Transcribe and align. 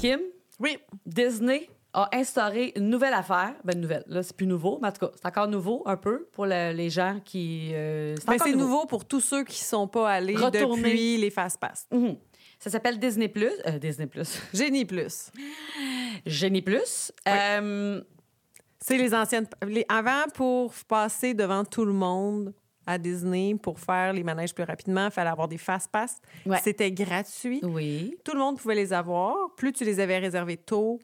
Kim, 0.00 0.20
Oui. 0.58 0.78
Disney 1.04 1.68
a 1.92 2.08
instauré 2.14 2.72
une 2.76 2.88
nouvelle 2.88 3.12
affaire. 3.12 3.54
Ben, 3.64 3.78
nouvelle. 3.78 4.04
Là, 4.06 4.22
c'est 4.22 4.34
plus 4.36 4.46
nouveau, 4.46 4.78
mais 4.80 4.88
en 4.88 4.92
tout 4.92 5.06
cas, 5.06 5.12
c'est 5.14 5.26
encore 5.26 5.48
nouveau 5.48 5.82
un 5.86 5.96
peu 5.96 6.26
pour 6.32 6.46
le- 6.46 6.72
les 6.72 6.88
gens 6.88 7.20
qui. 7.24 7.70
euh, 7.74 8.14
Mais 8.26 8.34
encore 8.34 8.46
c'est 8.46 8.54
nouveau 8.54 8.86
pour 8.86 9.04
tous 9.04 9.20
ceux 9.20 9.44
qui 9.44 9.58
sont 9.62 9.88
pas 9.88 10.08
allés 10.10 10.36
Retourner. 10.36 10.82
depuis 10.82 11.16
les 11.18 11.30
fast-pass. 11.30 11.86
Mhm. 11.92 12.16
Ça 12.58 12.70
s'appelle 12.70 12.98
Disney 12.98 13.28
Plus. 13.28 13.52
Euh, 13.66 13.78
Disney 13.78 14.06
Plus. 14.06 14.38
Génie 14.54 14.84
plus. 14.84 15.30
Génie 16.26 16.62
Plus. 16.62 17.12
Euh, 17.28 18.00
C'est 18.80 18.96
les 18.98 19.14
anciennes. 19.14 19.46
les- 19.66 19.84
avant, 19.88 20.24
pour 20.34 20.72
passer 20.88 21.34
devant 21.34 21.64
tout 21.64 21.84
le 21.84 21.92
monde 21.92 22.54
à 22.86 22.98
Disney, 22.98 23.54
pour 23.62 23.78
faire 23.78 24.12
les 24.12 24.22
manèges 24.24 24.54
plus 24.54 24.64
rapidement, 24.64 25.06
il 25.06 25.10
fallait 25.10 25.30
avoir 25.30 25.48
des 25.48 25.58
fast-pass. 25.58 26.20
Ouais. 26.46 26.58
C'était 26.62 26.90
gratuit. 26.92 27.60
oui. 27.62 28.16
Tout 28.24 28.32
le 28.32 28.38
monde 28.40 28.58
pouvait 28.58 28.74
les 28.74 28.92
avoir. 28.92 29.34
Plus 29.56 29.72
tu 29.72 29.84
les 29.84 30.00
avais 30.00 30.18
réservés 30.18 30.56
tôt, 30.56 30.98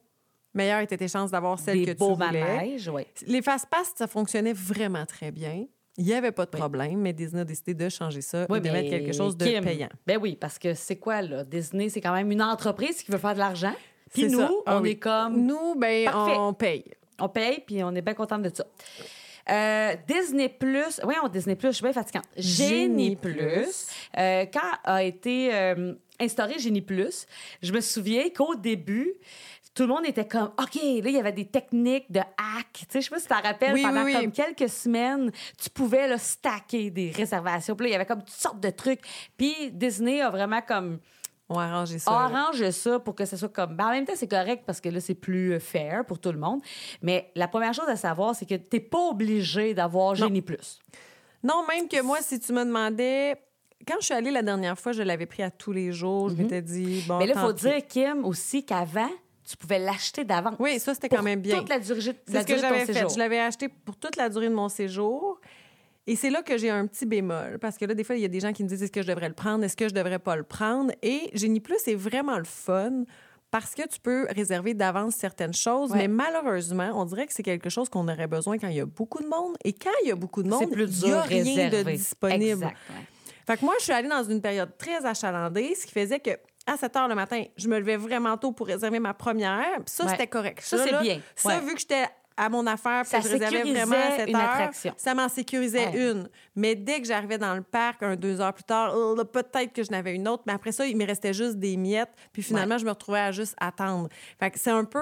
meilleure 0.54 0.80
était 0.80 0.96
tes 0.96 1.08
chances 1.08 1.30
d'avoir 1.30 1.58
celles 1.58 1.78
Des 1.80 1.84
que 1.86 1.90
tu 1.92 1.96
beaux 1.98 2.14
voulais. 2.14 2.40
manèges, 2.42 2.88
oui. 2.88 3.02
Les 3.26 3.42
fast-pass, 3.42 3.92
ça 3.94 4.06
fonctionnait 4.06 4.52
vraiment 4.54 5.04
très 5.06 5.30
bien. 5.30 5.66
Il 5.98 6.04
n'y 6.04 6.12
avait 6.12 6.32
pas 6.32 6.44
de 6.44 6.50
problème, 6.50 7.00
mais 7.00 7.12
Disney 7.14 7.40
a 7.40 7.44
décidé 7.44 7.72
de 7.72 7.88
changer 7.88 8.20
ça 8.20 8.46
Oui, 8.50 8.58
et 8.58 8.60
de 8.60 8.70
mettre 8.70 8.90
quelque 8.90 9.12
chose 9.14 9.34
de 9.36 9.44
payant. 9.60 9.88
Ben 10.06 10.18
oui, 10.20 10.36
parce 10.38 10.58
que 10.58 10.74
c'est 10.74 10.96
quoi, 10.96 11.22
là? 11.22 11.42
Disney, 11.44 11.88
c'est 11.88 12.02
quand 12.02 12.12
même 12.12 12.30
une 12.30 12.42
entreprise 12.42 13.02
qui 13.02 13.10
veut 13.10 13.16
faire 13.18 13.32
de 13.34 13.38
l'argent. 13.38 13.72
Puis 14.12 14.28
nous, 14.28 14.38
ça. 14.40 14.50
Ah 14.66 14.76
on 14.78 14.82
oui. 14.82 14.90
est 14.90 14.96
comme. 14.98 15.46
Nous, 15.46 15.74
ben, 15.74 16.04
Parfait. 16.04 16.36
on 16.36 16.52
paye. 16.52 16.84
On 17.18 17.28
paye, 17.30 17.62
puis 17.66 17.82
on 17.82 17.94
est 17.94 18.02
bien 18.02 18.12
content 18.12 18.38
de 18.38 18.50
ça. 18.54 18.64
Euh, 19.50 19.94
Disney 20.08 20.48
Plus, 20.48 21.00
oui, 21.04 21.14
on 21.22 21.28
Disney 21.28 21.54
Plus, 21.56 21.68
je 21.68 21.72
suis 21.74 21.82
bien 21.84 21.92
fatigante. 21.92 22.24
Génie 22.36 23.16
Plus, 23.16 23.34
Plus. 23.34 23.86
euh, 24.18 24.44
quand 24.52 24.72
a 24.84 25.02
été 25.02 25.54
euh, 25.54 25.94
instauré 26.20 26.58
Génie 26.58 26.82
Plus, 26.82 27.26
je 27.62 27.72
me 27.72 27.80
souviens 27.80 28.28
qu'au 28.30 28.54
début, 28.56 29.12
tout 29.74 29.82
le 29.82 29.88
monde 29.88 30.06
était 30.06 30.26
comme, 30.26 30.50
OK, 30.58 30.74
là, 30.74 30.80
il 30.82 31.10
y 31.10 31.18
avait 31.18 31.32
des 31.32 31.44
techniques 31.44 32.10
de 32.10 32.20
hack. 32.20 32.66
Tu 32.72 32.84
sais, 32.88 33.00
je 33.00 33.04
sais 33.04 33.10
pas 33.10 33.18
si 33.18 33.26
tu 33.26 33.34
t'en 33.34 33.40
rappelles, 33.42 33.74
Oui, 33.74 33.82
pendant 33.82 34.04
oui, 34.04 34.14
oui. 34.16 34.22
comme 34.22 34.32
quelques 34.32 34.70
semaines, 34.70 35.30
tu 35.62 35.68
pouvais 35.70 36.08
là, 36.08 36.16
stacker 36.18 36.90
des 36.90 37.10
réservations. 37.10 37.76
Puis 37.76 37.84
là, 37.84 37.90
il 37.90 37.92
y 37.92 37.96
avait 37.96 38.06
comme 38.06 38.20
toutes 38.24 38.30
sortes 38.30 38.60
de 38.60 38.70
trucs. 38.70 39.00
Puis 39.36 39.54
Disney 39.72 40.22
a 40.22 40.30
vraiment 40.30 40.62
comme 40.62 40.98
On 41.48 41.58
a 41.58 41.64
arrangé 41.64 41.98
ça. 42.00 42.10
là. 42.10 42.16
arrange 42.38 42.70
ça 42.70 42.98
pour 42.98 43.14
que 43.14 43.24
ce 43.24 43.36
soit 43.36 43.48
comme. 43.48 43.76
Ben, 43.76 43.86
en 43.86 43.90
même 43.90 44.04
temps, 44.04 44.14
c'est 44.16 44.26
correct 44.28 44.64
parce 44.66 44.80
que 44.80 44.88
là, 44.88 45.00
c'est 45.00 45.14
plus 45.14 45.52
euh, 45.54 45.58
fair 45.60 46.04
pour 46.04 46.18
tout 46.18 46.32
le 46.32 46.38
monde. 46.38 46.60
Mais 47.02 47.30
la 47.36 47.46
première 47.46 47.72
chose 47.72 47.88
à 47.88 47.96
savoir, 47.96 48.34
c'est 48.34 48.46
que 48.46 48.56
t'es 48.56 48.80
pas 48.80 48.98
obligé 49.10 49.72
d'avoir 49.74 50.14
Génie 50.14 50.42
Plus. 50.42 50.80
Non, 51.44 51.64
même 51.68 51.86
que 51.88 52.02
moi, 52.02 52.18
si 52.20 52.40
tu 52.40 52.52
me 52.52 52.64
demandais. 52.64 53.36
Quand 53.86 53.94
je 54.00 54.06
suis 54.06 54.14
allée 54.14 54.32
la 54.32 54.42
dernière 54.42 54.76
fois, 54.76 54.90
je 54.92 55.02
l'avais 55.02 55.26
pris 55.26 55.42
à 55.44 55.50
tous 55.50 55.70
les 55.70 55.92
jours. 55.92 56.30
Je 56.30 56.34
m'étais 56.34 56.62
dit, 56.62 57.04
bon. 57.06 57.14
Mhm. 57.14 57.20
Mais 57.20 57.26
là, 57.26 57.34
il 57.36 57.40
faut 57.40 57.54
pis. 57.54 57.60
dire, 57.62 57.86
Kim, 57.86 58.24
aussi 58.24 58.64
qu'avant, 58.64 59.10
tu 59.48 59.56
pouvais 59.56 59.78
l'acheter 59.78 60.24
d'avance. 60.24 60.56
Oui, 60.58 60.80
ça, 60.80 60.94
c'était 60.94 61.08
quand 61.08 61.22
même 61.22 61.40
bien. 61.40 61.58
Toute 61.58 61.68
la 61.68 61.78
durée, 61.78 62.00
la 62.00 62.12
C'est 62.26 62.40
ce 62.40 62.46
que 62.46 62.46
durée 62.46 62.56
de 62.56 62.60
j'avais 62.62 62.86
fait. 62.86 62.92
séjour. 62.94 63.10
Je 63.10 63.18
l'avais 63.18 63.38
acheté 63.38 63.68
pour 63.68 63.94
toute 63.96 64.16
la 64.16 64.28
durée 64.28 64.48
de 64.48 64.54
mon 64.54 64.68
séjour. 64.68 65.38
Et 66.06 66.14
c'est 66.16 66.30
là 66.30 66.42
que 66.42 66.56
j'ai 66.56 66.70
un 66.70 66.86
petit 66.86 67.04
bémol. 67.06 67.58
Parce 67.60 67.76
que 67.78 67.84
là, 67.84 67.94
des 67.94 68.04
fois, 68.04 68.14
il 68.16 68.22
y 68.22 68.24
a 68.24 68.28
des 68.28 68.40
gens 68.40 68.52
qui 68.52 68.62
me 68.62 68.68
disent 68.68 68.82
est-ce 68.82 68.92
que 68.92 69.02
je 69.02 69.08
devrais 69.08 69.28
le 69.28 69.34
prendre, 69.34 69.64
est-ce 69.64 69.76
que 69.76 69.88
je 69.88 69.94
devrais 69.94 70.18
pas 70.20 70.36
le 70.36 70.44
prendre? 70.44 70.92
Et 71.02 71.30
Génie 71.34 71.60
Plus, 71.60 71.76
c'est 71.84 71.94
vraiment 71.96 72.38
le 72.38 72.44
fun 72.44 73.04
parce 73.50 73.74
que 73.74 73.86
tu 73.88 73.98
peux 74.00 74.26
réserver 74.30 74.74
d'avance 74.74 75.14
certaines 75.14 75.54
choses. 75.54 75.90
Ouais. 75.90 75.98
Mais 75.98 76.08
malheureusement, 76.08 76.90
on 76.94 77.04
dirait 77.04 77.26
que 77.26 77.32
c'est 77.32 77.42
quelque 77.42 77.70
chose 77.70 77.88
qu'on 77.88 78.06
aurait 78.08 78.26
besoin 78.26 78.58
quand 78.58 78.68
il 78.68 78.76
y 78.76 78.80
a 78.80 78.86
beaucoup 78.86 79.22
de 79.22 79.28
monde. 79.28 79.56
Et 79.64 79.72
quand 79.72 79.90
il 80.04 80.08
y 80.08 80.12
a 80.12 80.16
beaucoup 80.16 80.42
de 80.42 80.48
monde, 80.48 80.70
plus 80.70 81.02
il 81.02 81.08
n'y 81.08 81.12
a 81.12 81.22
rien 81.22 81.68
de 81.70 81.82
disponible. 81.90 82.44
Exact, 82.44 82.76
ouais. 82.90 83.06
Fait 83.46 83.56
que 83.56 83.64
moi, 83.64 83.74
je 83.78 83.84
suis 83.84 83.92
allée 83.92 84.08
dans 84.08 84.24
une 84.24 84.40
période 84.40 84.76
très 84.76 85.04
achalandée, 85.06 85.74
ce 85.76 85.86
qui 85.86 85.92
faisait 85.92 86.18
que 86.20 86.30
à 86.66 86.76
7 86.76 86.96
heures 86.96 87.08
le 87.08 87.14
matin, 87.14 87.44
je 87.56 87.68
me 87.68 87.78
levais 87.78 87.96
vraiment 87.96 88.36
tôt 88.36 88.50
pour 88.50 88.66
réserver 88.66 88.98
ma 88.98 89.14
première. 89.14 89.76
Puis 89.76 89.84
ça, 89.86 90.04
Ouais. 90.04 90.10
c'était 90.10 90.26
correct. 90.26 90.60
Ça, 90.62 90.78
c'est 90.78 91.00
bien. 91.00 91.20
Ça, 91.36 91.50
Ouais. 91.50 91.60
vu 91.60 91.74
que 91.74 91.80
j'étais 91.80 92.06
à 92.36 92.48
mon 92.48 92.66
affaire, 92.66 93.02
puis 93.02 93.10
Ça 93.10 93.20
je 93.20 93.28
réservais 93.28 93.62
vraiment 93.72 93.96
à 93.96 94.16
7 94.16 94.28
une 94.28 94.36
heures, 94.36 94.42
attraction. 94.42 94.94
ça 94.96 95.14
m'en 95.14 95.28
sécurisait 95.28 95.88
Ouais. 95.88 96.10
une. 96.10 96.28
Mais 96.54 96.74
dès 96.74 97.00
que 97.00 97.06
j'arrivais 97.06 97.38
dans 97.38 97.54
le 97.54 97.62
parc, 97.62 98.02
un 98.02 98.16
deux 98.16 98.40
heures 98.40 98.52
plus 98.54 98.64
tard, 98.64 98.94
oh, 98.96 99.14
peut-être 99.24 99.72
que 99.72 99.82
je 99.82 99.90
n'avais 99.90 100.14
une 100.14 100.26
autre. 100.28 100.42
Mais 100.46 100.52
après 100.52 100.72
ça, 100.72 100.86
il 100.86 100.96
me 100.96 101.06
restait 101.06 101.32
juste 101.34 101.56
des 101.56 101.76
miettes. 101.76 102.10
Puis 102.32 102.42
finalement, 102.42 102.78
je 102.78 102.84
me 102.84 102.90
retrouvais 102.90 103.20
à 103.20 103.32
juste 103.32 103.54
attendre. 103.60 104.08
Fait 104.38 104.50
que 104.50 104.58
c'est 104.58 104.70
un 104.70 104.84
peu 104.84 105.00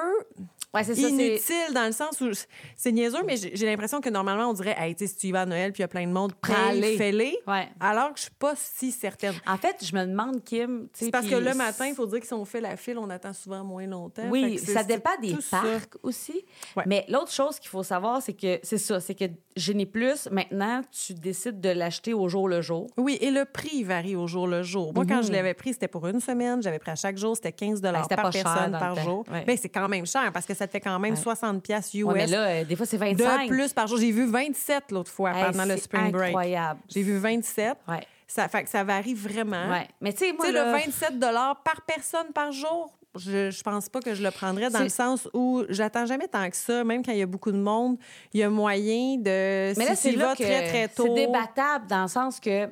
Ouais, 0.72 0.82
ça. 0.82 0.92
inutile 0.92 1.72
dans 1.72 1.86
le 1.86 1.92
sens 1.92 2.20
où 2.20 2.30
c'est 2.76 2.90
niaiseux, 2.90 3.22
mais 3.24 3.36
j'ai 3.36 3.66
l'impression 3.66 4.00
que 4.00 4.08
normalement, 4.10 4.50
on 4.50 4.52
dirait, 4.52 4.74
hey, 4.76 4.94
tu 4.96 5.06
si 5.06 5.16
tu 5.16 5.26
y 5.28 5.32
vas 5.32 5.42
à 5.42 5.46
Noël 5.46 5.72
puis 5.72 5.80
il 5.80 5.82
y 5.82 5.84
a 5.84 5.88
plein 5.88 6.04
de 6.06 6.12
monde, 6.12 6.32
paye, 6.34 6.96
fais-les. 6.96 7.38
Alors 7.78 8.12
que 8.12 8.18
je 8.18 8.22
suis 8.24 8.32
pas 8.32 8.54
si 8.56 8.90
certaine. 8.90 9.34
En 9.46 9.56
fait, 9.56 9.76
je 9.84 9.94
me 9.94 10.04
demande, 10.04 10.42
Kim. 10.42 10.88
C'est 10.92 11.10
parce 11.12 11.26
puis- 11.26 11.34
que 11.34 11.40
le 11.40 11.54
matin, 11.54 11.86
il 11.86 11.94
faut 11.94 12.06
dire 12.06 12.18
que 12.20 12.26
si 12.26 12.34
on 12.34 12.44
fait 12.44 12.60
la 12.60 12.76
file, 12.76 12.98
on 12.98 13.08
attend 13.10 13.32
souvent 13.32 13.62
moins 13.62 13.86
longtemps. 13.86 14.28
Oui, 14.30 14.58
ça 14.58 14.82
dépend 14.82 15.16
des 15.20 15.40
ça. 15.40 15.60
parcs 15.60 15.94
aussi. 16.02 16.44
Mais 16.86 17.04
l'autre 17.08 17.23
chose 17.32 17.58
qu'il 17.58 17.68
faut 17.70 17.82
savoir, 17.82 18.20
c'est 18.22 18.32
que 18.32 18.58
c'est 18.62 18.78
ça, 18.78 19.00
c'est 19.00 19.14
que 19.14 19.24
Génie 19.56 19.86
Plus, 19.86 20.28
maintenant, 20.30 20.80
tu 20.90 21.14
décides 21.14 21.60
de 21.60 21.68
l'acheter 21.70 22.12
au 22.14 22.28
jour 22.28 22.48
le 22.48 22.60
jour. 22.60 22.88
Oui, 22.96 23.16
et 23.20 23.30
le 23.30 23.44
prix 23.44 23.84
varie 23.84 24.16
au 24.16 24.26
jour 24.26 24.46
le 24.46 24.62
jour. 24.62 24.92
Moi, 24.94 25.04
quand 25.06 25.22
je 25.22 25.30
l'avais 25.32 25.54
pris, 25.54 25.72
c'était 25.72 25.88
pour 25.88 26.06
une 26.06 26.20
semaine. 26.20 26.62
J'avais 26.62 26.78
pris 26.78 26.90
à 26.90 26.96
chaque 26.96 27.16
jour, 27.16 27.36
c'était 27.36 27.52
15 27.52 27.80
Ben, 27.80 28.02
c'était 28.02 28.16
par 28.16 28.30
personne 28.30 28.72
par 28.72 28.96
jour. 28.96 29.24
Ouais. 29.32 29.44
Ben, 29.44 29.56
c'est 29.60 29.68
quand 29.68 29.88
même 29.88 30.06
cher 30.06 30.30
parce 30.32 30.46
que 30.46 30.54
ça 30.54 30.66
te 30.66 30.72
fait 30.72 30.80
quand 30.80 30.98
même 30.98 31.14
Ouais. 31.14 31.20
60 31.20 31.62
pièces 31.62 31.94
US 31.94 32.04
Ouais, 32.04 32.14
mais 32.14 32.26
là, 32.26 32.46
euh, 32.46 32.64
des 32.64 32.76
fois, 32.76 32.86
c'est 32.86 32.96
25. 32.96 33.42
de 33.44 33.48
plus 33.48 33.72
par 33.72 33.86
jour. 33.86 33.98
J'ai 33.98 34.10
vu 34.10 34.26
27 34.26 34.90
l'autre 34.90 35.10
fois 35.10 35.32
Hey, 35.36 35.44
pendant 35.52 35.64
le 35.64 35.76
spring 35.76 36.10
break. 36.10 36.28
incroyable. 36.28 36.80
J'ai 36.88 37.02
vu 37.02 37.16
27. 37.18 37.76
Ouais. 37.88 38.00
Ça 38.26 38.48
fait 38.48 38.64
que 38.64 38.70
ça 38.70 38.82
varie 38.82 39.14
vraiment. 39.14 39.70
Ouais. 39.70 39.86
Mais 40.00 40.12
tu 40.12 40.20
sais, 40.26 40.32
le 40.32 40.72
27 40.72 41.20
par 41.20 41.82
personne 41.86 42.32
par 42.34 42.50
jour, 42.52 42.92
je, 43.16 43.50
je 43.50 43.62
pense 43.62 43.88
pas 43.88 44.00
que 44.00 44.14
je 44.14 44.22
le 44.22 44.30
prendrais 44.30 44.70
dans 44.70 44.82
le 44.82 44.88
sens 44.88 45.28
où 45.32 45.62
j'attends 45.68 46.06
jamais 46.06 46.28
tant 46.28 46.48
que 46.48 46.56
ça. 46.56 46.84
Même 46.84 47.04
quand 47.04 47.12
il 47.12 47.18
y 47.18 47.22
a 47.22 47.26
beaucoup 47.26 47.52
de 47.52 47.58
monde, 47.58 47.96
il 48.32 48.40
y 48.40 48.42
a 48.42 48.50
moyen 48.50 49.16
de. 49.18 49.76
Mais 49.78 49.84
là, 49.84 49.94
si 49.94 50.10
c'est 50.10 50.16
là 50.16 50.34
que 50.34 50.42
très, 50.42 50.68
très 50.68 50.88
tôt. 50.88 51.04
c'est 51.06 51.26
débattable 51.26 51.86
dans 51.86 52.02
le 52.02 52.08
sens 52.08 52.40
que, 52.40 52.68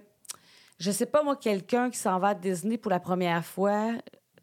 je 0.79 0.91
sais 0.91 1.07
pas, 1.07 1.23
moi, 1.23 1.37
quelqu'un 1.37 1.91
qui 1.91 1.99
s'en 1.99 2.19
va 2.19 2.29
à 2.29 2.35
Disney 2.35 2.77
pour 2.77 2.91
la 2.91 3.01
première 3.01 3.45
fois, 3.45 3.93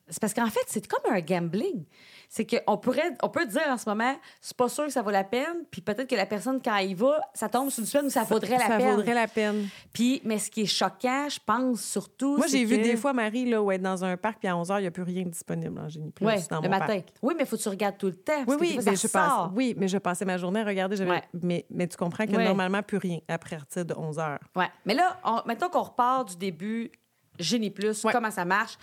c'est 0.07 0.19
parce 0.19 0.33
qu'en 0.33 0.47
fait, 0.47 0.63
c'est 0.67 0.87
comme 0.87 1.13
un 1.13 1.21
gambling. 1.21 1.85
C'est 2.31 2.45
qu'on 2.45 2.77
pourrait, 2.77 3.15
on 3.23 3.29
peut 3.29 3.47
dire 3.47 3.63
en 3.69 3.77
ce 3.77 3.89
moment, 3.89 4.15
c'est 4.39 4.55
pas 4.55 4.69
sûr 4.69 4.85
que 4.85 4.91
ça 4.91 5.01
vaut 5.01 5.09
la 5.09 5.23
peine, 5.23 5.65
puis 5.71 5.81
peut-être 5.81 6.07
que 6.07 6.13
la 6.15 6.27
personne, 6.27 6.61
quand 6.63 6.75
il 6.77 6.95
va, 6.95 7.19
ça 7.33 7.49
tombe 7.49 7.71
sur 7.71 7.79
une 7.81 7.87
semaine 7.87 8.05
où 8.05 8.09
ça 8.11 8.23
vaudrait 8.23 8.51
la 8.59 8.67
ça 8.67 8.77
peine. 8.77 8.95
vaudrait 8.95 9.15
la 9.15 9.27
peine. 9.27 9.67
Puis, 9.91 10.21
mais 10.23 10.37
ce 10.37 10.51
qui 10.51 10.61
est 10.61 10.65
choquant, 10.67 11.27
je 11.27 11.39
pense 11.43 11.81
surtout. 11.81 12.37
Moi, 12.37 12.45
j'ai 12.45 12.65
vu 12.65 12.77
des 12.77 12.95
fois 12.97 13.13
Marie 13.13 13.49
là, 13.49 13.63
où 13.63 13.71
être 13.71 13.81
dans 13.81 14.05
un 14.05 14.15
parc, 14.15 14.37
puis 14.37 14.47
à 14.47 14.55
11 14.55 14.69
h, 14.69 14.77
il 14.77 14.81
n'y 14.81 14.87
a 14.87 14.91
plus 14.91 15.01
rien 15.01 15.23
de 15.23 15.29
disponible 15.29 15.79
en 15.79 15.89
Génie 15.89 16.11
Plus 16.11 16.23
Ouais, 16.23 16.37
dans 16.51 16.57
le 16.61 16.69
mon 16.69 16.69
matin. 16.69 16.85
parc. 16.85 17.05
Oui, 17.23 17.33
mais 17.35 17.45
faut 17.47 17.57
que 17.57 17.61
tu 17.63 17.69
regardes 17.69 17.97
tout 17.97 18.05
le 18.05 18.13
temps. 18.15 18.33
Oui, 18.41 18.45
parce 18.45 18.61
oui, 18.61 18.73
fois, 18.75 18.83
mais 18.85 18.95
ça 18.95 19.07
je 19.07 19.11
passe, 19.11 19.49
oui, 19.55 19.73
mais 19.75 19.87
je 19.87 19.97
passais 19.97 20.25
ma 20.25 20.37
journée 20.37 20.59
à 20.59 20.65
regarder. 20.65 20.97
j'avais- 20.97 21.09
Ouais. 21.09 21.23
Mais, 21.41 21.65
mais 21.71 21.87
tu 21.87 21.97
comprends 21.97 22.27
que 22.27 22.35
Ouais. 22.35 22.45
normalement, 22.45 22.83
plus 22.83 22.97
rien 22.99 23.17
à 23.27 23.39
partir 23.39 23.85
de 23.85 23.95
11 23.97 24.17
h. 24.19 24.37
Ouais. 24.55 24.69
Mais 24.85 24.93
là, 24.93 25.19
on, 25.25 25.41
mettons 25.47 25.69
qu'on 25.69 25.81
repart 25.81 26.29
du 26.29 26.37
début, 26.37 26.91
Génie 27.39 27.71
Plus, 27.71 28.03
comment 28.11 28.29
ça 28.29 28.45
marche. 28.45 28.77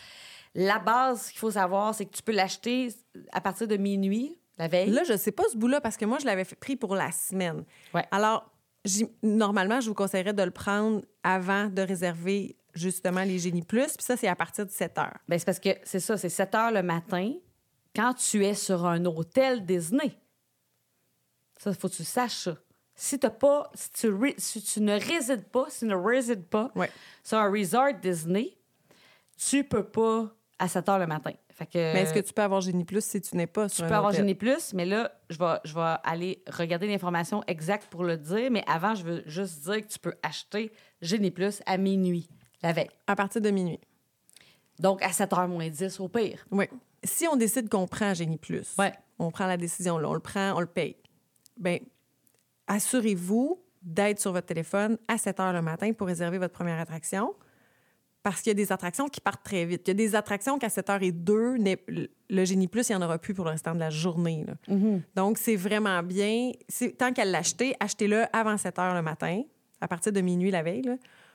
La 0.58 0.78
base 0.78 1.28
qu'il 1.30 1.38
faut 1.38 1.50
savoir, 1.50 1.94
c'est 1.94 2.06
que 2.06 2.16
tu 2.16 2.22
peux 2.22 2.32
l'acheter 2.32 2.88
à 3.32 3.40
partir 3.42 3.68
de 3.68 3.76
minuit, 3.76 4.36
la 4.58 4.68
veille. 4.68 4.90
Là, 4.90 5.04
je 5.04 5.16
sais 5.16 5.32
pas 5.32 5.44
ce 5.52 5.56
bout-là 5.56 5.80
parce 5.82 5.96
que 5.98 6.04
moi, 6.06 6.18
je 6.18 6.24
l'avais 6.24 6.44
pris 6.44 6.76
pour 6.76 6.94
la 6.96 7.12
semaine. 7.12 7.64
Ouais. 7.92 8.04
Alors, 8.10 8.50
normalement, 9.22 9.80
je 9.80 9.88
vous 9.88 9.94
conseillerais 9.94 10.32
de 10.32 10.42
le 10.42 10.50
prendre 10.50 11.02
avant 11.22 11.66
de 11.66 11.82
réserver 11.82 12.56
justement 12.72 13.22
les 13.22 13.38
Génie 13.38 13.62
Plus. 13.62 13.96
Puis 13.96 14.04
ça, 14.04 14.16
c'est 14.16 14.28
à 14.28 14.36
partir 14.36 14.64
de 14.64 14.70
7 14.70 14.98
heures. 14.98 15.18
Ben, 15.28 15.38
c'est 15.38 15.44
parce 15.44 15.60
que 15.60 15.70
c'est 15.84 16.00
ça, 16.00 16.16
c'est 16.16 16.28
7 16.30 16.54
heures 16.54 16.72
le 16.72 16.82
matin 16.82 17.32
quand 17.94 18.14
tu 18.14 18.44
es 18.44 18.54
sur 18.54 18.86
un 18.86 19.04
hôtel 19.04 19.64
Disney. 19.64 20.16
Ça, 21.58 21.70
il 21.70 21.76
faut 21.76 21.88
que 21.88 21.94
tu 21.94 22.04
saches 22.04 22.44
ça. 22.44 22.56
Si, 22.94 23.18
t'as 23.18 23.30
pas, 23.30 23.70
si, 23.74 23.90
tu, 23.90 24.08
ré- 24.08 24.34
si 24.38 24.62
tu 24.62 24.80
ne 24.80 24.98
résides 24.98 25.44
pas, 25.48 25.66
si 25.68 25.80
tu 25.80 25.84
ne 25.86 25.94
résides 25.96 26.46
pas 26.46 26.70
Ouais. 26.74 26.90
sur 27.22 27.36
un 27.38 27.50
resort 27.50 27.92
Disney, 28.00 28.56
tu 29.36 29.64
peux 29.64 29.84
pas 29.84 30.34
à 30.58 30.68
7 30.68 30.88
heures 30.88 30.98
le 30.98 31.06
matin. 31.06 31.32
Fait 31.50 31.66
que, 31.66 31.78
Mais 31.92 32.02
est-ce 32.02 32.14
que 32.14 32.20
tu 32.20 32.32
peux 32.32 32.42
avoir 32.42 32.60
Génie 32.60 32.84
Plus 32.84 33.04
si 33.04 33.20
tu 33.20 33.36
n'es 33.36 33.46
pas 33.46 33.68
sur 33.68 33.78
Tu 33.78 33.84
un 33.84 33.88
peux 33.88 33.94
avoir? 33.94 34.12
Génie 34.12 34.34
Plus, 34.34 34.72
mais 34.74 34.84
là, 34.86 35.12
je 35.30 35.38
vais, 35.38 35.58
je 35.64 35.74
vais 35.74 35.94
aller 36.04 36.42
regarder 36.50 36.86
l'information 36.86 37.42
exacte 37.46 37.86
pour 37.90 38.04
le 38.04 38.16
dire. 38.16 38.50
Mais 38.50 38.64
avant, 38.66 38.94
je 38.94 39.02
veux 39.04 39.22
juste 39.26 39.62
dire 39.64 39.80
que 39.82 39.86
tu 39.92 39.98
peux 39.98 40.14
acheter 40.22 40.72
Génie 41.02 41.30
Plus 41.30 41.62
à 41.66 41.76
minuit, 41.78 42.28
la 42.62 42.72
veille. 42.72 42.90
À 43.06 43.16
partir 43.16 43.40
de 43.42 43.50
minuit. 43.50 43.80
Donc, 44.78 45.02
à 45.02 45.08
7h 45.08 45.46
moins 45.48 45.68
10 45.68 46.00
au 46.00 46.08
pire. 46.08 46.44
Oui. 46.50 46.66
Si 47.04 47.26
on 47.28 47.36
décide 47.36 47.68
qu'on 47.68 47.86
prend 47.86 48.12
Génie 48.14 48.38
Plus, 48.38 48.74
Ouais. 48.78 48.92
on 49.18 49.30
prend 49.30 49.46
la 49.46 49.56
décision, 49.56 49.98
là, 49.98 50.08
on 50.08 50.14
le 50.14 50.20
prend, 50.20 50.52
on 50.56 50.60
le 50.60 50.66
paye. 50.66 50.96
Bien, 51.58 51.78
assurez-vous 52.66 53.62
d'être 53.82 54.18
sur 54.20 54.32
votre 54.32 54.46
téléphone 54.46 54.98
à 55.08 55.16
7 55.18 55.40
heures 55.40 55.52
le 55.52 55.62
matin 55.62 55.92
pour 55.92 56.06
réserver 56.06 56.38
votre 56.38 56.52
première 56.54 56.80
attraction. 56.80 57.34
Parce 58.26 58.42
qu'il 58.42 58.50
y 58.50 58.50
a 58.50 58.54
des 58.54 58.72
attractions 58.72 59.06
qui 59.06 59.20
partent 59.20 59.44
très 59.44 59.64
vite. 59.64 59.82
Il 59.86 59.90
y 59.90 59.90
a 59.92 59.94
des 59.94 60.16
attractions 60.16 60.58
qu'à 60.58 60.68
7 60.68 60.88
h 60.88 61.12
02, 61.12 61.58
le 62.28 62.44
Génie 62.44 62.66
Plus, 62.66 62.88
il 62.88 62.96
n'y 62.96 63.00
en 63.00 63.06
aura 63.06 63.18
plus 63.18 63.34
pour 63.34 63.44
le 63.44 63.52
restant 63.52 63.72
de 63.72 63.78
la 63.78 63.88
journée. 63.88 64.44
là. 64.44 64.54
Mm-hmm. 64.66 64.92
Donc, 64.92 65.02
Donc, 65.14 65.38
c'est 65.38 65.54
vraiment 65.54 66.02
bien. 66.02 66.50
Tant 66.98 67.12
qu'elle 67.12 67.30
l'acheter, 67.30 67.76
achetez-le 67.78 68.24
avant 68.32 68.56
7 68.56 68.80
heures 68.80 68.96
le 68.96 69.02
matin, 69.02 69.42
à 69.80 69.86
partir 69.86 70.10
de 70.12 70.20
minuit 70.20 70.50
la 70.50 70.64
veille, 70.64 70.82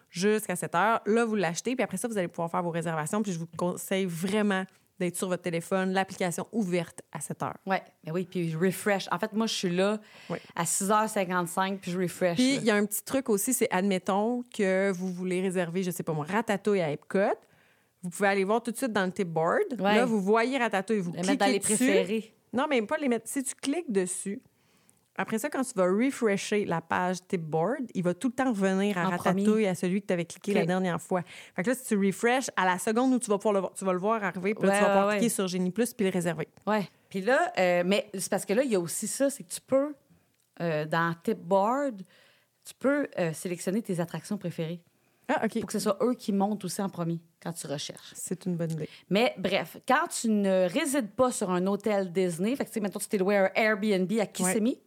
jusqu'à 0.09 0.57
7 0.57 0.75
heures. 0.75 1.01
Là, 1.05 1.23
vous 1.23 1.35
l'achetez, 1.35 1.77
puis 1.77 1.83
après 1.83 1.95
ça, 1.95 2.09
vous 2.09 2.17
allez 2.17 2.27
pouvoir 2.27 2.51
faire 2.51 2.61
vos 2.61 2.71
réservations. 2.71 3.23
Puis 3.23 3.31
je 3.31 3.39
vous 3.39 3.47
conseille 3.55 4.03
vraiment 4.03 4.65
d'être 5.01 5.17
sur 5.17 5.27
votre 5.27 5.43
téléphone, 5.43 5.91
l'application 5.91 6.47
ouverte 6.53 7.01
à 7.11 7.19
7 7.19 7.43
heures. 7.43 7.57
Oui, 7.65 7.75
mais 8.05 8.11
oui, 8.11 8.25
puis 8.29 8.49
je 8.49 8.57
refresh. 8.57 9.07
En 9.11 9.19
fait, 9.19 9.33
moi, 9.33 9.47
je 9.47 9.53
suis 9.53 9.69
là 9.75 9.99
Oui. 10.29 10.37
à 10.55 10.63
6h55, 10.63 11.79
puis 11.79 11.91
je 11.91 11.99
refresh. 11.99 12.37
Puis, 12.37 12.55
il 12.55 12.63
y 12.63 12.71
a 12.71 12.75
un 12.75 12.85
petit 12.85 13.03
truc 13.03 13.29
aussi, 13.29 13.53
c'est 13.53 13.67
admettons 13.71 14.43
que 14.55 14.91
vous 14.91 15.11
voulez 15.11 15.41
réserver, 15.41 15.83
je 15.83 15.91
sais 15.91 16.03
pas 16.03 16.13
moi, 16.13 16.25
Ratatouille 16.29 16.81
à 16.81 16.91
Epcot. 16.91 17.35
Vous 18.03 18.09
pouvez 18.09 18.29
aller 18.29 18.43
voir 18.43 18.63
tout 18.63 18.71
de 18.71 18.77
suite 18.77 18.93
dans 18.93 19.05
le 19.05 19.11
tip 19.11 19.27
board. 19.27 19.79
Ouais. 19.79 19.95
Là, 19.95 20.05
vous 20.05 20.21
voyez 20.21 20.57
Ratatouille, 20.57 20.99
vous 20.99 21.11
Le 21.11 21.17
cliquez 21.21 21.35
dans 21.37 21.45
les 21.45 21.59
dessus. 21.59 21.75
préférés. 21.75 22.33
Non, 22.53 22.65
mais 22.69 22.81
pas 22.81 22.97
les 22.97 23.07
mettre. 23.07 23.27
Si 23.27 23.43
tu 23.43 23.53
cliques 23.55 23.91
dessus, 23.91 24.41
après 25.21 25.39
ça, 25.39 25.49
quand 25.49 25.63
tu 25.63 25.73
vas 25.75 25.85
refresher 25.85 26.65
la 26.65 26.81
page 26.81 27.17
tip 27.27 27.41
board, 27.41 27.81
il 27.93 28.03
va 28.03 28.13
tout 28.13 28.27
le 28.29 28.33
temps 28.33 28.49
revenir 28.51 28.97
à 28.97 29.07
En 29.07 29.09
Ratatouille, 29.11 29.43
premier. 29.45 29.67
à 29.67 29.75
celui 29.75 30.01
que 30.01 30.07
tu 30.07 30.13
avais 30.13 30.25
cliqué 30.25 30.53
la 30.53 30.65
dernière 30.65 31.01
fois. 31.01 31.21
Fait 31.55 31.63
que 31.63 31.69
là, 31.69 31.75
si 31.75 31.85
tu 31.85 31.97
refresh, 32.05 32.49
à 32.55 32.65
la 32.65 32.77
seconde 32.79 33.13
où 33.13 33.19
tu 33.19 33.29
vas 33.29 33.37
pouvoir 33.37 33.53
le 33.53 33.59
voir, 33.61 33.73
tu 33.73 33.85
vas 33.85 33.93
le 33.93 33.99
voir 33.99 34.23
arriver, 34.23 34.53
puis 34.55 34.67
là, 34.67 34.73
Ouais, 34.73 34.77
tu 34.79 34.83
vas 34.83 34.89
pouvoir 34.89 35.07
ouais, 35.07 35.13
cliquer 35.13 35.25
ouais. 35.25 35.29
sur 35.29 35.47
Génie 35.47 35.71
Plus 35.71 35.93
puis 35.93 36.05
le 36.05 36.11
réserver. 36.11 36.47
Oui. 36.67 36.77
Puis 37.09 37.21
là, 37.21 37.51
euh, 37.57 37.83
mais 37.85 38.09
c'est 38.13 38.29
parce 38.29 38.45
que 38.45 38.53
là, 38.53 38.63
il 38.63 38.71
y 38.71 38.75
a 38.75 38.79
aussi 38.79 39.07
ça, 39.07 39.29
c'est 39.29 39.43
que 39.43 39.51
tu 39.51 39.61
peux, 39.61 39.93
euh, 40.61 40.85
dans 40.85 41.13
Tipboard, 41.23 42.03
tu 42.63 42.73
peux 42.77 43.07
euh, 43.19 43.33
sélectionner 43.33 43.81
tes 43.81 43.99
attractions 43.99 44.37
préférées 44.37 44.81
Ah, 45.27 45.41
OK. 45.45 45.53
pour 45.59 45.65
que 45.67 45.73
ce 45.73 45.79
soit 45.79 45.97
eux 46.01 46.13
qui 46.13 46.31
montent 46.31 46.63
aussi 46.63 46.81
en 46.81 46.89
premier 46.89 47.19
quand 47.41 47.51
tu 47.53 47.65
recherches. 47.67 48.11
C'est 48.13 48.45
une 48.45 48.55
bonne 48.55 48.71
idée. 48.71 48.87
Mais 49.09 49.33
bref, 49.37 49.77
quand 49.87 50.07
tu 50.09 50.29
ne 50.29 50.69
résides 50.69 51.09
pas 51.11 51.31
sur 51.31 51.49
un 51.49 51.65
hôtel 51.65 52.11
Disney, 52.11 52.55
fait 52.55 52.65
que 52.65 52.69
tu 52.69 52.75
sais, 52.75 52.79
mettons, 52.79 52.99
tu 52.99 53.07
t'es 53.07 53.17
loué 53.17 53.35
un 53.35 53.49
Airbnb 53.55 54.11
à 54.19 54.27
Kissimmee, 54.27 54.77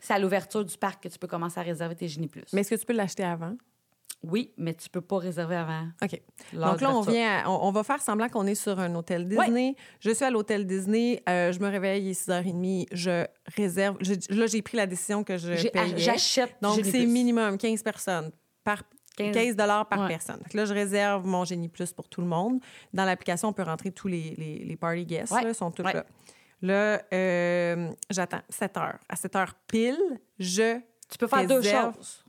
c'est 0.00 0.14
à 0.14 0.18
l'ouverture 0.18 0.64
du 0.64 0.76
parc 0.76 1.02
que 1.02 1.08
tu 1.08 1.18
peux 1.18 1.26
commencer 1.28 1.58
à 1.60 1.62
réserver 1.62 1.94
tes 1.96 2.08
Genie 2.08 2.28
Plus. 2.28 2.44
Mais 2.52 2.60
est-ce 2.62 2.70
que 2.70 2.74
tu 2.76 2.86
peux 2.86 2.92
l'acheter 2.92 3.24
avant? 3.24 3.54
Oui, 4.22 4.52
mais 4.58 4.74
tu 4.74 4.90
peux 4.90 5.00
pas 5.00 5.16
réserver 5.16 5.56
avant. 5.56 5.86
OK. 6.02 6.20
Donc 6.52 6.80
là, 6.82 6.94
on 6.94 7.00
vient, 7.00 7.38
à- 7.38 7.48
on, 7.48 7.68
on 7.68 7.72
va 7.72 7.82
faire 7.82 8.02
semblant 8.02 8.28
qu'on 8.28 8.46
est 8.46 8.54
sur 8.54 8.78
un 8.78 8.94
hôtel 8.94 9.26
Disney. 9.26 9.74
Je 10.00 10.10
suis 10.10 10.24
à 10.26 10.30
l'hôtel 10.30 10.66
Disney, 10.66 11.22
euh, 11.26 11.52
je 11.52 11.58
me 11.60 11.68
réveille, 11.70 12.04
il 12.04 12.10
est 12.10 12.12
6h30, 12.28 12.86
je 12.92 13.24
réserve. 13.56 13.96
je- 14.02 14.34
là, 14.38 14.46
j'ai 14.46 14.60
pris 14.60 14.76
la 14.76 14.86
décision 14.86 15.24
que 15.24 15.38
je 15.38 15.68
payais. 15.68 15.96
J'achète 15.96 16.54
Donc, 16.60 16.76
Genie 16.76 16.90
c'est 16.90 16.98
Plus. 16.98 17.06
minimum 17.06 17.56
15 17.56 17.82
personnes 17.82 18.30
par 18.62 18.82
15 19.16 19.32
15 19.34 19.56
dollars 19.56 19.88
par 19.88 20.00
Ouais. 20.02 20.08
personne. 20.08 20.42
Que 20.50 20.56
là, 20.56 20.66
je 20.66 20.74
réserve 20.74 21.26
mon 21.26 21.46
Génie 21.46 21.68
Plus 21.68 21.90
pour 21.94 22.06
tout 22.08 22.20
le 22.20 22.26
monde. 22.26 22.60
Dans 22.92 23.06
l'application, 23.06 23.48
on 23.48 23.52
peut 23.54 23.62
rentrer 23.62 23.90
tous 23.90 24.08
les, 24.08 24.34
les, 24.36 24.64
les 24.66 24.76
party 24.76 25.06
guests, 25.06 25.32
Ouais. 25.32 25.44
là, 25.44 25.54
sont 25.54 25.70
tous 25.70 25.82
Ouais. 25.82 25.94
là. 25.94 26.04
Là, 26.62 27.02
euh, 27.12 27.90
j'attends 28.10 28.42
7 28.48 28.76
heures. 28.76 28.98
À 29.08 29.16
7 29.16 29.36
heures 29.36 29.54
pile, 29.66 29.98
je 30.38 30.78
Tu 31.10 31.18
peux 31.18 31.26
faire 31.26 31.46
deux 31.46 31.62
choses. 31.62 32.24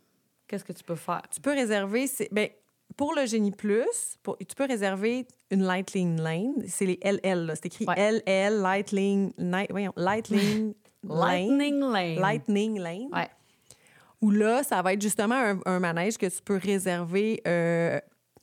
Qu'est-ce 0.47 0.63
que 0.63 0.73
tu 0.73 0.83
peux 0.83 0.95
faire? 0.95 1.21
tu 1.33 1.39
peux 1.41 1.51
réserver, 1.51 2.05
ben, 2.31 2.49
pour 2.97 3.13
le 3.15 3.25
Génie 3.25 3.51
Plus, 3.51 4.17
pour- 4.23 4.37
tu 4.37 4.55
peux 4.55 4.65
réserver 4.65 5.25
une 5.49 5.63
Lightning 5.63 6.19
Lane. 6.19 6.53
C'est 6.67 6.85
les 6.85 6.99
LL, 7.01 7.45
là. 7.45 7.55
C'est 7.55 7.67
écrit 7.67 7.85
Ouais. 7.85 7.95
LL, 8.25 8.61
Lightning, 8.61 9.33
Night, 9.37 9.67
voyons, 9.71 9.93
Lightning 9.95 10.73
Lane. 11.03 11.19
Lightning 11.19 11.79
Lane. 11.81 12.19
Lightning 12.19 12.79
Lane. 12.79 13.09
Ouais. 13.13 13.29
Où 14.21 14.29
là, 14.29 14.61
ça 14.63 14.81
va 14.81 14.93
être 14.93 15.01
justement 15.01 15.35
un, 15.35 15.59
un 15.65 15.79
manège 15.79 16.17
que 16.17 16.27
tu 16.27 16.41
peux 16.43 16.57
réserver 16.57 17.41
euh, 17.47 17.99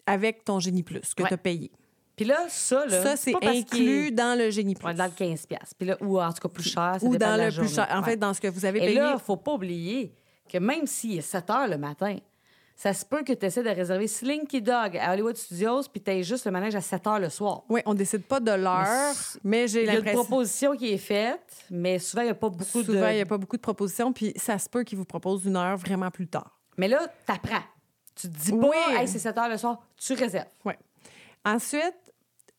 avec 0.07 0.45
ton 0.45 0.59
Génie 0.61 0.83
Plus, 0.83 1.15
que 1.15 1.23
Ouais. 1.23 1.29
tu 1.29 1.35
as 1.35 1.39
payé. 1.39 1.71
Puis 2.19 2.27
là, 2.27 2.45
ça, 2.49 2.85
là, 2.87 3.03
ça, 3.03 3.17
c'est 3.17 3.33
pas 3.33 3.39
inclus 3.49 4.11
dans 4.13 4.37
le 4.39 4.51
Génie 4.51 4.75
Plus. 4.75 4.87
Ouais, 4.87 4.95
dans 4.95 5.05
le 5.07 5.11
15 5.13 5.47
piastres. 5.47 5.75
Puis 5.79 5.89
là, 5.89 5.97
ou 6.01 6.21
en 6.21 6.33
tout 6.33 6.41
cas 6.47 6.49
plus 6.53 6.65
cher, 6.69 6.97
ça 7.01 7.07
Ou 7.07 7.17
dans 7.17 7.33
de 7.35 7.39
la 7.39 7.49
le 7.51 7.57
plus 7.57 7.75
cher. 7.75 7.87
En 7.91 8.01
Ouais. 8.01 8.05
fait, 8.11 8.17
dans 8.17 8.35
ce 8.35 8.41
que 8.41 8.49
vous 8.49 8.65
avez 8.65 8.79
Et 8.81 8.87
payé. 8.87 8.95
là, 8.99 9.17
faut 9.19 9.37
pas 9.37 9.53
oublier 9.55 10.13
que 10.49 10.59
même 10.59 10.87
s'il 10.87 11.17
est 11.19 11.23
7 11.23 11.49
heures 11.51 11.69
le 11.69 11.79
matin, 11.79 12.17
ça 12.75 12.93
se 12.93 13.05
peut 13.05 13.23
que 13.25 13.33
tu 13.33 13.45
essaies 13.47 13.63
de 13.63 13.71
réserver 13.71 14.07
Slinky 14.07 14.63
Dog 14.63 14.97
à 14.97 15.13
Hollywood 15.13 15.37
Studios 15.37 15.83
puis 15.93 16.01
tu 16.01 16.23
juste 16.23 16.45
le 16.45 16.53
manège 16.53 16.75
à 16.77 16.81
7 16.81 17.07
heures 17.09 17.19
le 17.21 17.29
soir. 17.29 17.63
oui, 17.69 17.81
on 17.87 17.95
décide 17.95 18.23
pas 18.25 18.39
de 18.41 18.53
l'heure, 18.53 19.15
mais 19.43 19.67
j'ai 19.69 19.81
Il 19.83 19.87
y 19.87 19.89
a 19.89 19.93
une 19.93 19.99
l'impression. 19.99 20.25
proposition 20.25 20.77
qui 20.77 20.93
est 20.93 20.99
faite, 20.99 21.65
mais 21.71 21.99
souvent, 21.99 22.23
il 22.23 22.27
n'y 22.27 22.31
a 22.31 22.35
pas 22.35 22.49
beaucoup 22.51 22.83
Souvent, 22.85 23.01
de... 23.07 23.11
il 23.11 23.15
n'y 23.17 23.21
a 23.21 23.27
pas 23.27 23.39
beaucoup 23.39 23.57
de 23.57 23.63
propositions, 23.63 24.13
puis 24.13 24.33
ça 24.37 24.59
se 24.59 24.69
peut 24.69 24.85
qu'ils 24.85 24.97
vous 24.99 25.05
proposent 25.05 25.45
une 25.45 25.57
heure 25.57 25.77
vraiment 25.77 26.11
plus 26.11 26.29
tard. 26.29 26.59
Mais 26.77 26.87
là, 26.89 27.01
tu 27.27 27.33
apprends. 27.33 27.63
Tu 28.15 28.29
te 28.29 28.37
dis 28.37 28.53
pas, 28.53 28.67
Oui. 28.69 28.77
hey, 28.97 29.07
c'est 29.09 29.19
7 29.19 29.37
heures 29.39 29.49
le 29.49 29.57
soir, 29.59 29.81
tu 29.97 30.15
réserves. 30.15 30.47
Oui. 30.65 30.75
Ensuite, 31.45 31.95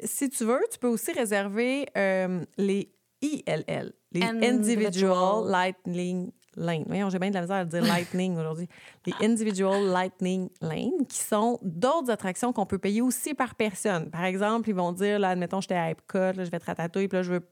si 0.03 0.29
tu 0.29 0.45
veux, 0.45 0.61
tu 0.71 0.79
peux 0.79 0.87
aussi 0.87 1.11
réserver 1.11 1.87
euh, 1.97 2.43
les 2.57 2.91
ILL, 3.21 3.93
les 4.11 4.23
Individual. 4.23 4.53
Individual 4.53 5.47
Lightning 5.49 6.31
Lane. 6.55 6.83
Voyons, 6.87 7.09
j'ai 7.09 7.19
bien 7.19 7.29
de 7.29 7.35
la 7.35 7.41
misère 7.41 7.57
à 7.57 7.65
dire 7.65 7.83
Lightning 7.83 8.37
aujourd'hui. 8.37 8.67
Les 9.05 9.13
Individual 9.25 9.85
Lightning 9.85 10.49
Lane, 10.61 11.05
qui 11.07 11.19
sont 11.19 11.59
d'autres 11.61 12.11
attractions 12.11 12.53
qu'on 12.53 12.65
peut 12.65 12.77
payer 12.77 13.01
aussi 13.01 13.33
par 13.33 13.55
personne. 13.55 14.09
Par 14.09 14.25
exemple, 14.25 14.69
ils 14.69 14.75
vont 14.75 14.91
dire, 14.91 15.19
là, 15.19 15.29
admettons, 15.29 15.61
j'étais 15.61 15.75
à 15.75 15.91
Epcot, 15.91 16.17
là, 16.17 16.43
je 16.43 16.49
vais 16.49 16.59
te 16.59 16.65
ratatouille, 16.65 17.07
puis 17.07 17.17
là, 17.17 17.23
je 17.23 17.33
veux, 17.33 17.47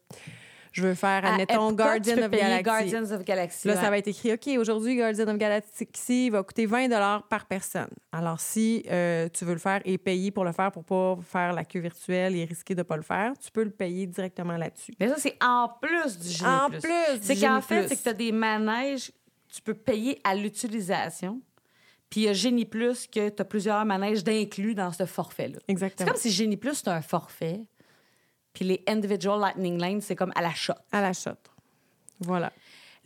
je 0.77 0.83
veux 0.83 0.93
faire, 0.93 1.25
À 1.25 1.33
admettons, 1.33 1.71
Epcot, 1.71 1.75
Guardian 1.75 2.17
of 2.21 2.29
Galaxy. 2.29 2.63
Guardians 2.63 3.11
of 3.11 3.25
Galaxy. 3.25 3.67
Là, 3.67 3.73
ouais. 3.73 3.81
ça 3.81 3.89
va 3.89 3.97
être 3.97 4.07
écrit, 4.07 4.31
OK, 4.31 4.47
aujourd'hui, 4.59 4.95
Guardian 4.95 5.27
of 5.27 5.37
Galaxy 5.37 6.29
va 6.29 6.43
coûter 6.43 6.67
20 6.67 6.87
par 7.27 7.47
personne. 7.47 7.89
Alors, 8.11 8.39
si 8.39 8.83
euh, 8.91 9.27
tu 9.33 9.43
veux 9.43 9.53
le 9.53 9.59
faire 9.59 9.81
et 9.85 9.97
payer 9.97 10.29
pour 10.29 10.45
le 10.45 10.51
faire 10.51 10.71
pour 10.71 10.83
pas 10.83 11.17
faire 11.23 11.53
la 11.53 11.65
queue 11.65 11.79
virtuelle 11.79 12.35
et 12.35 12.45
risquer 12.45 12.75
de 12.75 12.83
pas 12.83 12.95
le 12.95 13.01
faire, 13.01 13.33
tu 13.43 13.49
peux 13.51 13.63
le 13.63 13.71
payer 13.71 14.05
directement 14.05 14.55
là-dessus. 14.55 14.93
Mais 14.99 15.07
ça, 15.07 15.15
c'est 15.17 15.35
en 15.43 15.67
plus 15.81 16.19
du 16.19 16.29
Génie 16.29 16.47
En 16.51 16.69
Plus. 16.69 16.81
C'est 17.21 17.37
qu'en 17.37 17.61
fait, 17.61 17.87
c'est 17.87 17.95
que 17.95 18.03
tu 18.03 18.09
as 18.09 18.13
des 18.13 18.31
manèges, 18.31 19.11
tu 19.51 19.63
peux 19.63 19.73
payer 19.73 20.21
à 20.23 20.35
l'utilisation. 20.35 21.41
Puis 22.11 22.21
il 22.21 22.23
y 22.25 22.29
a 22.29 22.33
Génie 22.33 22.65
Plus 22.65 23.07
que 23.07 23.29
tu 23.29 23.41
as 23.41 23.45
plusieurs 23.45 23.83
manèges 23.83 24.23
d'inclus 24.23 24.75
dans 24.75 24.91
ce 24.91 25.07
forfait-là. 25.07 25.57
C'est 25.65 25.71
Exactement. 25.71 26.11
comme 26.11 26.19
si 26.19 26.29
Génie 26.29 26.55
Plus, 26.55 26.75
c'est 26.75 26.89
un 26.89 27.01
forfait. 27.01 27.61
Puis 28.57 28.65
les 28.65 28.83
Individual 28.87 29.39
Lightning 29.39 29.77
Lane, 29.79 30.01
c'est 30.01 30.15
comme 30.15 30.31
à 30.33 30.41
la 30.41 30.51
shot. 30.51 30.73
À 30.91 30.99
la 30.99 31.13
shot. 31.13 31.29
Voilà. 32.21 32.51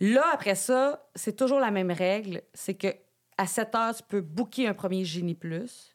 Là, 0.00 0.24
après 0.32 0.54
ça, 0.54 1.06
c'est 1.14 1.36
toujours 1.36 1.60
la 1.60 1.70
même 1.70 1.90
règle. 1.90 2.40
C'est 2.54 2.72
que 2.72 2.88
à 3.36 3.46
7 3.46 3.74
heures, 3.74 3.94
tu 3.94 4.02
peux 4.08 4.22
booker 4.22 4.66
un 4.66 4.72
premier 4.72 5.04
Génie 5.04 5.34
Plus. 5.34 5.94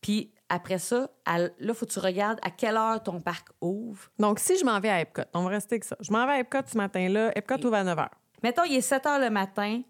Puis 0.00 0.32
après 0.48 0.78
ça, 0.78 1.10
à- 1.26 1.38
là, 1.38 1.48
il 1.60 1.74
faut 1.74 1.84
que 1.84 1.92
tu 1.92 1.98
regardes 1.98 2.38
à 2.42 2.50
quelle 2.50 2.78
heure 2.78 3.02
ton 3.02 3.20
parc 3.20 3.48
ouvre. 3.60 4.10
Donc, 4.18 4.38
si 4.38 4.56
je 4.56 4.64
m'en 4.64 4.80
vais 4.80 4.88
à 4.88 5.00
Epcot, 5.02 5.20
on 5.34 5.42
va 5.42 5.50
rester 5.50 5.74
avec 5.74 5.84
ça. 5.84 5.96
Je 6.00 6.10
m'en 6.10 6.24
vais 6.26 6.32
à 6.32 6.38
Epcot 6.40 6.58
ce 6.66 6.78
matin-là. 6.78 7.30
Epcot 7.36 7.62
ouvre 7.62 7.74
à 7.74 7.84
9 7.84 7.98
h. 7.98 8.08
Mettons, 8.42 8.64
il 8.64 8.74
est 8.76 8.80
7 8.80 9.04
heures 9.04 9.18
le 9.20 9.28
matin, 9.28 9.82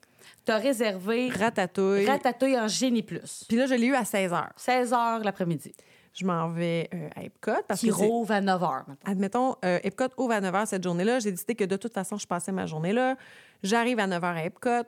tu 0.44 0.50
as 0.50 0.56
réservé 0.58 1.28
Ratatouille. 1.28 2.04
Ratatouille 2.06 2.58
en 2.58 2.66
Génie 2.66 3.04
Plus. 3.04 3.44
Puis 3.48 3.56
là, 3.56 3.66
je 3.66 3.74
l'ai 3.74 3.86
eu 3.86 3.94
à 3.94 4.04
16 4.04 4.32
h. 4.32 4.48
16 4.56 4.92
heures 4.92 5.20
l'après-midi. 5.20 5.72
Je 6.14 6.24
m'en 6.24 6.48
vais 6.48 6.88
euh, 6.94 7.08
à 7.16 7.24
Epcot 7.24 7.62
parce 7.66 7.80
Qui 7.80 7.88
que 7.88 7.94
rouvre 7.94 8.30
à 8.32 8.40
9 8.40 8.62
heures. 8.62 8.84
mettons. 8.86 9.10
Admettons, 9.10 9.56
euh, 9.64 9.80
Epcot 9.82 10.04
ouvre 10.16 10.32
à 10.32 10.40
9 10.40 10.54
h 10.54 10.66
cette 10.66 10.84
journée-là. 10.84 11.18
J'ai 11.18 11.32
décidé 11.32 11.54
que 11.56 11.64
de 11.64 11.76
toute 11.76 11.92
façon, 11.92 12.16
je 12.16 12.26
passais 12.26 12.52
ma 12.52 12.66
journée 12.66 12.92
là. 12.92 13.16
J'arrive 13.64 13.98
à 13.98 14.06
9 14.06 14.22
h 14.22 14.26
à 14.36 14.44
Epcot. 14.44 14.86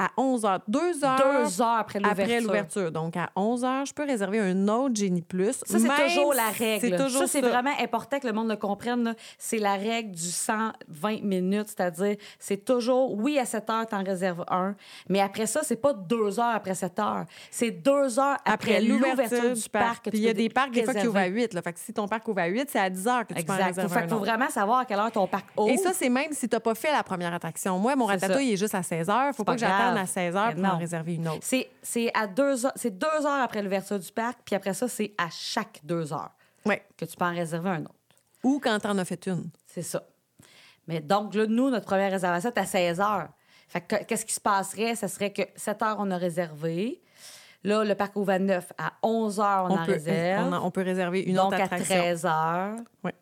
À 0.00 0.10
11 0.16 0.42
h, 0.44 0.60
2 0.68 1.04
heures, 1.04 1.16
Deux 1.16 1.60
heures 1.60 1.78
après 1.78 1.98
l'ouverture. 1.98 2.22
après 2.24 2.40
l'ouverture. 2.40 2.92
Donc, 2.92 3.16
à 3.16 3.30
11 3.34 3.64
h, 3.64 3.86
je 3.88 3.92
peux 3.92 4.04
réserver 4.04 4.38
un 4.38 4.68
autre 4.68 4.94
Génie 4.94 5.22
Plus. 5.22 5.56
Ça, 5.66 5.78
c'est 5.78 6.08
toujours 6.08 6.34
la 6.34 6.50
règle. 6.50 6.96
Toujours 6.96 7.22
ça, 7.22 7.26
c'est 7.26 7.40
vraiment 7.40 7.72
important 7.80 8.20
que 8.20 8.26
le 8.28 8.32
monde 8.32 8.48
le 8.48 8.56
comprenne. 8.56 9.16
C'est 9.38 9.58
la 9.58 9.74
règle 9.74 10.12
du 10.12 10.30
120 10.30 11.22
minutes, 11.22 11.68
c'est-à-dire, 11.68 12.16
c'est 12.38 12.64
toujours, 12.64 13.14
oui, 13.16 13.38
à 13.38 13.44
7 13.44 13.70
heures, 13.70 13.86
tu 13.86 13.94
en 13.96 14.04
réserves 14.04 14.44
un, 14.48 14.76
mais 15.08 15.20
après 15.20 15.46
ça, 15.46 15.60
c'est 15.64 15.76
pas 15.76 15.92
deux 15.92 16.38
heures 16.38 16.54
après 16.54 16.74
7 16.74 16.98
heures. 17.00 17.24
C'est 17.50 17.70
deux 17.70 18.18
heures 18.18 18.36
après, 18.44 18.76
Après 18.76 18.80
l'ouverture 18.82 19.52
du 19.52 19.68
parc. 19.68 20.10
Puis 20.10 20.18
il 20.18 20.24
y 20.24 20.28
a 20.28 20.32
peux 20.32 20.38
des 20.38 20.48
parcs, 20.48 20.70
des 20.70 20.84
fois, 20.84 20.94
qui 20.94 21.06
ouvrent 21.06 21.16
à 21.16 21.22
réserver. 21.22 21.42
8. 21.42 21.54
Là. 21.54 21.62
Fait 21.62 21.72
que 21.72 21.80
si 21.80 21.92
ton 21.92 22.06
parc 22.06 22.26
ouvre 22.28 22.40
à 22.40 22.46
8, 22.46 22.68
c'est 22.70 22.78
à 22.78 22.90
10 22.90 23.04
h 23.04 23.26
que 23.26 23.34
tu 23.34 23.44
peux 23.44 23.52
en 23.52 23.56
Exact. 23.56 23.56
Faut, 23.56 23.66
réserver 23.66 23.94
fait 23.94 24.00
qu'il 24.02 24.10
faut 24.10 24.18
vraiment 24.18 24.50
savoir 24.50 24.78
à 24.80 24.84
quelle 24.84 24.98
heure 24.98 25.12
ton 25.12 25.26
parc 25.26 25.46
ouvre. 25.56 25.70
Et 25.70 25.76
ça, 25.76 25.92
c'est 25.92 26.08
même 26.08 26.32
si 26.32 26.48
tu 26.48 26.56
n'as 26.56 26.60
pas 26.60 26.74
fait 26.74 26.92
la 26.92 27.02
première 27.02 27.32
attraction. 27.32 27.78
Moi, 27.78 27.96
mon 27.96 28.06
ratatouille 28.06 28.48
ça. 28.48 28.52
est 28.52 28.56
juste 28.56 28.74
à 28.74 28.82
16 28.82 29.08
h. 29.08 29.32
faut 29.32 29.44
pas, 29.44 29.52
pas 29.52 29.54
que 29.54 29.60
j'attende 29.60 29.87
grave. 29.92 30.04
à 30.04 30.06
16 30.06 30.34
h 30.34 30.54
pour 30.56 30.64
en 30.64 30.78
réserver 30.78 31.14
une 31.14 31.28
autre. 31.28 31.40
C'est, 31.42 31.68
c'est 31.82 32.10
à 32.14 32.26
deux 32.26 32.66
heures, 32.66 32.72
c'est 32.76 32.96
deux 32.98 33.06
heures 33.26 33.42
après 33.42 33.62
l'ouverture 33.62 33.98
du 33.98 34.10
parc, 34.12 34.38
puis 34.44 34.54
après 34.54 34.74
ça, 34.74 34.88
c'est 34.88 35.12
à 35.18 35.28
chaque 35.30 35.80
deux 35.84 36.12
heures 36.12 36.30
Ouais. 36.64 36.84
que 36.96 37.04
tu 37.04 37.16
peux 37.16 37.24
en 37.24 37.34
réserver 37.34 37.70
un 37.70 37.82
autre. 37.82 37.94
Ou 38.44 38.60
quand 38.62 38.78
tu 38.78 38.86
en 38.86 38.98
as 38.98 39.04
fait 39.04 39.26
une. 39.26 39.50
C'est 39.66 39.82
ça. 39.82 40.02
Mais 40.86 41.00
donc, 41.00 41.34
là, 41.34 41.46
nous, 41.46 41.70
notre 41.70 41.86
première 41.86 42.10
réservation 42.10 42.50
est 42.50 42.58
à 42.58 42.64
16 42.64 43.00
heures. 43.00 43.28
Fait 43.68 43.80
que 43.82 44.04
qu'est-ce 44.04 44.24
qui 44.24 44.32
se 44.34 44.40
passerait? 44.40 44.94
Ça 44.94 45.08
serait 45.08 45.32
que 45.32 45.42
7 45.56 45.82
heures, 45.82 45.96
on 45.98 46.10
a 46.10 46.16
réservé. 46.16 47.02
Là, 47.64 47.84
le 47.84 47.94
parc 47.94 48.16
ouvre 48.16 48.30
à 48.30 48.38
9. 48.38 48.72
À 48.78 48.92
11 49.02 49.40
heures, 49.40 49.66
on, 49.68 49.74
en 49.76 49.84
peut, 49.84 49.92
réserve. 49.92 50.52
on, 50.52 50.66
on 50.66 50.70
peut 50.70 50.82
réserver 50.82 51.20
une 51.22 51.34
donc, 51.36 51.48
autre 51.48 51.60
à 51.60 51.64
attraction. 51.64 51.94
13 51.96 52.24
heures. 52.26 52.76
Ouais. 53.04 53.14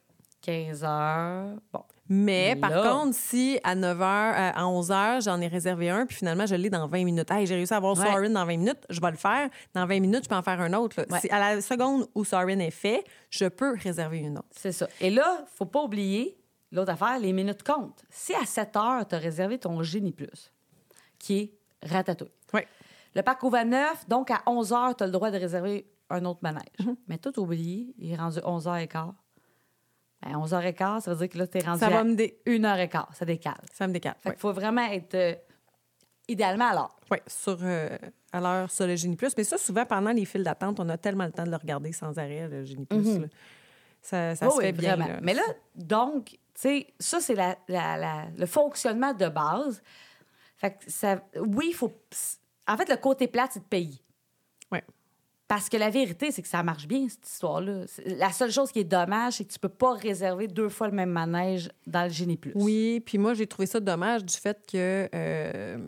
15 0.43 0.85
heures. 0.85 1.47
Bon. 1.73 1.83
Mais 2.09 2.55
par 2.57 2.71
contre, 2.83 3.15
si 3.17 3.59
à 3.65 3.75
9 3.75 3.99
h, 3.99 4.03
à 4.03 4.67
11 4.69 4.91
h, 4.91 5.25
j'en 5.25 5.41
ai 5.41 5.49
réservé 5.49 5.91
un, 5.91 6.07
puis 6.07 6.17
finalement, 6.17 6.47
je 6.47 6.55
l'ai 6.55 6.71
dans 6.71 6.87
20 6.87 7.05
minutes. 7.05 7.31
Hey, 7.31 7.47
j'ai 7.47 7.55
réussi 7.57 7.73
à 7.75 7.79
avoir 7.79 7.97
Ouais. 7.99 8.05
Sorin 8.07 8.31
dans 8.31 8.45
20 8.45 8.57
minutes, 8.59 8.85
je 8.91 9.01
vais 9.01 9.11
le 9.11 9.17
faire. 9.17 9.49
Dans 9.75 9.87
20 9.87 10.01
minutes, 10.01 10.25
je 10.25 10.29
peux 10.29 10.35
en 10.35 10.43
faire 10.43 10.61
un 10.61 10.73
autre. 10.75 11.01
là. 11.01 11.07
Ouais. 11.11 11.21
Si 11.21 11.29
à 11.31 11.39
la 11.39 11.61
seconde 11.61 12.07
où 12.15 12.25
Sorin 12.25 12.59
est 12.61 12.71
fait, 12.71 13.05
je 13.31 13.47
peux 13.47 13.75
réserver 13.83 14.19
une 14.19 14.39
autre. 14.39 14.49
C'est 14.53 14.73
ça. 14.73 14.87
Et 15.01 15.11
là, 15.11 15.45
faut 15.55 15.67
pas 15.67 15.83
oublier 15.83 16.39
l'autre 16.73 16.93
affaire, 16.93 17.19
les 17.19 17.33
minutes 17.33 17.63
comptent. 17.63 18.05
Si 18.11 18.35
à 18.35 18.45
7 18.45 18.77
heures, 18.77 19.09
tu 19.09 19.15
as 19.15 19.19
réservé 19.19 19.59
ton 19.59 19.83
Génie 19.83 20.13
Plus, 20.13 20.53
qui 21.19 21.39
est 21.39 21.53
Ratatouille. 21.89 22.29
Oui. 22.55 22.61
Le 23.15 23.23
parc 23.23 23.43
ouvre 23.45 23.57
à 23.57 23.65
9, 23.65 24.09
donc 24.09 24.31
à 24.31 24.43
11 24.47 24.73
heures, 24.73 24.97
tu 24.97 25.03
as 25.05 25.07
le 25.07 25.13
droit 25.13 25.31
de 25.31 25.39
réserver 25.39 25.87
un 26.11 26.25
autre 26.25 26.41
manège. 26.43 26.63
Mhm. 26.81 26.97
Mais 27.09 27.19
tout 27.19 27.39
oublié, 27.41 27.95
il 27.99 28.13
est 28.13 28.17
rendu 28.17 28.39
11 28.45 28.67
h 28.67 28.87
15 28.89 29.11
Ben, 30.23 30.33
11h15, 30.39 31.01
ça 31.01 31.13
veut 31.13 31.17
dire 31.19 31.29
que 31.29 31.39
là, 31.39 31.47
tu 31.47 31.59
es 31.59 31.61
rendu 31.63 31.79
Ça 31.81 31.87
à 31.87 31.91
va 31.91 32.05
me 32.05 32.15
dé... 32.15 32.39
1h15. 32.47 33.15
Ça 33.15 33.25
décale. 33.25 33.55
Ça 33.73 33.87
me 33.87 33.93
décale. 33.93 34.15
Fait 34.21 34.31
qu'il 34.31 34.39
faut 34.39 34.53
vraiment 34.53 34.85
être 34.91 35.15
euh, 35.15 35.35
idéalement 36.29 36.69
à 36.71 36.75
l'heure. 36.75 36.97
Oui, 37.11 37.19
sur, 37.27 37.59
euh, 37.63 37.97
à 38.33 38.41
l'heure 38.41 38.71
sur 38.71 38.87
le 38.87 38.97
Génie 38.97 39.17
Plus. 39.17 39.37
Mais 39.37 39.45
ça, 39.45 39.59
souvent, 39.59 39.85
pendant 39.85 40.11
les 40.13 40.25
files 40.25 40.43
d'attente, 40.43 40.81
on 40.81 40.89
a 40.89 40.97
tellement 40.97 41.27
le 41.27 41.33
temps 41.33 41.45
de 41.45 41.51
le 41.51 41.57
regarder 41.57 41.93
sans 41.93 42.19
arrêt, 42.19 42.49
le 42.49 42.65
Génie 42.65 42.87
Plus. 42.87 42.99
Mhm. 42.99 43.23
là. 43.23 43.29
Ça, 44.03 44.35
ça 44.37 44.47
Oui, 44.47 44.53
se 44.53 44.59
oui, 44.59 44.65
fait 44.67 44.73
bien. 44.73 44.97
là. 44.97 45.19
Mais 45.21 45.35
là, 45.35 45.43
donc, 45.75 46.27
tu 46.31 46.39
sais, 46.55 46.87
ça, 46.99 47.21
c'est 47.21 47.35
la, 47.35 47.57
la- 47.69 47.97
la- 47.97 48.27
le 48.37 48.47
fonctionnement 48.47 49.13
de 49.13 49.29
base. 49.29 49.83
Fait 50.57 50.71
que 50.73 50.91
ça, 50.91 51.21
oui, 51.41 51.67
il 51.71 51.75
faut. 51.75 51.93
En 52.69 52.77
fait, 52.77 52.89
le 52.89 52.97
côté 52.97 53.29
plate, 53.29 53.51
c'est 53.53 53.61
de 53.61 53.65
payer. 53.65 53.99
Ouais. 54.73 54.83
Parce 55.49 55.69
que 55.69 55.77
la 55.77 55.91
vérité, 55.91 56.33
c'est 56.33 56.43
que 56.43 56.49
ça 56.49 56.63
marche 56.65 56.89
bien, 56.89 57.09
cette 57.09 57.27
histoire-là. 57.29 57.83
La 58.05 58.33
seule 58.33 58.51
chose 58.51 58.73
qui 58.73 58.81
est 58.81 58.85
dommage, 58.85 59.35
c'est 59.35 59.45
que 59.45 59.53
tu 59.53 59.59
peux 59.61 59.69
pas 59.69 59.93
réserver 59.93 60.49
deux 60.49 60.69
fois 60.69 60.89
le 60.89 60.95
même 60.95 61.11
manège 61.11 61.69
dans 61.87 62.03
le 62.05 62.11
Génie 62.11 62.37
Plus. 62.37 62.53
Oui, 62.57 63.01
puis 63.07 63.17
moi, 63.17 63.35
j'ai 63.35 63.47
trouvé 63.47 63.67
ça 63.67 63.79
dommage 63.79 64.25
du 64.25 64.35
fait 64.35 64.59
que. 64.71 65.09
euh, 65.15 65.79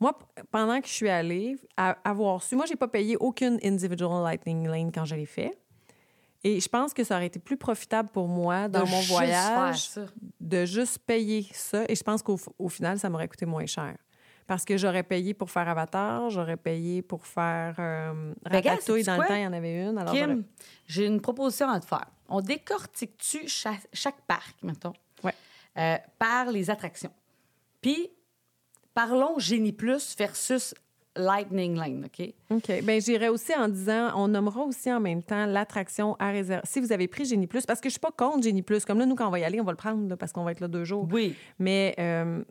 moi, 0.00 0.16
pendant 0.52 0.80
que 0.80 0.86
je 0.86 0.92
suis 0.92 1.08
allée, 1.08 1.56
à- 1.76 1.96
avoir 2.04 2.40
su, 2.40 2.54
moi, 2.54 2.66
j'ai 2.66 2.76
pas 2.76 2.86
payé 2.86 3.16
aucune 3.16 3.58
individual 3.64 4.22
Lightning 4.22 4.68
Lane 4.68 4.92
quand 4.92 5.04
je 5.04 5.16
l'ai 5.16 5.26
fait. 5.26 5.58
Et 6.44 6.60
je 6.60 6.68
pense 6.68 6.94
que 6.94 7.02
ça 7.02 7.16
aurait 7.16 7.26
été 7.26 7.40
plus 7.40 7.56
profitable 7.56 8.10
pour 8.10 8.28
moi 8.28 8.68
dans 8.68 8.84
De 8.84 8.88
mon 8.88 9.00
voyage 9.00 9.88
ça. 9.88 10.06
de 10.40 10.64
juste 10.64 10.98
payer 11.00 11.44
ça. 11.52 11.84
Et 11.88 11.96
je 11.96 12.02
pense 12.04 12.22
qu'au 12.22 12.38
au 12.60 12.68
final, 12.68 12.96
ça 13.00 13.10
m'aurait 13.10 13.26
coûté 13.26 13.44
moins 13.44 13.66
cher. 13.66 13.96
Parce 14.48 14.64
que 14.64 14.76
j'aurais 14.78 15.02
payé 15.04 15.34
pour 15.34 15.50
faire 15.50 15.68
Avatar, 15.68 16.30
j'aurais 16.30 16.56
payé 16.56 17.02
pour 17.02 17.24
faire 17.26 17.76
euh, 17.78 18.32
Ben, 18.44 18.54
Ratatouille. 18.54 19.04
Dans 19.04 19.18
le 19.18 19.26
temps, 19.28 19.34
il 19.34 19.42
y 19.42 19.46
en 19.46 19.52
avait 19.52 19.84
une. 19.84 19.98
Alors 19.98 20.12
Kim, 20.14 20.42
j'ai 20.86 21.06
une 21.06 21.20
proposition 21.20 21.68
à 21.68 21.78
te 21.78 21.84
faire. 21.86 22.06
On 22.30 22.40
décortique-tu 22.40 23.46
chaque, 23.46 23.86
chaque 23.92 24.20
parc, 24.26 24.56
mettons, 24.62 24.94
Ouais. 25.22 25.34
euh, 25.78 25.96
par 26.18 26.50
les 26.50 26.70
attractions? 26.70 27.12
Puis, 27.82 28.08
parlons 28.94 29.38
Génie 29.38 29.72
Plus 29.72 30.16
versus 30.16 30.74
Lightning 31.14 31.76
Lane, 31.76 32.06
OK? 32.06 32.32
OK. 32.50 32.82
Bien, 32.82 32.98
j'irai 33.00 33.28
aussi 33.28 33.54
en 33.54 33.68
disant, 33.68 34.12
on 34.14 34.28
nommera 34.28 34.60
aussi 34.62 34.90
en 34.92 35.00
même 35.00 35.22
temps 35.22 35.44
l'attraction 35.46 36.16
à 36.18 36.30
réserver. 36.30 36.62
Si 36.66 36.80
vous 36.80 36.92
avez 36.92 37.06
pris 37.08 37.24
Génie 37.26 37.46
Plus, 37.46 37.66
parce 37.66 37.80
que 37.80 37.88
je 37.88 37.92
suis 37.94 38.00
pas 38.00 38.12
contre 38.12 38.44
Génie 38.44 38.62
Plus. 38.62 38.84
Comme 38.84 38.98
là, 38.98 39.04
nous, 39.06 39.14
quand 39.14 39.26
on 39.26 39.30
va 39.30 39.40
y 39.40 39.44
aller, 39.44 39.60
on 39.60 39.64
va 39.64 39.72
le 39.72 39.76
prendre 39.76 40.08
là, 40.08 40.16
parce 40.16 40.32
qu'on 40.32 40.44
va 40.44 40.52
être 40.52 40.60
là 40.60 40.68
deux 40.68 40.84
jours. 40.84 41.06
Oui. 41.10 41.34
Mais 41.58 41.94
euh, 41.98 42.42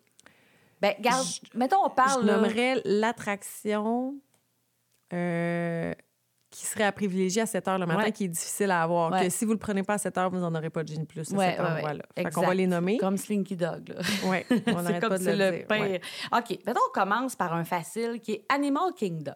Ben, 0.82 0.94
regarde, 0.98 1.26
mettons, 1.56 1.84
on 1.86 1.90
parle. 1.90 2.22
je 2.22 2.28
là- 2.28 2.38
nommerais 2.38 2.82
l'attraction 2.86 4.16
euh, 5.14 5.94
qui 6.50 6.66
serait 6.66 6.84
à 6.84 6.92
privilégier 6.92 7.42
à 7.42 7.46
7 7.46 7.68
heures 7.68 7.78
le 7.80 7.86
matin, 7.86 8.04
Ouais. 8.04 8.12
qui 8.12 8.26
est 8.26 8.30
difficile 8.30 8.72
à 8.72 8.84
avoir. 8.84 9.12
Ouais. 9.12 9.24
Que 9.26 9.30
si 9.30 9.44
vous 9.46 9.54
le 9.54 9.58
prenez 9.60 9.84
pas 9.84 9.96
à 9.96 9.98
7 9.98 10.18
heures, 10.18 10.30
vous 10.30 10.40
n'en 10.40 10.54
aurez 10.54 10.70
pas 10.70 10.84
de 10.84 10.90
Génie 10.90 11.06
Plus 11.06 11.34
à 11.34 11.36
Ouais, 11.38 11.50
cet 11.52 11.60
ouais, 11.60 11.66
ouais. 11.66 11.72
endroit-là. 11.76 12.04
Fait 12.16 12.30
qu'on 12.32 12.42
va 12.46 12.54
les 12.54 12.68
nommer. 12.68 12.98
Comme 12.98 13.18
Slinky 13.18 13.56
Dog, 13.56 13.90
là. 13.90 13.96
Oui, 14.26 14.38
on 14.50 14.56
c'est 14.56 14.74
n'arrête 14.74 15.02
comme 15.02 15.10
pas 15.10 15.18
de 15.18 15.24
c'est 15.24 15.36
le, 15.36 15.46
le 15.52 15.58
dire. 15.58 15.68
pire. 15.68 15.80
Ouais. 15.82 16.02
OK, 16.34 16.60
maintenant, 16.66 16.82
on 16.90 16.92
commence 16.94 17.36
par 17.36 17.54
un 17.54 17.64
facile 17.64 18.20
qui 18.22 18.34
est 18.34 18.46
Animal 18.50 18.94
Kingdom. 18.96 19.34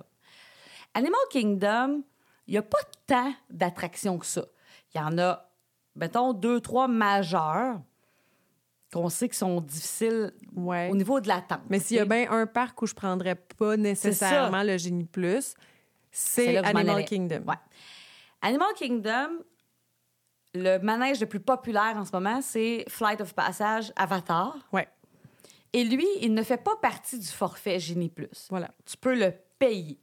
Animal 0.94 1.20
Kingdom, 1.30 2.04
il 2.48 2.52
n'y 2.52 2.58
a 2.58 2.62
pas 2.64 2.80
tant 3.08 3.34
d'attractions 3.50 4.18
que 4.18 4.26
ça. 4.26 4.46
Il 4.94 5.00
y 5.00 5.04
en 5.04 5.18
a, 5.18 5.50
mettons, 5.96 6.34
deux, 6.34 6.60
trois 6.60 6.88
majeures 6.88 7.80
qu'on 8.92 9.10
sait 9.10 9.30
qui 9.30 9.38
sont 9.38 9.62
difficiles 9.62 10.34
Ouais. 10.56 10.90
au 10.92 10.96
niveau 10.96 11.20
de 11.22 11.28
l'attente. 11.28 11.62
Mais 11.70 11.80
s'il 11.80 11.98
y 11.98 12.00
a 12.00 12.06
bien 12.06 12.30
un 12.32 12.46
parc 12.46 12.82
où 12.82 12.86
je 12.88 12.94
prendrais 12.94 13.36
pas 13.36 13.78
nécessairement 13.78 14.64
le 14.64 14.78
Génie 14.78 15.06
Plus, 15.06 15.54
C'est 16.12 16.58
Animal. 16.58 17.06
Kingdom. 17.06 17.44
Ouais. 17.48 17.56
Animal 18.42 18.74
Kingdom, 18.76 19.30
le 20.54 20.78
manège 20.80 21.22
le 21.22 21.26
plus 21.28 21.40
populaire 21.40 21.94
en 21.96 22.04
ce 22.06 22.12
moment, 22.12 22.42
c'est 22.42 22.84
Flight 22.90 23.22
of 23.22 23.34
Passage 23.34 23.94
Avatar. 23.96 24.58
Ouais, 24.74 24.88
Et 25.74 25.84
lui, 25.86 26.06
il 26.20 26.34
ne 26.34 26.44
fait 26.44 26.58
pas 26.62 26.76
partie 26.82 27.18
du 27.18 27.28
forfait 27.28 27.80
Génie 27.80 28.10
Plus. 28.10 28.48
voilà. 28.50 28.72
tu 28.86 28.98
peux 28.98 29.16
le 29.18 29.32
payer. 29.58 29.98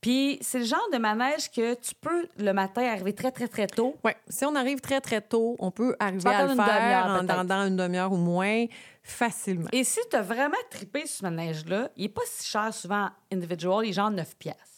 Puis 0.00 0.38
c'est 0.40 0.58
le 0.58 0.64
genre 0.64 0.88
de 0.92 0.98
manège 0.98 1.50
que 1.50 1.74
tu 1.74 1.94
peux 1.94 2.28
le 2.38 2.52
matin 2.52 2.82
arriver 2.82 3.14
très, 3.14 3.32
très, 3.32 3.48
très 3.48 3.66
tôt. 3.66 3.96
Ouais. 4.04 4.16
Si 4.28 4.44
on 4.44 4.54
arrive 4.54 4.80
très, 4.80 5.00
très 5.00 5.20
tôt, 5.20 5.56
on 5.58 5.70
peut 5.70 5.96
arriver 5.98 6.28
à 6.28 6.44
le 6.44 6.52
une 6.52 6.62
faire 6.62 7.06
en, 7.06 7.44
dans 7.44 7.66
une 7.66 7.76
demi-heure 7.76 8.12
ou 8.12 8.16
moins 8.16 8.66
facilement. 9.02 9.68
Et 9.72 9.84
si 9.84 10.00
tu 10.10 10.16
as 10.16 10.22
vraiment 10.22 10.56
trippé 10.70 11.06
sur 11.06 11.18
ce 11.18 11.22
manège-là, 11.24 11.90
il 11.96 12.02
n'est 12.02 12.08
pas 12.08 12.22
si 12.26 12.46
cher 12.46 12.72
souvent 12.74 13.08
individual, 13.32 13.84
il 13.84 13.90
est 13.90 13.92
genre 13.92 14.10
9 14.10 14.36
piastres. 14.36 14.75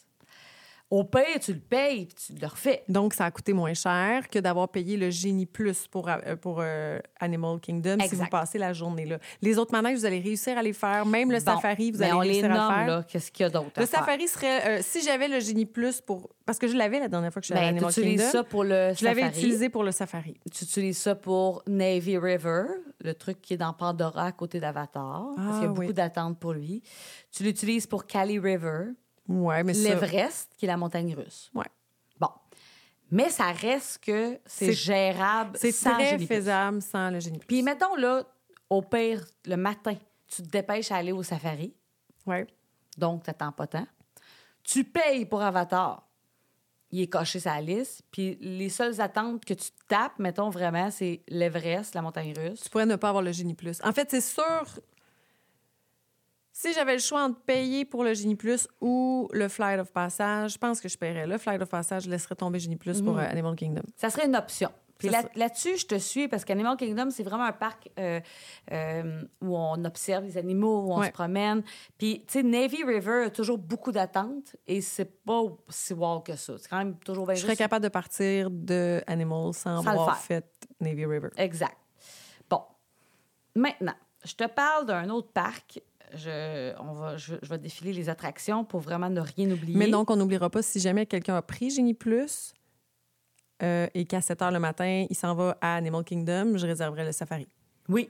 Au 0.91 1.05
pire, 1.05 1.39
tu 1.41 1.53
le 1.53 1.59
payes 1.61 2.07
puis 2.07 2.15
tu 2.15 2.41
le 2.41 2.47
refais. 2.47 2.83
Donc, 2.89 3.13
ça 3.13 3.27
a 3.27 3.31
coûté 3.31 3.53
moins 3.53 3.75
cher 3.75 4.27
que 4.31 4.39
d'avoir 4.39 4.71
payé 4.71 4.97
le 4.97 5.11
Génie 5.11 5.45
Plus 5.45 5.87
pour, 5.87 6.09
euh, 6.09 6.35
pour 6.41 6.61
euh, 6.63 6.99
Animal 7.21 7.61
Kingdom 7.61 7.99
si 8.09 8.15
vous 8.15 8.27
passez 8.29 8.57
la 8.57 8.73
journée 8.73 9.05
là. 9.05 9.19
Les 9.43 9.59
autres 9.59 9.73
manèges, 9.73 9.99
vous 9.99 10.07
allez 10.07 10.21
réussir 10.21 10.57
à 10.57 10.63
les 10.63 10.73
faire. 10.73 11.05
Même 11.05 11.31
le 11.31 11.39
Bon, 11.41 11.45
safari, 11.45 11.91
vous 11.91 12.01
allez 12.03 12.13
on 12.15 12.21
les 12.23 12.31
réussir 12.31 12.47
à 12.47 12.49
le 12.49 12.55
nomme, 12.55 12.75
faire. 12.75 12.87
là. 12.87 13.03
Qu'est-ce 13.07 13.31
qu'il 13.31 13.45
y 13.45 13.47
a 13.47 13.51
d'autre 13.51 13.71
à 13.77 13.81
Le 13.81 13.87
faire? 13.87 13.99
safari 14.01 14.29
serait... 14.29 14.79
euh, 14.79 14.83
si 14.83 15.03
j'avais 15.03 15.29
le 15.29 15.41
Génie 15.41 15.67
Plus 15.67 16.01
pour... 16.01 16.31
Parce 16.47 16.59
que 16.59 16.67
je 16.67 16.75
l'avais 16.77 16.99
la 17.01 17.09
dernière 17.09 17.31
fois 17.35 17.43
que 17.43 17.47
je 17.47 17.53
suis 17.53 17.59
allée 17.59 17.69
à 17.69 17.73
Ben, 17.73 17.87
tu 17.91 18.01
Animal 18.01 18.17
Kingdom. 18.17 18.33
ça 18.33 18.43
pour 18.45 18.65
le 18.65 18.93
Je 18.99 19.05
l'avais 19.05 19.27
utilisé 19.29 19.69
pour 19.69 19.85
le 19.85 19.93
safari. 19.93 20.41
Tu 20.51 20.65
utilises 20.65 20.97
ça 20.97 21.15
pour 21.15 21.63
Navy 21.67 22.17
River, 22.17 22.65
le 23.03 23.13
truc 23.13 23.43
qui 23.43 23.53
est 23.53 23.59
dans 23.59 23.75
Pandora 23.75 24.25
à 24.25 24.33
côté 24.33 24.59
d'Avatar, 24.59 25.33
parce 25.37 25.59
qu'il 25.59 25.65
y 25.65 25.67
a 25.67 25.71
Ah, 25.71 25.75
beaucoup 25.75 25.93
d'attentes 25.93 26.39
pour 26.39 26.55
lui. 26.55 26.83
Tu 27.31 27.43
l'utilises 27.43 27.87
pour 27.87 28.07
Cali 28.07 28.39
River, 28.39 28.85
Ouais, 29.29 29.63
mais 29.63 29.75
ça... 29.75 29.89
l'Everest, 29.91 30.51
qui 30.57 30.65
est 30.65 30.69
la 30.69 30.77
montagne 30.77 31.15
russe. 31.15 31.51
Ouais. 31.55 31.67
Bon. 32.19 32.31
Mais 33.11 33.29
ça 33.31 33.53
reste 33.53 34.03
que 34.05 34.39
c'est 34.47 34.73
gérable 34.73 35.57
C'est 35.61 35.73
sans 35.73 35.95
très 35.95 36.19
faisable 36.19 36.83
sans 36.83 37.11
le 37.11 37.21
Génie 37.21 37.39
Plus. 37.39 37.47
Puis 37.47 37.63
mettons, 37.63 37.95
là, 37.97 38.25
au 38.71 38.83
pire, 38.83 39.25
le 39.47 39.57
matin, 39.57 39.95
tu 40.27 40.43
te 40.43 40.49
dépêches 40.49 40.91
à 40.93 40.97
aller 40.97 41.13
au 41.13 41.23
safari, 41.23 41.75
Ouais. 42.27 42.47
donc 42.97 43.23
tu 43.25 43.31
n'attends 43.31 43.53
pas 43.53 43.67
tant. 43.67 43.87
Tu 44.63 44.85
payes 44.85 45.25
pour 45.25 45.41
Avatar. 45.43 46.07
Il 46.91 47.01
est 47.03 47.07
coché 47.07 47.39
sa 47.41 47.61
liste. 47.61 48.03
Puis 48.11 48.37
les 48.41 48.69
seules 48.71 49.01
attentes 49.01 49.45
que 49.45 49.55
tu 49.55 49.71
tapes, 49.89 50.19
mettons 50.19 50.49
vraiment, 50.51 50.91
c'est 50.91 51.23
l'Everest, 51.29 51.95
la 51.95 52.03
montagne 52.03 52.35
russe. 52.37 52.61
tu 52.63 52.71
pourrais 52.71 52.87
ne 52.87 52.97
pas 52.97 53.09
avoir 53.11 53.23
le 53.23 53.33
Génie 53.33 53.55
Plus. 53.55 53.79
En 53.85 53.93
fait, 53.93 54.11
c'est 54.11 54.21
sûr. 54.23 54.65
Si 56.61 56.73
j'avais 56.73 56.95
le 56.95 56.99
choix 56.99 57.23
entre 57.23 57.39
payer 57.43 57.85
pour 57.85 58.03
le 58.03 58.15
Génie 58.15 58.35
Plus 58.35 58.67
ou 58.81 59.29
le 59.33 59.47
Flight 59.47 59.79
of 59.79 59.93
Passage, 59.93 60.55
je 60.55 60.59
pense 60.59 60.81
que 60.81 60.89
je 60.89 60.99
paierais. 60.99 61.25
Le 61.25 61.39
Flight 61.39 61.63
of 61.63 61.69
Passage, 61.69 62.03
je 62.03 62.11
laisserais 62.11 62.35
tomber 62.35 62.59
Génie 62.59 62.75
Plus 62.75 63.01
pour 63.01 63.13
Mhm. 63.15 63.21
euh, 63.21 63.31
Animal 63.31 63.55
Kingdom. 63.55 63.83
Ça 63.95 64.11
serait 64.11 64.27
une 64.27 64.35
option. 64.35 64.69
Puis 64.99 65.09
là- 65.09 65.23
là-dessus, 65.37 65.77
je 65.79 65.87
te 65.87 65.95
suis 65.95 66.27
parce 66.27 66.45
qu'Animal 66.45 66.77
Kingdom, 66.77 67.11
c'est 67.11 67.23
vraiment 67.23 67.45
un 67.45 67.53
parc 67.53 67.89
euh, 68.01 68.19
euh, 68.73 69.23
où 69.41 69.57
on 69.57 69.85
observe 69.85 70.25
les 70.25 70.37
animaux, 70.37 70.81
où 70.87 70.93
on 70.95 70.99
Ouais. 70.99 71.07
se 71.07 71.13
promène. 71.13 71.63
Puis, 71.97 72.25
tu 72.27 72.33
sais, 72.33 72.43
Navy 72.43 72.83
River 72.83 73.27
a 73.27 73.31
toujours 73.31 73.59
beaucoup 73.59 73.93
d'attentes 73.93 74.57
et 74.67 74.81
c'est 74.81 75.23
pas 75.25 75.43
si 75.69 75.93
wow 75.95 76.19
que 76.19 76.35
ça. 76.35 76.55
C'est 76.59 76.67
quand 76.69 76.79
même 76.79 76.97
toujours 76.97 77.27
bien 77.27 77.37
Je 77.37 77.43
serais 77.43 77.55
capable 77.55 77.85
de 77.85 77.89
partir 77.91 78.51
de 78.51 79.01
Animal 79.07 79.55
sans, 79.55 79.81
Sans 79.85 79.87
avoir 79.91 80.19
fait 80.19 80.45
Navy 80.81 81.07
River. 81.07 81.29
Exact. 81.37 81.77
Bon. 82.51 82.63
Maintenant, 83.55 83.95
je 84.25 84.35
te 84.35 84.49
parle 84.49 84.87
d'un 84.87 85.09
autre 85.11 85.31
parc. 85.31 85.81
Je, 86.15 86.75
on 86.81 86.93
va, 86.93 87.17
je, 87.17 87.35
je 87.43 87.49
vais 87.49 87.59
défiler 87.59 87.93
les 87.93 88.09
attractions 88.09 88.65
pour 88.65 88.81
vraiment 88.81 89.11
ne 89.11 89.21
rien 89.21 89.51
oublier. 89.51 89.77
Mais 89.77 89.89
donc, 89.89 90.11
on 90.11 90.17
n'oubliera 90.17 90.49
pas, 90.51 90.63
si 90.63 90.81
jamais 90.81 91.07
quelqu'un 91.07 91.37
a 91.37 91.43
pris 91.43 91.71
Génie 91.71 91.95
Plus 91.95 92.53
euh, 93.63 93.87
et 93.95 94.05
qu'à 94.05 94.21
7 94.21 94.43
heures 94.43 94.51
le 94.51 94.59
matin, 94.61 95.07
il 95.09 95.17
s'en 95.17 95.35
va 95.35 95.57
à 95.61 95.77
Animal 95.77 96.05
Kingdom, 96.05 96.57
je 96.57 96.67
réserverai 96.67 97.05
le 97.05 97.13
safari. 97.13 97.47
Oui. 97.89 98.09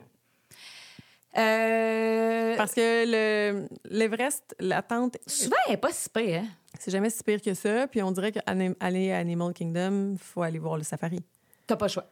Euh, 1.37 2.57
Parce 2.57 2.75
que 2.75 2.81
le- 3.07 3.69
l'Everest, 3.85 4.57
l'attente, 4.59 5.19
Souvent, 5.27 5.57
elle 5.67 5.73
n'est 5.73 5.77
pas 5.79 5.93
si 5.93 6.09
pire, 6.09 6.41
hein? 6.43 6.47
c'est 6.79 6.91
jamais 6.91 7.11
si 7.11 7.23
pire 7.23 7.41
que 7.41 7.55
ça. 7.55 7.87
Puis 7.87 8.03
on 8.03 8.11
dirait 8.11 8.33
qu'aller 8.33 9.13
à 9.13 9.19
Animal 9.19 9.53
Kingdom, 9.53 10.13
il 10.13 10.19
faut 10.19 10.43
aller 10.43 10.59
voir 10.59 10.77
le 10.77 10.83
safari. 10.83 11.21
T'as 11.67 11.77
pas 11.77 11.87
le 11.87 11.91
choix. 11.93 12.07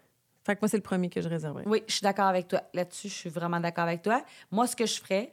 Fait 0.45 0.55
que 0.55 0.61
moi, 0.63 0.69
c'est 0.69 0.77
le 0.77 0.83
premier 0.83 1.09
que 1.09 1.21
je 1.21 1.29
réserverais. 1.29 1.65
Oui, 1.67 1.83
je 1.89 1.95
suis 1.95 2.03
d'accord 2.05 2.27
avec 2.27 2.47
toi. 2.47 2.63
Là-dessus, 2.73 3.09
je 3.09 3.15
suis 3.15 3.31
vraiment 3.31 3.59
d'accord 3.59 3.85
avec 3.85 4.03
toi. 4.03 4.23
Moi, 4.53 4.67
ce 4.69 4.77
que 4.77 4.87
je 4.87 5.01
ferais, 5.01 5.33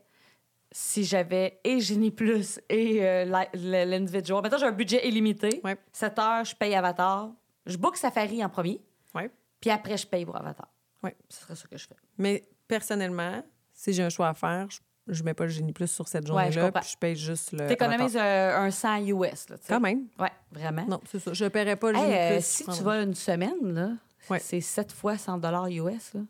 si 0.75 1.03
j'avais 1.05 1.59
et 1.63 1.79
Génie 1.79 2.09
Plus 2.11 2.59
et 2.67 3.05
euh, 3.05 3.25
l'individual, 3.53 4.41
maintenant 4.41 4.57
j'ai 4.57 4.65
un 4.65 4.71
budget 4.71 5.07
illimité. 5.07 5.61
Ouais. 5.63 5.77
7 5.91 6.19
heures, 6.19 6.43
je 6.45 6.55
paye 6.55 6.73
Avatar. 6.75 7.31
Je 7.67 7.77
book 7.77 7.95
Safari 7.95 8.43
en 8.43 8.49
premier, 8.49 8.81
Ouais. 9.15 9.29
puis 9.61 9.69
après, 9.69 9.95
je 9.97 10.05
paye 10.07 10.25
pour 10.25 10.35
Avatar. 10.35 10.67
Ouais. 11.03 11.15
Ce 11.29 11.41
serait 11.41 11.55
ça 11.55 11.67
que 11.69 11.77
je 11.77 11.87
fais. 11.87 11.95
Mais 12.17 12.43
personnellement, 12.67 13.43
si 13.71 13.93
j'ai 13.93 14.03
un 14.03 14.09
choix 14.09 14.29
à 14.29 14.33
faire, 14.33 14.67
je, 14.69 14.79
je 15.13 15.23
mets 15.23 15.33
pas 15.35 15.43
le 15.43 15.49
Génie 15.51 15.73
Plus 15.73 15.87
sur 15.87 16.07
cette 16.07 16.27
Ouais, 16.29 16.45
je 16.47 16.51
journée-là, 16.53 16.65
comprends. 16.71 16.79
puis 16.81 16.89
je 16.91 16.97
paye 16.97 17.15
juste 17.15 17.51
le. 17.51 17.67
T'économises 17.67 18.17
euh, 18.17 18.57
un 18.57 18.71
100 18.71 19.05
US, 19.05 19.49
là. 19.49 19.55
Quand 19.67 19.79
même. 19.79 20.07
Ouais, 20.17 20.31
vraiment. 20.51 20.85
Non, 20.87 20.99
c'est 21.09 21.19
ça. 21.19 21.31
Je 21.33 21.45
paierais 21.45 21.75
pas 21.75 21.91
le 21.91 21.97
Hey, 21.99 22.03
Génie 22.05 22.17
euh, 22.17 22.33
Plus. 22.37 22.45
si 22.45 22.65
tu 22.65 22.83
vas 22.83 23.01
une 23.03 23.13
semaine, 23.13 23.73
là, 23.73 23.89
Ouais. 24.29 24.39
c'est 24.39 24.61
7 24.61 24.91
fois 24.91 25.17
100 25.17 25.39
US, 25.69 26.13
là. 26.15 26.21
Tu 26.21 26.25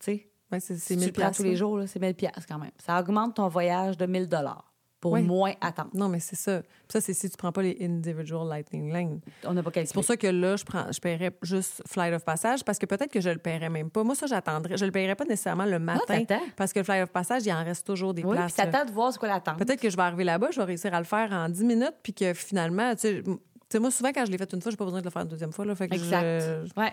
sais, 0.00 0.29
Ouais, 0.52 0.60
c'est 0.60 0.76
si 0.76 0.94
tu 0.94 0.96
1000 0.96 1.06
le 1.06 1.12
prends 1.12 1.30
tous 1.30 1.42
les 1.42 1.56
jours, 1.56 1.80
c'est 1.86 2.00
1000 2.00 2.14
quand 2.48 2.58
même. 2.58 2.70
Ça 2.84 2.98
augmente 3.00 3.36
ton 3.36 3.48
voyage 3.48 3.96
de 3.96 4.06
1000 4.06 4.28
pour 5.00 5.12
Oui. 5.12 5.22
moins 5.22 5.54
attendre. 5.62 5.88
Non, 5.94 6.08
mais 6.10 6.20
c'est 6.20 6.36
ça. 6.36 6.60
Puis 6.60 6.70
ça, 6.88 7.00
c'est 7.00 7.14
si 7.14 7.30
tu 7.30 7.36
prends 7.38 7.52
pas 7.52 7.62
les 7.62 7.78
individual 7.80 8.46
lightning 8.46 8.92
lanes. 8.92 9.20
On 9.46 9.54
n'a 9.54 9.62
pas 9.62 9.70
calculé. 9.70 9.86
C'est 9.86 9.94
pour 9.94 10.04
ça 10.04 10.14
que 10.18 10.26
là, 10.26 10.56
je, 10.56 10.64
prends, 10.64 10.92
je 10.92 11.00
paierais 11.00 11.30
juste 11.40 11.82
Flight 11.86 12.12
of 12.12 12.22
Passage 12.22 12.64
parce 12.64 12.78
que 12.78 12.84
peut-être 12.84 13.10
que 13.10 13.20
je 13.22 13.30
le 13.30 13.38
paierais 13.38 13.70
même 13.70 13.88
pas. 13.90 14.04
Moi, 14.04 14.14
ça, 14.14 14.26
j'attendrais. 14.26 14.76
Je 14.76 14.84
le 14.84 14.90
paierais 14.92 15.14
pas 15.14 15.24
nécessairement 15.24 15.64
le 15.64 15.78
matin 15.78 16.22
t'attends. 16.24 16.44
parce 16.54 16.74
que 16.74 16.80
le 16.80 16.84
Flight 16.84 17.02
of 17.04 17.12
Passage, 17.12 17.46
il 17.46 17.52
en 17.52 17.64
reste 17.64 17.86
toujours 17.86 18.12
des 18.12 18.22
Oui, 18.22 18.28
puis 18.30 18.38
places. 18.40 18.56
là. 18.58 18.66
t'attends 18.66 18.84
de 18.84 18.92
voir 18.92 19.10
c'est 19.12 19.18
quoi 19.18 19.28
l'attente. 19.28 19.56
Peut-être 19.58 19.80
que 19.80 19.88
je 19.88 19.96
vais 19.96 20.02
arriver 20.02 20.24
là-bas, 20.24 20.48
je 20.50 20.58
vais 20.60 20.66
réussir 20.66 20.92
à 20.92 20.98
le 20.98 21.06
faire 21.06 21.32
en 21.32 21.48
10 21.48 21.64
minutes, 21.64 21.94
puis 22.02 22.12
que 22.12 22.34
finalement, 22.34 22.92
tu 22.94 23.00
sais, 23.00 23.22
tu 23.22 23.32
sais, 23.70 23.78
moi, 23.78 23.90
souvent, 23.90 24.10
quand 24.12 24.26
je 24.26 24.30
l'ai 24.32 24.36
fait 24.38 24.52
une 24.52 24.60
fois, 24.60 24.70
j'ai 24.70 24.76
pas 24.76 24.84
besoin 24.84 25.00
de 25.00 25.04
le 25.06 25.10
faire 25.10 25.22
une 25.22 25.28
deuxième 25.28 25.52
fois. 25.52 25.64
Là, 25.64 25.74
fait 25.76 25.88
que 25.88 25.94
Exact. 25.94 26.40
je- 26.66 26.78
Ouais. 26.80 26.92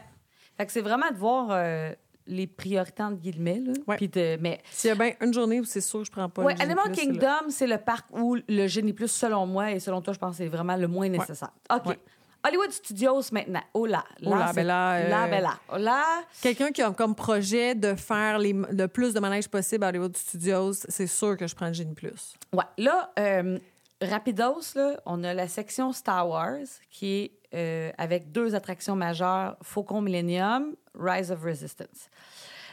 Fait 0.56 0.66
que 0.66 0.72
c'est 0.72 0.82
vraiment 0.82 1.10
de 1.12 1.18
voir 1.18 1.50
euh, 1.52 1.92
les 2.28 2.48
priorités 2.48 3.04
entre 3.04 3.20
guillemets. 3.20 3.60
Là. 3.60 3.74
Ouais. 3.88 3.96
Puis 3.98 4.08
de, 4.08 4.38
mais 4.40 4.62
S'il 4.72 4.90
y 4.90 4.92
a 4.92 4.96
bien 4.96 5.14
une 5.22 5.34
journée 5.34 5.60
où 5.60 5.66
c'est 5.66 5.82
sûr 5.82 6.00
que 6.00 6.06
je 6.06 6.12
prends 6.12 6.30
pas 6.30 6.44
ouais, 6.44 6.62
Animal. 6.62 6.92
Kingdom, 6.92 7.50
c'est 7.50 7.68
le 7.68 7.78
parc 7.78 8.06
où 8.12 8.38
le 8.48 8.68
Génie 8.68 8.94
Plus, 8.94 9.10
selon 9.10 9.46
moi, 9.46 9.72
et 9.72 9.80
selon 9.80 10.02
toi, 10.02 10.14
je 10.14 10.20
pense 10.20 10.38
que 10.38 10.44
c'est 10.44 10.50
vraiment 10.50 10.76
le 10.76 10.88
moins 10.88 11.10
nécessaire. 11.10 11.52
OK. 11.74 11.88
Ouais. 11.88 12.00
Hollywood 12.46 12.72
Studios 12.72 13.24
maintenant. 13.32 13.64
Oh 13.74 13.86
là. 13.86 14.04
Oh 14.24 14.30
là, 14.30 14.48
c'est- 14.48 14.54
ben 14.56 14.68
là, 14.68 14.94
euh, 14.96 15.10
là, 15.10 15.28
ben 15.28 15.42
là. 15.42 15.54
Oh 15.74 15.78
là. 15.78 16.04
Quelqu'un 16.42 16.72
qui 16.72 16.82
a 16.82 16.92
comme 16.92 17.16
projet 17.16 17.76
de 17.76 17.96
faire 17.96 18.38
les, 18.40 18.54
le 18.54 18.88
plus 18.88 19.14
de 19.14 19.20
manèges 19.20 19.50
possible 19.50 19.84
à 19.84 19.90
Hollywood 19.90 20.16
Studios, 20.16 20.74
c'est 20.74 21.08
sûr 21.08 21.36
que 21.36 21.48
je 21.48 21.56
prends 21.56 21.68
le 21.68 21.74
Genie 21.74 21.96
Plus. 21.96 22.36
Ouais. 22.54 22.64
Là, 22.78 23.12
euh, 23.20 23.58
rapidos, 24.02 24.76
là, 24.76 25.00
on 25.06 25.24
a 25.24 25.34
la 25.34 25.48
section 25.48 25.92
Star 25.92 26.30
Wars 26.30 26.60
qui 26.90 27.16
est 27.24 27.32
euh, 27.54 27.92
avec 27.98 28.32
deux 28.32 28.56
attractions 28.56 28.96
majeures, 28.96 29.58
Faucon 29.62 30.02
Millennium, 30.02 30.76
Rise 30.94 31.32
of 31.32 31.42
Resistance. 31.44 32.10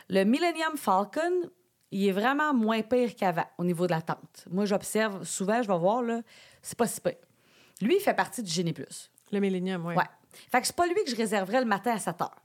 Le 0.09 0.25
Millennium 0.25 0.77
Falcon, 0.77 1.51
il 1.91 2.09
est 2.09 2.13
vraiment 2.13 2.53
moins 2.53 2.83
pire 2.83 3.15
qu'avant 3.15 3.47
au 3.59 3.65
niveau 3.65 3.87
de 3.87 3.93
l'attente. 3.93 4.45
Moi, 4.51 4.65
j'observe 4.65 5.25
souvent, 5.25 5.63
je 5.63 5.69
vais 5.69 5.79
voir, 5.79 6.03
là, 6.03 6.23
c'est 6.63 6.77
pas 6.77 6.87
si 6.87 7.01
pire. 7.01 7.15
Lui, 7.81 7.97
il 7.97 8.01
fait 8.01 8.15
partie 8.15 8.43
du 8.43 8.51
Génie 8.51 8.73
Plus. 8.73 9.11
Le 9.33 9.41
Millennium, 9.41 9.87
oui. 9.87 9.95
Ouais. 9.95 10.05
Fait 10.51 10.61
que 10.61 10.67
c'est 10.67 10.77
pas 10.77 10.87
lui 10.87 10.95
que 11.05 11.11
je 11.11 11.17
réserverais 11.17 11.61
le 11.61 11.67
matin 11.67 11.93
à 11.93 11.99
7 11.99 12.21
heures. 12.23 12.45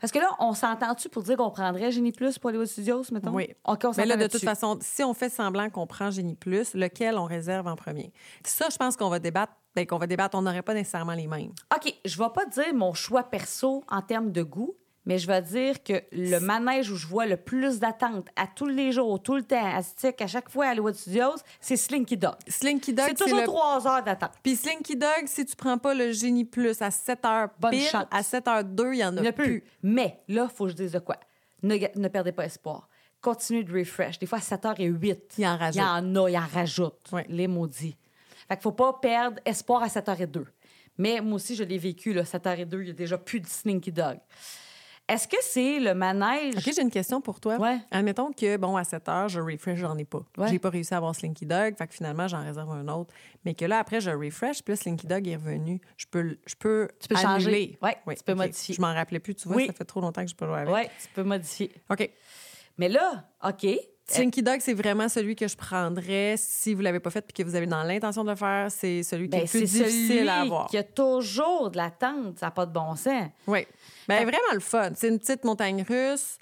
Parce 0.00 0.12
que 0.12 0.18
là, 0.18 0.28
on 0.38 0.54
s'entend-tu 0.54 1.08
pour 1.08 1.22
dire 1.22 1.36
qu'on 1.36 1.50
prendrait 1.50 1.90
Génie 1.90 2.12
Plus 2.12 2.38
pour 2.38 2.48
Hollywood 2.48 2.66
Studios, 2.66 3.02
mettons? 3.12 3.32
Oui. 3.32 3.48
OK, 3.66 3.84
on 3.84 3.92
Mais 3.96 4.06
là, 4.06 4.16
de 4.16 4.26
toute 4.26 4.44
façon, 4.44 4.78
si 4.80 5.02
on 5.02 5.14
fait 5.14 5.28
semblant 5.28 5.70
qu'on 5.70 5.86
prend 5.86 6.10
Génie 6.10 6.36
Plus, 6.36 6.74
lequel 6.74 7.16
on 7.16 7.24
réserve 7.24 7.66
en 7.66 7.76
premier? 7.76 8.12
Ça, 8.44 8.68
je 8.70 8.76
pense 8.76 8.96
qu'on 8.96 9.08
va 9.08 9.18
débattre. 9.18 9.52
Ben, 9.74 9.86
qu'on 9.86 9.98
va 9.98 10.06
débattre, 10.06 10.36
on 10.36 10.42
n'aurait 10.42 10.62
pas 10.62 10.74
nécessairement 10.74 11.14
les 11.14 11.26
mêmes. 11.26 11.52
OK, 11.74 11.94
je 12.04 12.18
vais 12.18 12.28
pas 12.34 12.44
dire 12.46 12.74
mon 12.74 12.92
choix 12.92 13.22
perso 13.24 13.82
en 13.88 14.02
termes 14.02 14.30
de 14.30 14.42
goût, 14.42 14.76
mais 15.06 15.18
je 15.18 15.26
vais 15.26 15.42
dire 15.42 15.82
que 15.82 15.94
le 16.12 16.38
manège 16.38 16.90
où 16.90 16.96
je 16.96 17.06
vois 17.06 17.26
le 17.26 17.36
plus 17.36 17.80
d'attente 17.80 18.28
à 18.36 18.46
tous 18.46 18.66
les 18.66 18.92
jours, 18.92 19.20
tout 19.20 19.34
le 19.34 19.42
temps, 19.42 19.74
à 19.74 19.82
stick, 19.82 20.20
à 20.20 20.26
chaque 20.26 20.48
fois 20.48 20.66
à 20.66 20.72
Hollywood 20.72 20.94
Studios, 20.94 21.36
c'est 21.60 21.76
Slinky 21.76 22.16
Dog. 22.16 22.34
Slinky 22.46 22.92
Dog, 22.92 23.06
C'est 23.08 23.24
toujours 23.24 23.40
le... 23.40 23.46
trois 23.46 23.86
heures 23.88 24.02
d'attente. 24.04 24.32
Puis 24.42 24.56
Slinky 24.56 24.96
Dog, 24.96 25.24
si 25.26 25.44
tu 25.44 25.56
prends 25.56 25.78
pas 25.78 25.94
le 25.94 26.12
Génie 26.12 26.44
Plus 26.44 26.80
à 26.82 26.90
7 26.90 27.22
h 27.22 27.48
Bonne 27.58 27.70
pile, 27.70 27.88
chance. 27.88 28.06
à 28.10 28.22
7 28.22 28.44
h 28.46 28.62
2, 28.62 28.92
il 28.92 28.98
y 28.98 29.04
en 29.04 29.16
a 29.16 29.20
n'y 29.20 29.26
en 29.26 29.30
a 29.30 29.32
plus. 29.32 29.60
plus. 29.60 29.64
Mais 29.82 30.20
là, 30.28 30.48
il 30.50 30.54
faut 30.54 30.64
que 30.64 30.70
je 30.70 30.76
dise 30.76 30.92
de 30.92 30.98
quoi. 30.98 31.16
Ne, 31.62 31.76
ne 31.96 32.08
perdez 32.08 32.32
pas 32.32 32.44
espoir. 32.44 32.88
Continuez 33.20 33.62
de 33.62 33.72
refresh. 33.78 34.18
Des 34.18 34.26
fois, 34.26 34.38
7h08. 34.38 35.16
Il 35.38 35.46
en 35.46 35.56
rajoute. 35.56 35.76
Il 35.76 35.84
y 35.84 35.88
en 35.88 36.16
a, 36.16 36.28
il 36.28 36.36
en 36.36 36.46
rajoute. 36.52 37.10
Les 37.28 37.46
maudits. 37.46 37.96
Fait 38.48 38.56
qu'il 38.56 38.62
faut 38.62 38.72
pas 38.72 38.92
perdre 39.00 39.38
espoir 39.44 39.82
à 39.82 39.88
7h02. 39.88 40.44
Mais 40.98 41.20
moi 41.20 41.36
aussi, 41.36 41.54
je 41.56 41.64
l'ai 41.64 41.78
vécu, 41.78 42.12
là, 42.12 42.22
7h02, 42.22 42.80
il 42.82 42.86
y 42.88 42.90
a 42.90 42.94
déjà 42.94 43.16
plus 43.18 43.40
de 43.40 43.46
Slinky 43.46 43.92
Dog. 43.92 44.18
Est-ce 45.08 45.26
que 45.26 45.36
c'est 45.40 45.80
le 45.80 45.94
manège? 45.94 46.54
OK, 46.56 46.62
j'ai 46.74 46.80
une 46.80 46.90
question 46.90 47.20
pour 47.20 47.40
toi. 47.40 47.56
Ouais. 47.56 47.78
Admettons 47.90 48.30
que, 48.32 48.56
bon, 48.56 48.76
à 48.76 48.84
7 48.84 49.08
heures, 49.08 49.28
je 49.28 49.40
refresh, 49.40 49.78
j'en 49.80 49.96
ai 49.98 50.04
pas. 50.04 50.22
Ouais. 50.38 50.48
J'ai 50.48 50.58
pas 50.60 50.70
réussi 50.70 50.94
à 50.94 50.98
avoir 50.98 51.14
Slinky 51.14 51.44
Dog, 51.44 51.76
fait 51.76 51.86
que 51.88 51.94
finalement, 51.94 52.28
j'en 52.28 52.42
réserve 52.44 52.70
un 52.70 52.86
autre. 52.88 53.12
Mais 53.44 53.54
que 53.54 53.64
là, 53.64 53.78
après, 53.80 54.00
je 54.00 54.10
refresh, 54.10 54.62
puis 54.62 54.72
là, 54.72 54.76
Slinky 54.76 55.06
Dog 55.08 55.26
est 55.26 55.34
revenu. 55.36 55.80
Je 55.96 56.06
peux, 56.06 56.38
je 56.46 56.54
peux, 56.54 56.88
Tu 57.00 57.08
peux 57.08 57.16
annuler. 57.16 57.28
changer. 57.32 57.78
Ouais, 57.82 57.96
Oui, 58.06 58.14
tu 58.16 58.22
peux 58.22 58.34
modifier. 58.34 58.74
Je 58.76 58.80
m'en 58.80 58.94
rappelais 58.94 59.18
plus, 59.18 59.34
tu 59.34 59.48
vois, 59.48 59.56
Oui. 59.56 59.66
ça 59.66 59.72
fait 59.72 59.84
trop 59.84 60.00
longtemps 60.00 60.22
que 60.24 60.30
je 60.30 60.36
peux 60.36 60.46
jouer 60.46 60.60
avec. 60.60 60.72
Oui, 60.72 60.82
tu 61.02 61.08
peux 61.14 61.24
modifier. 61.24 61.72
OK. 61.90 62.08
Mais 62.78 62.88
là, 62.88 63.28
OK. 63.44 63.66
Slinky 64.06 64.42
Dog, 64.42 64.58
c'est 64.60 64.74
vraiment 64.74 65.08
celui 65.08 65.36
que 65.36 65.46
je 65.48 65.56
prendrais 65.56 66.34
si 66.36 66.74
vous 66.74 66.82
l'avez 66.82 67.00
pas 67.00 67.10
fait 67.10 67.22
puis 67.22 67.32
que 67.32 67.48
vous 67.48 67.54
avez 67.54 67.66
dans 67.66 67.82
l'intention 67.82 68.24
de 68.24 68.30
le 68.30 68.36
faire. 68.36 68.70
C'est 68.70 69.02
celui 69.02 69.24
qui 69.24 69.30
Ben, 69.30 69.38
est 69.38 69.42
le 69.44 69.48
plus 69.48 69.60
difficile 69.60 70.08
celui 70.18 70.28
à 70.28 70.40
avoir. 70.42 70.66
qui 70.66 70.76
a 70.76 70.82
toujours 70.82 71.70
de 71.70 71.76
l'attente. 71.76 72.38
Ça 72.38 72.46
n'a 72.46 72.50
pas 72.50 72.66
de 72.66 72.72
bon 72.72 72.94
sens. 72.96 73.30
Oui. 73.46 73.66
Ben, 74.08 74.22
vraiment 74.24 74.52
le 74.52 74.60
fun. 74.60 74.90
C'est 74.96 75.08
une 75.08 75.18
petite 75.18 75.44
montagne 75.44 75.82
russe, 75.88 76.36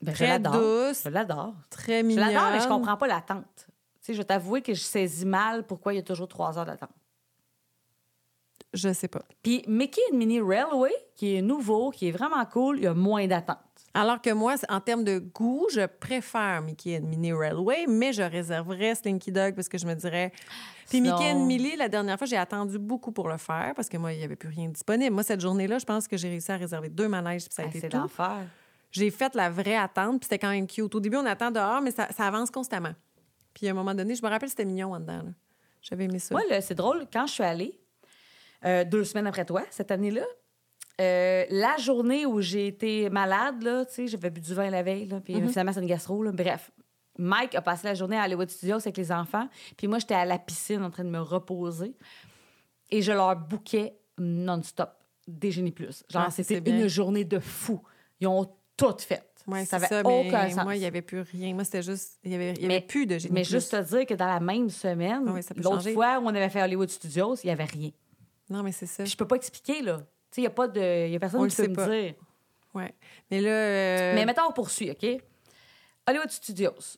Ben, 0.00 0.12
je 0.14 0.24
très 0.24 0.38
douce, 0.38 1.02
Je 1.04 1.08
l'adore. 1.10 1.52
très 1.68 2.00
Je 2.00 2.06
mignonne. 2.06 2.32
l'adore, 2.32 2.50
mais 2.52 2.60
je 2.60 2.68
comprends 2.68 2.96
pas 2.96 3.06
l'attente. 3.06 3.66
Je 4.08 4.14
vais 4.14 4.24
t'avouer 4.24 4.60
que 4.62 4.74
je 4.74 4.80
saisis 4.80 5.24
mal 5.26 5.64
pourquoi 5.66 5.92
il 5.92 5.96
y 5.96 6.00
a 6.00 6.02
toujours 6.02 6.26
trois 6.26 6.58
heures 6.58 6.64
d'attente. 6.66 6.90
Je 8.72 8.92
sais 8.92 9.08
pas. 9.08 9.22
Puis 9.42 9.62
Mickey 9.68 10.00
and 10.12 10.16
Minnie 10.16 10.40
Railway, 10.40 10.92
qui 11.16 11.36
est 11.36 11.42
nouveau, 11.42 11.90
qui 11.90 12.08
est 12.08 12.12
vraiment 12.12 12.44
cool, 12.46 12.78
il 12.78 12.84
y 12.84 12.86
a 12.86 12.94
moins 12.94 13.26
d'attente. 13.26 13.58
Alors 13.92 14.20
que 14.22 14.30
moi, 14.30 14.54
en 14.68 14.80
termes 14.80 15.02
de 15.02 15.18
goût, 15.18 15.66
je 15.72 15.84
préfère 15.84 16.62
Mickey 16.62 16.96
and 16.96 17.06
Minnie 17.06 17.32
Railway, 17.32 17.86
mais 17.88 18.12
je 18.12 18.22
réserverais 18.22 18.94
Slinky 18.94 19.32
Dog 19.32 19.54
parce 19.56 19.68
que 19.68 19.78
je 19.78 19.86
me 19.86 19.94
dirais. 19.94 20.32
Puis 20.88 21.00
Mickey 21.00 21.32
and 21.32 21.44
Minnie, 21.46 21.74
la 21.76 21.88
dernière 21.88 22.16
fois, 22.16 22.26
j'ai 22.26 22.36
attendu 22.36 22.78
beaucoup 22.78 23.10
pour 23.10 23.28
le 23.28 23.36
faire 23.36 23.72
parce 23.74 23.88
que 23.88 23.96
moi, 23.96 24.12
il 24.12 24.18
n'y 24.18 24.24
avait 24.24 24.36
plus 24.36 24.48
rien 24.48 24.68
disponible. 24.68 25.12
Moi, 25.12 25.24
cette 25.24 25.40
journée-là, 25.40 25.78
je 25.78 25.84
pense 25.84 26.06
que 26.06 26.16
j'ai 26.16 26.28
réussi 26.28 26.52
à 26.52 26.56
réserver 26.56 26.88
deux 26.88 27.08
manèges, 27.08 27.46
puis 27.46 27.54
ça 27.54 27.62
a 27.62 27.64
Ah, 27.66 27.68
été 27.68 27.80
c'est 27.80 27.88
tout. 27.88 27.96
l'enfer. 27.96 28.38
J'ai 28.92 29.10
fait 29.10 29.34
la 29.34 29.50
vraie 29.50 29.76
attente, 29.76 30.20
puis 30.20 30.24
c'était 30.30 30.38
quand 30.38 30.50
même 30.50 30.66
cute. 30.68 30.94
Au 30.94 31.00
début, 31.00 31.16
on 31.16 31.26
attend 31.26 31.50
dehors, 31.50 31.80
mais 31.80 31.90
ça, 31.90 32.08
ça 32.16 32.26
avance 32.26 32.50
constamment. 32.50 32.92
Puis 33.54 33.66
à 33.66 33.70
un 33.72 33.74
moment 33.74 33.94
donné, 33.94 34.14
je 34.14 34.22
me 34.22 34.28
rappelle, 34.28 34.48
c'était 34.48 34.64
mignon 34.64 34.92
en 34.94 35.00
dedans. 35.00 35.22
J'avais 35.82 36.04
aimé 36.04 36.18
ça. 36.20 36.34
Moi, 36.34 36.42
c'est 36.60 36.74
drôle, 36.74 37.06
quand 37.12 37.26
je 37.26 37.32
suis 37.32 37.42
allée, 37.42 37.80
euh, 38.64 38.84
deux 38.84 39.04
semaines 39.04 39.26
après 39.26 39.44
toi, 39.44 39.62
cette 39.70 39.90
année-là, 39.90 40.22
euh, 41.00 41.44
la 41.50 41.76
journée 41.78 42.26
où 42.26 42.40
j'ai 42.40 42.66
été 42.66 43.08
malade, 43.10 43.62
là, 43.62 43.84
tu 43.86 43.94
sais, 43.94 44.06
j'avais 44.06 44.30
bu 44.30 44.40
du 44.40 44.54
vin 44.54 44.68
la 44.70 44.82
veille, 44.82 45.06
là, 45.06 45.20
puis 45.20 45.34
finalement, 45.48 45.72
c'est 45.72 45.80
une 45.80 45.86
gastro, 45.86 46.22
là. 46.22 46.32
bref. 46.32 46.70
Mike 47.18 47.54
a 47.54 47.60
passé 47.62 47.86
la 47.86 47.94
journée 47.94 48.16
à 48.18 48.24
Hollywood 48.24 48.48
Studios 48.48 48.76
avec 48.76 48.96
les 48.96 49.12
enfants, 49.12 49.48
puis 49.76 49.88
moi, 49.88 49.98
j'étais 49.98 50.14
à 50.14 50.24
la 50.24 50.38
piscine 50.38 50.82
en 50.82 50.90
train 50.90 51.04
de 51.04 51.10
me 51.10 51.20
reposer, 51.20 51.94
et 52.90 53.02
je 53.02 53.12
leur 53.12 53.36
bouquais 53.36 53.94
non-stop 54.18 54.90
des 55.28 55.50
Génie 55.50 55.70
Plus. 55.72 56.02
Genre, 56.08 56.24
Ah, 56.26 56.30
c'était 56.30 56.58
une 56.70 56.88
journée 56.88 57.24
de 57.24 57.38
fou. 57.38 57.80
Ils 58.20 58.26
ont 58.26 58.50
tout 58.76 58.96
fait. 58.98 59.22
Ouais, 59.46 59.64
ça 59.64 59.76
avait 59.76 59.86
ça, 59.86 60.02
mais 60.02 60.26
aucun 60.28 60.50
sens. 60.50 60.64
moi, 60.64 60.76
il 60.76 60.80
n'y 60.80 60.86
avait 60.86 61.02
plus 61.02 61.20
rien. 61.20 61.54
Moi, 61.54 61.64
c'était 61.64 61.82
juste. 61.82 62.18
Il 62.24 62.30
n'y 62.30 62.36
avait, 62.36 62.54
y 62.54 62.66
Mais- 62.66 62.76
avait 62.76 62.86
plus 62.86 63.06
de 63.06 63.18
génie. 63.18 63.32
Mais 63.34 63.42
plus. 63.42 63.50
juste 63.52 63.70
te 63.70 63.82
dire 63.96 64.06
que 64.06 64.14
dans 64.14 64.26
la 64.26 64.40
même 64.40 64.68
semaine, 64.68 65.24
Ah 65.26 65.32
oui, 65.32 65.40
l'autre 65.56 65.90
fois 65.90 66.18
où 66.18 66.24
on 66.24 66.28
avait 66.28 66.48
fait 66.50 66.62
Hollywood 66.62 66.90
Studios, 66.90 67.36
il 67.42 67.46
n'y 67.46 67.50
avait 67.52 67.64
rien. 67.64 67.90
Non, 68.50 68.62
mais 68.62 68.72
c'est 68.72 68.86
ça. 68.86 69.02
Puis 69.04 69.12
je 69.12 69.16
peux 69.16 69.26
pas 69.26 69.36
expliquer, 69.36 69.82
là. 69.82 70.00
Il 70.36 70.40
n'y 70.40 70.46
a 70.46 70.50
pas 70.50 70.68
de. 70.68 71.06
Il 71.08 71.14
a 71.16 71.18
personne 71.18 71.40
On 71.40 71.46
qui 71.48 71.56
peut 71.56 71.62
sait 71.64 71.68
me 71.68 71.74
pas. 71.74 71.88
dire. 71.88 72.14
Ouais. 72.74 72.94
Mais 73.30 73.40
là. 73.40 73.50
euh, 73.50 74.14
Mais 74.14 74.24
mettons, 74.24 74.42
on 74.48 74.52
poursuit, 74.52 74.90
OK? 74.90 75.04
Hollywood 76.06 76.30
Studios. 76.30 76.96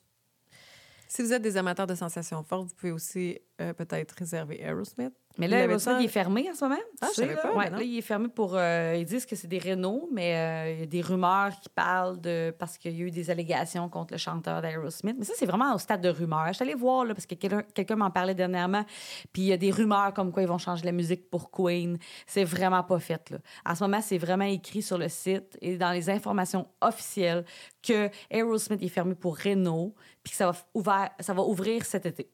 Si 1.09 1.23
vous 1.23 1.33
êtes 1.33 1.43
des 1.43 1.57
amateurs 1.57 1.87
de 1.87 1.95
sensations 1.95 2.43
fortes, 2.43 2.69
vous 2.69 2.75
pouvez 2.75 2.93
aussi 2.93 3.39
euh, 3.61 3.73
peut-être 3.75 4.13
réserver 4.13 4.61
Aerosmith. 4.63 5.13
Mais 5.39 5.47
Il 5.47 5.51
là, 5.51 5.79
ça- 5.79 5.99
il 6.01 6.05
est 6.05 6.09
fermé 6.09 6.49
en 6.51 6.55
ce 6.55 6.65
moment. 6.65 6.77
Ah, 7.01 7.07
tu 7.07 7.23
je 7.23 7.27
sais, 7.29 7.35
savais 7.35 7.41
pas, 7.41 7.55
Ouais, 7.55 7.71
là, 7.71 7.83
il 7.83 7.99
est 7.99 8.03
fermé 8.03 8.29
pour. 8.29 8.55
euh, 8.55 8.95
ils 8.99 9.05
disent 9.05 9.25
que 9.27 9.35
c'est 9.35 9.49
des 9.49 9.59
Renault, 9.59 10.09
mais 10.13 10.37
euh, 10.37 10.73
il 10.75 10.81
y 10.81 10.83
a 10.83 10.87
des 10.87 11.01
rumeurs 11.01 11.51
qui 11.61 11.69
parlent 11.69 12.21
de. 12.21 12.55
Parce 12.59 12.77
qu'il 12.79 12.97
y 12.99 13.03
a 13.03 13.07
eu 13.07 13.11
des 13.11 13.31
allégations 13.31 13.89
contre 13.89 14.13
le 14.15 14.19
chanteur 14.19 14.61
d'Aerosmith. 14.63 15.17
Mais 15.19 15.25
ça, 15.25 15.33
c'est 15.37 15.47
vraiment 15.47 15.75
au 15.75 15.79
stade 15.79 16.01
de 16.03 16.09
rumeurs. 16.11 16.49
Je 16.49 16.53
suis 16.55 16.63
allée 16.65 16.75
voir, 16.75 17.05
là, 17.05 17.15
parce 17.15 17.27
que 17.27 17.35
quelqu'un 17.35 17.97
m'en 17.97 18.11
parlait 18.11 18.35
dernièrement. 18.35 18.85
Puis 19.33 19.43
il 19.43 19.47
y 19.49 19.53
a 19.53 19.57
des 19.57 19.71
rumeurs 19.71 20.13
comme 20.15 20.33
quoi 20.33 20.43
ils 20.43 20.49
vont 20.49 20.59
changer 20.59 20.85
la 20.85 20.93
musique 20.93 21.31
pour 21.31 21.51
Queen. 21.51 21.99
C'est 22.27 22.45
vraiment 22.45 22.83
pas 22.83 22.99
fait, 22.99 23.31
là. 23.31 23.39
En 23.65 23.75
ce 23.75 23.85
moment, 23.85 24.01
c'est 24.01 24.19
vraiment 24.19 24.45
écrit 24.45 24.83
sur 24.83 24.99
le 24.99 25.09
site 25.09 25.57
et 25.61 25.77
dans 25.77 25.93
les 25.93 26.11
informations 26.11 26.67
officielles 26.81 27.45
que 27.83 28.11
Aerosmith 28.31 28.83
est 28.83 28.89
fermé 28.89 29.15
pour 29.15 29.39
Renault, 29.39 29.95
puis 30.23 30.31
que 30.33 30.37
ça 30.37 30.51
va, 30.51 30.57
ouvert, 30.75 31.11
ça 31.21 31.33
va 31.35 31.43
ouvrir 31.43 31.85
cet 31.85 32.07
été. 32.07 32.29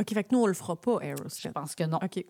OK, 0.00 0.12
fait 0.12 0.24
que 0.24 0.28
nous, 0.32 0.42
on 0.42 0.46
le 0.46 0.54
fera 0.54 0.76
pas, 0.76 0.98
Je 1.02 1.06
Aerosmith. 1.06 1.52
pense 1.54 1.74
que 1.74 1.84
non. 1.84 1.98
OK. 2.02 2.24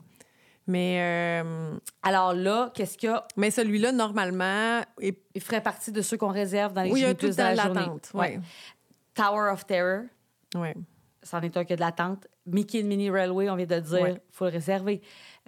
Mais, 0.66 1.42
euh, 1.42 1.76
Alors 2.02 2.32
là, 2.32 2.70
qu'est-ce 2.74 2.96
qu'il 2.96 3.10
y 3.10 3.12
a? 3.12 3.26
mais 3.36 3.50
celui-là, 3.50 3.92
normalement. 3.92 4.80
Il 5.00 5.40
ferait 5.40 5.62
partie 5.62 5.92
de 5.92 6.00
ceux 6.02 6.16
qu'on 6.16 6.28
réserve 6.32 6.72
dans 6.72 6.82
les 6.82 6.90
oui, 6.90 7.00
il 7.00 7.02
y 7.02 7.06
a 7.06 7.14
tout 7.14 7.28
temps 7.28 7.34
la 7.42 7.54
de 7.54 7.60
journée. 7.60 7.80
l'attente. 7.80 8.10
Ouais. 8.14 8.20
Ouais. 8.36 8.40
Tower 9.14 9.50
of 9.52 9.66
Terror, 9.66 10.04
Ouais. 10.54 10.74
c'en 11.22 11.40
est 11.42 11.56
un 11.56 11.64
que 11.64 11.74
de 11.74 11.80
l'attente. 11.80 12.26
Mickey 12.46 12.82
and 12.82 12.86
Minnie 12.86 13.10
Railway, 13.10 13.48
on 13.50 13.56
vient 13.56 13.66
de 13.66 13.74
le 13.74 13.80
dire, 13.82 13.98
il 13.98 14.02
Ouais. 14.02 14.22
faut 14.30 14.44
le 14.46 14.50
réserver. 14.50 15.00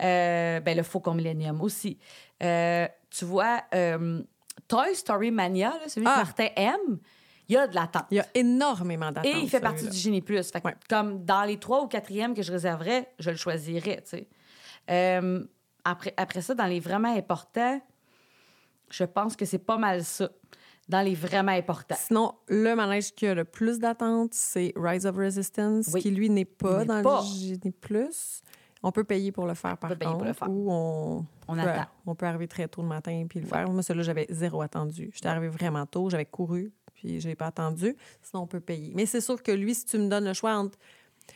Euh, 0.02 0.60
ben, 0.60 0.76
le 0.76 0.82
Faucon 0.82 1.14
Millennium 1.14 1.60
aussi. 1.62 1.98
Euh, 2.42 2.86
tu 3.10 3.24
vois, 3.24 3.62
euh, 3.74 4.22
Toy 4.68 4.94
Story 4.94 5.30
Mania, 5.30 5.70
là, 5.70 5.88
celui 5.88 6.06
Ah! 6.06 6.12
que 6.12 6.18
Martin 6.26 6.48
aime, 6.56 6.98
il 7.48 7.52
y 7.54 7.56
a 7.56 7.66
de 7.66 7.74
l'attente. 7.74 8.04
Il 8.10 8.16
y 8.16 8.20
a 8.20 8.26
énormément 8.34 9.12
d'attente. 9.12 9.26
Et 9.26 9.38
il 9.38 9.48
fait 9.48 9.60
partie 9.60 9.88
du 9.88 9.96
Génie 9.96 10.20
Plus. 10.22 10.50
Fait 10.50 10.60
que 10.60 10.66
Ouais. 10.68 10.74
Comme 10.88 11.24
dans 11.24 11.44
les 11.44 11.58
trois 11.58 11.82
ou 11.82 11.86
quatrièmes 11.88 12.34
que 12.34 12.42
je 12.42 12.52
réserverais, 12.52 13.08
je 13.18 13.30
le 13.30 13.36
choisirais. 13.36 14.02
tu 14.02 14.10
sais. 14.18 14.28
Euh, 14.90 15.44
après, 15.84 16.14
après 16.16 16.40
ça, 16.42 16.54
dans 16.54 16.66
les 16.66 16.80
vraiment 16.80 17.14
importants, 17.16 17.80
je 18.90 19.04
pense 19.04 19.36
que 19.36 19.44
c'est 19.44 19.58
pas 19.58 19.76
mal 19.78 20.04
ça. 20.04 20.28
dans 20.88 21.02
les 21.02 21.14
vraiment 21.16 21.50
importants. 21.52 21.96
Sinon, 21.98 22.32
le 22.48 22.74
manège 22.74 23.12
qui 23.14 23.26
a 23.26 23.34
le 23.34 23.44
plus 23.44 23.80
d'attente, 23.80 24.32
c'est 24.34 24.72
Rise 24.76 25.04
of 25.06 25.16
Resistance, 25.16 25.88
Oui. 25.92 26.00
qui 26.00 26.10
lui 26.12 26.30
n'est 26.30 26.44
pas 26.44 26.84
dans 26.84 27.02
pas. 27.02 27.20
le 27.22 27.26
Génie 27.26 27.72
Plus. 27.72 28.42
On 28.84 28.92
peut 28.92 29.02
payer 29.02 29.32
pour 29.32 29.46
le 29.46 29.54
faire, 29.54 29.76
par 29.78 29.90
peut 29.90 29.96
payer 29.96 30.06
contre. 30.12 30.18
pour 30.18 30.26
le 30.28 30.32
faire. 30.32 30.48
Ou 30.48 30.70
on, 30.70 31.26
On 31.48 31.54
peut, 31.54 31.60
attend. 31.60 31.86
on 32.06 32.14
peut 32.14 32.26
arriver 32.26 32.46
très 32.46 32.68
tôt 32.68 32.82
le 32.82 32.88
matin 32.88 33.24
puis 33.28 33.40
le 33.40 33.46
faire. 33.46 33.68
Moi, 33.68 33.82
celui-là, 33.82 34.04
j'avais 34.04 34.26
zéro 34.30 34.62
attendu. 34.62 35.10
J'étais 35.12 35.26
arrivée 35.28 35.48
vraiment 35.48 35.86
tôt, 35.86 36.08
j'avais 36.08 36.26
couru, 36.26 36.72
puis 37.06 37.20
je 37.20 37.28
n'ai 37.28 37.36
pas 37.36 37.46
attendu. 37.46 37.96
Sinon, 38.22 38.42
on 38.42 38.46
peut 38.46 38.60
payer. 38.60 38.92
Mais 38.94 39.06
c'est 39.06 39.20
sûr 39.20 39.40
que 39.42 39.52
lui, 39.52 39.74
si 39.74 39.84
tu 39.84 39.98
me 39.98 40.08
donnes 40.08 40.24
le 40.24 40.32
choix 40.32 40.54
entre... 40.54 40.76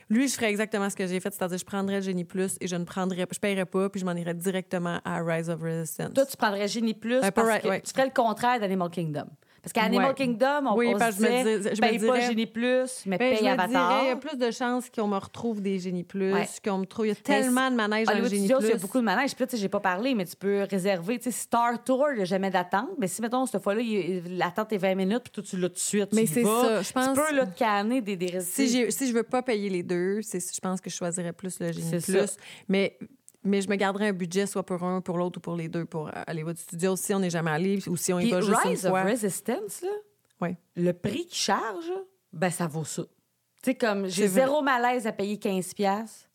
Lui, 0.08 0.28
je 0.28 0.34
ferais 0.34 0.50
exactement 0.50 0.88
ce 0.88 0.94
que 0.94 1.06
j'ai 1.06 1.18
fait, 1.18 1.32
c'est-à-dire 1.32 1.58
je 1.58 1.64
prendrais 1.64 1.96
le 1.96 2.02
Génie 2.02 2.24
Plus 2.24 2.56
et 2.60 2.68
je 2.68 2.76
ne 2.76 2.84
prendrais, 2.84 3.26
je 3.30 3.38
paierais 3.40 3.66
pas, 3.66 3.88
puis 3.88 4.00
je 4.00 4.04
m'en 4.04 4.12
irais 4.12 4.34
directement 4.34 5.00
à 5.04 5.20
Rise 5.20 5.50
of 5.50 5.60
Resistance. 5.60 6.12
Toi, 6.14 6.26
tu 6.26 6.36
prendrais 6.36 6.68
Génie 6.68 6.94
Plus 6.94 7.20
parce 7.20 7.60
que 7.60 7.68
ouais. 7.68 7.80
tu 7.80 7.90
ferais 7.90 8.06
le 8.06 8.12
contraire 8.12 8.60
d'Animal 8.60 8.90
Kingdom. 8.90 9.26
Parce 9.62 9.72
qu'à 9.72 9.82
Animal 9.82 10.08
Ouais. 10.08 10.14
Kingdom, 10.14 10.66
on, 10.70 10.76
Oui, 10.76 10.88
on 10.88 10.94
se 10.94 10.98
parce 10.98 11.16
que 11.16 11.24
je 11.24 11.30
me 11.30 11.62
je 11.62 11.68
me 11.68 11.80
paye 11.80 11.98
pas 11.98 12.20
Génie 12.20 12.46
Plus, 12.46 13.02
mais 13.06 13.18
Ben, 13.18 13.34
je 13.34 13.38
paye 13.40 13.48
me 13.48 13.52
Avatar. 13.52 13.68
dirais, 13.90 14.04
il 14.04 14.08
y 14.08 14.10
a 14.12 14.16
plus 14.16 14.36
de 14.38 14.50
chances 14.50 14.88
qu'on 14.88 15.06
me 15.06 15.16
retrouve 15.18 15.60
des 15.60 15.78
génies 15.78 16.02
plus, 16.04 16.32
Ouais. 16.32 16.46
qu'on 16.64 16.78
me 16.78 16.86
trouve. 16.86 17.06
Il 17.06 17.10
y 17.10 17.12
a 17.12 17.14
tellement 17.16 17.70
de 17.70 17.76
manèges 17.76 18.06
dans 18.06 18.14
génie 18.24 18.48
plus. 18.48 18.56
il 18.62 18.68
y 18.70 18.72
a 18.72 18.76
beaucoup 18.76 18.98
de 18.98 19.04
manèges. 19.04 19.34
Puis 19.34 19.42
là, 19.42 19.46
tu 19.46 19.56
sais, 19.56 19.62
j'ai 19.62 19.68
pas 19.68 19.80
parlé, 19.80 20.14
mais 20.14 20.24
tu 20.24 20.36
peux 20.36 20.62
réserver. 20.70 21.18
Tu 21.18 21.24
sais, 21.24 21.30
Star 21.30 21.82
Tour, 21.84 22.06
il 22.12 22.16
n'y 22.16 22.22
a 22.22 22.24
jamais 22.24 22.50
d'attente. 22.50 22.88
Mais 22.98 23.06
si, 23.06 23.20
mettons, 23.20 23.44
cette 23.46 23.62
fois-là, 23.62 23.82
l'attente 24.30 24.72
est 24.72 24.78
20 24.78 24.94
minutes, 24.94 25.24
puis 25.24 25.32
toi, 25.32 25.42
tu 25.42 25.56
l'as 25.58 25.68
tout 25.68 25.74
de 25.74 25.78
suite. 25.78 26.12
Mais 26.14 26.26
c'est 26.26 26.42
ça, 26.44 26.82
je 26.82 26.92
pense- 26.92 27.08
Tu 27.16 27.20
peux, 27.22 27.34
là, 27.36 27.46
te 27.46 27.58
canner 27.58 28.00
des, 28.00 28.16
des 28.16 28.40
Si, 28.40 28.90
si 28.90 29.06
je 29.08 29.12
veux 29.12 29.22
pas 29.24 29.42
payer 29.42 29.68
les 29.68 29.82
deux, 29.82 30.20
je 30.22 30.60
pense 30.60 30.80
que 30.80 30.88
je 30.88 30.96
choisirais 30.96 31.32
plus 31.32 31.60
le 31.60 31.72
génie 31.72 32.00
plus. 32.00 32.36
Mais, 32.68 32.96
mais 33.44 33.60
je 33.62 33.68
me 33.68 33.76
garderais 33.76 34.08
un 34.08 34.12
budget 34.12 34.46
soit 34.46 34.64
pour 34.64 34.82
un, 34.82 35.00
pour 35.00 35.16
l'autre 35.18 35.38
ou 35.38 35.40
pour 35.40 35.56
les 35.56 35.68
deux 35.68 35.84
pour 35.84 36.10
Hollywood 36.28 36.58
Studios 36.58 36.96
si 36.96 37.14
on 37.14 37.18
n'est 37.20 37.30
jamais 37.30 37.50
allé 37.50 37.78
ou 37.88 37.96
si 37.96 38.12
on 38.12 38.18
y 38.18 38.24
Puis 38.24 38.30
va 38.32 38.40
juste 38.40 38.58
Rise 38.62 38.80
une 38.82 38.86
of 38.86 38.90
fois. 38.92 39.02
Resistance, 39.04 39.82
là, 39.82 39.88
Ouais. 40.40 40.56
le 40.76 40.92
prix 40.92 41.26
qu'il 41.26 41.34
charge, 41.38 41.90
ben 42.32 42.50
ça 42.50 42.66
vaut 42.66 42.84
ça. 42.84 43.02
Tu 43.62 43.70
sais, 43.70 43.74
comme 43.74 44.06
j'ai 44.06 44.26
zéro 44.28 44.62
malaise 44.62 45.06
à 45.06 45.12
payer 45.12 45.36
15$ 45.36 45.74
piastres 45.74 46.28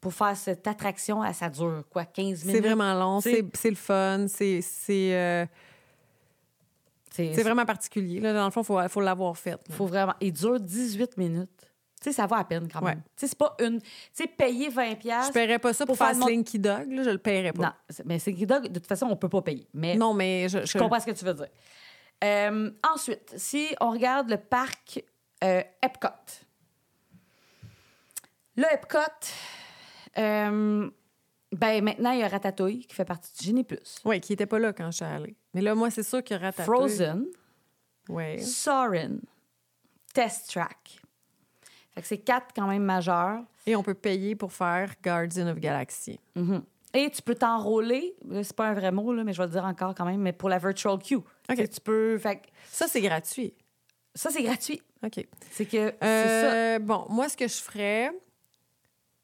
pour 0.00 0.14
faire 0.14 0.36
cette 0.36 0.64
attraction, 0.68 1.22
à 1.22 1.32
ça 1.32 1.48
dure 1.50 1.82
quoi, 1.90 2.04
15 2.04 2.44
minutes? 2.44 2.44
C'est 2.44 2.60
vraiment 2.68 2.94
long, 2.94 3.20
C'est- 3.20 3.42
le 3.70 3.74
fun, 3.74 4.26
c'est, 4.28 4.60
c'est, 4.62 5.14
euh, 5.14 5.44
C'est 7.10 7.34
c'est 7.34 7.42
vraiment 7.42 7.64
particulier. 7.66 8.20
Là, 8.20 8.32
dans 8.32 8.44
le 8.44 8.50
fond, 8.52 8.60
il 8.60 8.66
faut, 8.66 8.88
faut 8.88 9.00
l'avoir 9.00 9.36
fait. 9.36 9.58
faut 9.70 9.86
vraiment. 9.86 10.14
Il 10.20 10.32
dure 10.32 10.60
18 10.60 11.16
minutes. 11.16 11.57
Tu 12.00 12.04
sais, 12.10 12.12
ça 12.12 12.26
va 12.26 12.36
à 12.38 12.44
peine 12.44 12.68
quand 12.72 12.80
même. 12.80 12.98
Ouais. 12.98 13.02
Tu 13.16 13.20
sais, 13.22 13.26
c'est 13.28 13.38
pas 13.38 13.56
une. 13.60 13.80
Tu 13.80 13.88
sais, 14.12 14.26
payer 14.28 14.68
20$. 14.70 14.98
Je 15.02 15.32
paierais 15.32 15.58
pas 15.58 15.72
ça 15.72 15.84
pour, 15.84 15.96
pour 15.96 16.06
faire 16.06 16.14
faire 16.14 16.20
mon- 16.20 16.26
Slinky 16.26 16.58
Dog, 16.58 16.92
là, 16.92 17.02
je 17.02 17.10
le 17.10 17.18
paierais 17.18 17.52
pas. 17.52 17.62
Non, 17.62 17.94
mais 18.04 18.18
c'est 18.18 18.32
Dog, 18.32 18.68
de 18.68 18.78
toute 18.78 18.86
façon, 18.86 19.06
on 19.06 19.16
peut 19.16 19.28
pas 19.28 19.42
payer. 19.42 19.66
Mais 19.74 19.96
Non, 19.96 20.14
mais 20.14 20.48
je, 20.48 20.64
je 20.64 20.78
comprends 20.78 21.00
ce 21.00 21.06
que 21.06 21.10
tu 21.12 21.24
veux 21.24 21.34
dire. 21.34 21.48
Euh, 22.22 22.70
ensuite, 22.94 23.32
si 23.36 23.68
on 23.80 23.90
regarde 23.90 24.30
le 24.30 24.36
parc 24.38 25.02
euh, 25.44 25.62
Epcot. 25.82 26.08
Le 28.56 28.64
Epcot, 28.72 28.98
euh, 30.18 30.90
ben 31.52 31.84
maintenant, 31.84 32.10
il 32.10 32.20
y 32.20 32.22
a 32.24 32.28
Ratatouille 32.28 32.86
qui 32.86 32.94
fait 32.94 33.04
partie 33.04 33.32
du 33.38 33.44
Génie 33.44 33.62
Plus. 33.64 34.00
Oui, 34.04 34.20
qui 34.20 34.32
n'était 34.32 34.46
pas 34.46 34.58
là 34.58 34.72
quand 34.72 34.90
je 34.90 34.96
suis 34.96 35.04
allée. 35.04 35.36
Mais 35.54 35.60
là, 35.60 35.74
moi, 35.74 35.90
c'est 35.90 36.02
sûr 36.02 36.22
que 36.24 36.34
Ratatouille... 36.34 36.64
Frozen, 36.76 37.26
Ouais. 38.08 38.38
Soarin', 38.38 39.18
Test 40.14 40.50
Track. 40.50 40.98
C'est 42.04 42.18
quatre 42.18 42.48
quand 42.54 42.66
même 42.66 42.82
majeurs. 42.82 43.42
Et 43.66 43.76
on 43.76 43.82
peut 43.82 43.94
payer 43.94 44.34
pour 44.34 44.52
faire 44.52 44.94
Guardian 45.02 45.48
of 45.48 45.58
Galaxy. 45.58 46.18
Mhm. 46.34 46.62
Et 46.94 47.10
tu 47.10 47.20
peux 47.20 47.34
t'enrôler, 47.34 48.16
c'est 48.42 48.56
pas 48.56 48.68
un 48.68 48.74
vrai 48.74 48.90
mot, 48.90 49.12
là, 49.12 49.22
mais 49.22 49.34
je 49.34 49.38
vais 49.38 49.46
le 49.46 49.52
dire 49.52 49.64
encore 49.64 49.94
quand 49.94 50.06
même, 50.06 50.20
mais 50.20 50.32
pour 50.32 50.48
la 50.48 50.58
virtual 50.58 50.98
queue. 50.98 51.20
Sais, 51.48 51.68
Tu 51.68 51.80
peux. 51.80 52.16
Fait 52.18 52.42
Ça, 52.70 52.86
c'est 52.88 53.02
gratuit. 53.02 53.54
ça, 54.14 54.30
c'est 54.30 54.42
gratuit. 54.42 54.80
OK. 55.04 55.26
C'est 55.50 55.66
que. 55.66 55.92
ça. 56.00 56.06
Euh, 56.06 56.78
bon, 56.78 57.06
moi, 57.10 57.28
ce 57.28 57.36
que 57.36 57.46
je 57.46 57.56
ferais... 57.56 58.10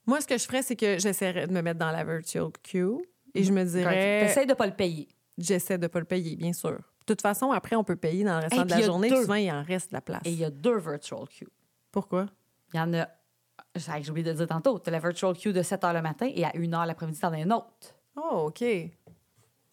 Moi, 0.06 0.20
ce 0.20 0.26
que 0.26 0.36
je 0.36 0.44
ferais, 0.44 0.62
c'est 0.62 0.76
que 0.76 0.98
j'essaierais 0.98 1.46
de 1.46 1.52
me 1.52 1.62
mettre 1.62 1.78
dans 1.78 1.90
la 1.90 2.04
virtual 2.04 2.48
queue 2.62 2.98
et 3.34 3.42
je 3.42 3.52
me 3.52 3.64
dirais... 3.64 4.26
T'essayes 4.26 4.46
de 4.46 4.52
pas 4.52 4.66
le 4.66 4.74
payer. 4.74 5.08
J'essaie 5.38 5.78
de 5.78 5.86
pas 5.86 5.98
le 5.98 6.04
payer, 6.04 6.36
bien 6.36 6.52
sûr. 6.52 6.72
De 6.72 7.06
toute 7.06 7.22
façon, 7.22 7.50
après, 7.50 7.74
on 7.76 7.84
peut 7.84 7.96
payer 7.96 8.22
dans 8.24 8.36
le 8.36 8.42
restant 8.42 8.64
de 8.64 8.70
la 8.70 8.80
journée. 8.82 9.08
deux. 9.08 9.22
Souvent, 9.22 9.34
il 9.34 9.50
en 9.50 9.62
reste 9.62 9.90
de 9.90 9.96
la 9.96 10.00
place. 10.02 10.20
Et 10.24 10.30
il 10.30 10.38
y 10.38 10.44
a 10.44 10.50
deux 10.50 10.78
virtual 10.78 11.24
queues. 11.28 11.50
Pourquoi? 11.90 12.26
Il 12.74 12.78
y 12.78 12.80
en 12.80 12.92
a. 12.94 13.06
que 13.06 13.80
J'ai 14.02 14.10
oublié 14.10 14.24
de 14.24 14.30
le 14.30 14.36
dire 14.36 14.46
tantôt. 14.48 14.78
Tu 14.78 14.88
as 14.90 14.92
la 14.92 14.98
virtual 14.98 15.36
queue 15.36 15.52
de 15.52 15.62
7 15.62 15.80
h 15.82 15.94
le 15.94 16.02
matin 16.02 16.28
et 16.34 16.44
à 16.44 16.48
1 16.54 16.58
h 16.60 16.86
l'après-midi, 16.86 17.18
t'en 17.20 17.32
as 17.32 17.40
une 17.40 17.52
autre. 17.52 17.94
Oh, 18.16 18.46
OK. 18.48 18.64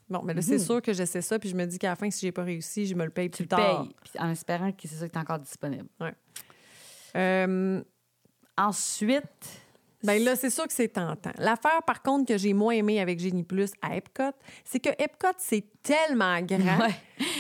Bon, 0.09 0.21
mais 0.23 0.33
là, 0.33 0.39
Mhm. 0.39 0.41
c'est 0.41 0.59
sûr 0.59 0.81
que 0.81 0.91
j'essaie 0.93 1.21
ça, 1.21 1.39
puis 1.39 1.49
je 1.49 1.55
me 1.55 1.65
dis 1.65 1.79
qu'à 1.79 1.89
la 1.89 1.95
fin, 1.95 2.09
si 2.11 2.19
j'ai 2.25 2.31
pas 2.31 2.43
réussi, 2.43 2.85
je 2.85 2.95
me 2.95 3.05
le 3.05 3.11
paye 3.11 3.29
Tu 3.31 3.43
plus 3.43 3.47
tard. 3.47 3.83
payes. 3.83 3.95
Puis 4.03 4.13
en 4.19 4.29
espérant 4.29 4.71
que 4.71 4.81
c'est 4.87 4.95
ça 4.95 5.07
qui 5.09 5.17
est 5.17 5.21
encore 5.21 5.39
disponible. 5.39 5.87
Euh, 7.15 7.81
Ensuite. 8.57 9.61
Ben 10.03 10.21
là, 10.23 10.35
c'est 10.35 10.49
sûr 10.49 10.65
que 10.67 10.73
c'est 10.73 10.87
tentant. 10.89 11.31
L'affaire, 11.37 11.81
par 11.85 12.01
contre, 12.01 12.25
que 12.27 12.37
j'ai 12.37 12.53
moins 12.53 12.73
aimé 12.73 12.99
avec 12.99 13.19
Génie 13.19 13.43
Plus 13.43 13.71
à 13.83 13.95
Epcot, 13.95 14.31
c'est 14.65 14.79
que 14.79 14.89
Epcot, 14.97 15.27
c'est 15.37 15.63
tellement 15.83 16.39
grand 16.41 16.79
Ouais. 16.79 16.95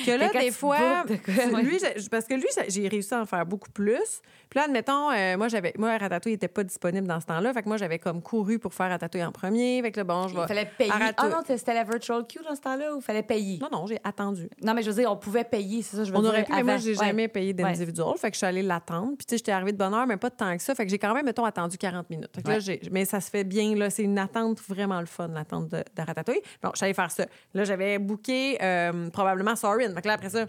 que 0.05 0.11
là, 0.11 0.29
des 0.29 0.51
fois, 0.51 1.03
de 1.07 1.15
quoi, 1.15 1.33
ouais. 1.33 1.93
parce 2.09 2.25
que 2.25 2.33
lui, 2.35 2.47
j'ai 2.67 2.87
réussi 2.87 3.13
à 3.13 3.21
en 3.21 3.25
faire 3.25 3.45
beaucoup 3.45 3.69
plus. 3.71 4.21
Puis 4.49 4.59
là, 4.59 4.65
admettons, 4.65 5.09
euh, 5.11 5.37
moi, 5.37 5.47
j'avais, 5.47 5.73
moi, 5.77 5.97
Ratatouille 5.97 6.33
n'était 6.33 6.47
pas 6.49 6.63
disponible 6.63 7.07
dans 7.07 7.19
ce 7.19 7.25
temps-là. 7.25 7.53
Fait 7.53 7.63
que 7.63 7.67
moi, 7.69 7.77
j'avais 7.77 7.97
comme 7.99 8.21
couru 8.21 8.59
pour 8.59 8.73
faire 8.73 8.89
Ratatouille 8.89 9.23
en 9.23 9.31
premier. 9.31 9.81
Fait 9.81 9.91
que 9.91 9.99
là, 9.99 10.03
bon, 10.03 10.27
je 10.27 10.35
vais. 10.35 10.41
Il 10.41 10.47
fallait 10.47 10.71
payer. 10.77 10.91
Ah 11.17 11.29
non, 11.29 11.37
c'était 11.45 11.73
la 11.73 11.83
virtual 11.83 12.25
queue 12.27 12.41
dans 12.47 12.55
ce 12.55 12.61
temps-là 12.61 12.93
ou 12.93 12.97
il 12.97 13.01
fallait 13.01 13.23
payer? 13.23 13.59
Non, 13.59 13.69
non, 13.71 13.85
j'ai 13.87 13.97
attendu. 14.03 14.49
Non, 14.61 14.73
mais 14.73 14.83
je 14.83 14.89
veux 14.91 15.01
dire, 15.01 15.11
on 15.11 15.15
pouvait 15.15 15.45
payer, 15.45 15.81
c'est 15.81 15.95
ça, 15.97 16.03
je 16.03 16.11
veux 16.11 16.17
On 16.17 16.21
dire. 16.21 16.29
aurait 16.31 16.43
pu, 16.43 16.51
mais 16.53 16.63
moi, 16.63 16.77
j'ai 16.77 16.91
Ouais. 16.97 17.05
jamais 17.07 17.27
payé 17.27 17.53
d'individual. 17.53 18.17
Fait 18.17 18.29
que 18.29 18.35
je 18.35 18.39
suis 18.39 18.45
allée 18.47 18.61
l'attendre. 18.63 19.13
Puis, 19.17 19.25
tu 19.25 19.31
sais, 19.31 19.37
j'étais 19.37 19.51
arrivée 19.53 19.71
de 19.71 19.77
bonne 19.77 19.93
heure, 19.93 20.05
mais 20.05 20.17
pas 20.17 20.29
de 20.29 20.35
temps 20.35 20.55
que 20.55 20.61
ça. 20.61 20.75
Fait 20.75 20.83
que 20.85 20.91
j'ai 20.91 20.99
quand 20.99 21.13
même, 21.13 21.25
mettons, 21.25 21.45
attendu 21.45 21.77
40 21.77 22.09
minutes. 22.09 22.29
Fait 22.35 22.41
que 22.43 22.49
là, 22.49 22.57
mais 22.91 23.05
ça 23.05 23.21
se 23.21 23.29
fait 23.29 23.43
bien, 23.45 23.73
là. 23.75 23.89
C'est 23.89 24.03
une 24.03 24.19
attente 24.19 24.59
vraiment 24.67 24.99
le 24.99 25.05
fun, 25.05 25.29
l'attente 25.29 25.69
de, 25.69 25.77
de 25.77 26.01
Ratatouille. 26.05 26.41
Bon, 26.61 26.71
j'allais 26.77 26.93
faire 26.93 27.09
ça. 27.11 27.25
Là, 27.53 27.63
j'avais 27.63 27.97
booké 27.99 28.30
euh, 28.61 29.09
probablement 29.09 29.55
Sorin. 29.55 29.93
Fait 29.93 30.01
que 30.01 30.07
là, 30.07 30.13
après 30.15 30.29
ça, 30.29 30.45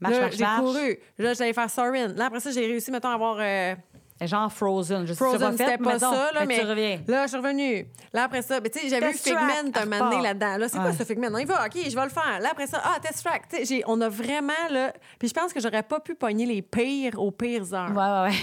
Marche, 0.00 0.14
là, 0.14 0.20
marche, 0.20 0.36
j'ai 0.36 0.44
marche. 0.44 0.60
couru. 0.60 0.98
Là, 1.18 1.34
j'allais 1.34 1.52
faire 1.52 1.70
Sorin. 1.70 2.08
Là, 2.08 2.26
après 2.26 2.40
ça, 2.40 2.50
j'ai 2.52 2.60
réussi, 2.66 2.90
mettons, 2.90 3.08
à 3.08 3.14
avoir. 3.14 3.36
euh, 3.40 3.74
Genre 4.20 4.52
Frozen. 4.52 5.06
Je 5.06 5.12
sais 5.12 5.16
Frozen, 5.16 5.38
pas 5.38 5.52
fait, 5.52 5.64
c'était 5.64 5.78
pas 5.78 5.92
mettons, 5.92 6.10
ça, 6.12 6.30
là, 6.34 6.44
mais 6.44 6.58
tu 6.58 6.66
reviens. 6.66 7.00
là, 7.06 7.22
je 7.22 7.28
suis 7.28 7.36
revenue. 7.36 7.86
Là, 8.12 8.24
après 8.24 8.42
ça, 8.42 8.58
ben, 8.60 8.68
tu 8.68 8.80
sais, 8.80 8.88
j'avais 8.88 9.06
vu 9.06 9.12
Test 9.12 9.24
Figment 9.28 9.46
track, 9.46 9.76
un 9.76 9.82
elle 9.82 9.88
moment 9.88 10.04
donné 10.10 10.16
repart. 10.16 10.22
là-dedans. 10.24 10.56
Là, 10.58 10.68
c'est 10.68 10.76
quoi 10.78 10.86
Ouais. 10.88 10.92
ce 10.98 11.04
Figment? 11.04 11.28
On 11.32 11.38
y 11.38 11.44
va, 11.44 11.66
OK, 11.66 11.72
je 11.88 11.94
vais 11.94 12.02
le 12.02 12.08
faire. 12.10 12.40
Là, 12.40 12.48
après 12.50 12.66
ça, 12.66 12.82
ah, 12.84 12.98
Test 13.00 13.24
Track. 13.24 13.42
Tu 13.48 13.56
sais, 13.58 13.64
j'ai- 13.64 13.82
on 13.86 14.00
a 14.00 14.08
vraiment, 14.08 14.52
là... 14.70 14.92
Puis 15.20 15.28
je 15.28 15.34
pense 15.34 15.52
que 15.52 15.60
j'aurais 15.60 15.84
pas 15.84 16.00
pu 16.00 16.16
pogner 16.16 16.46
les 16.46 16.62
pires 16.62 17.16
aux 17.20 17.30
pires 17.30 17.72
heures. 17.72 17.90
Ouais, 17.90 17.96
ouais, 17.96 18.30
ouais. 18.30 18.36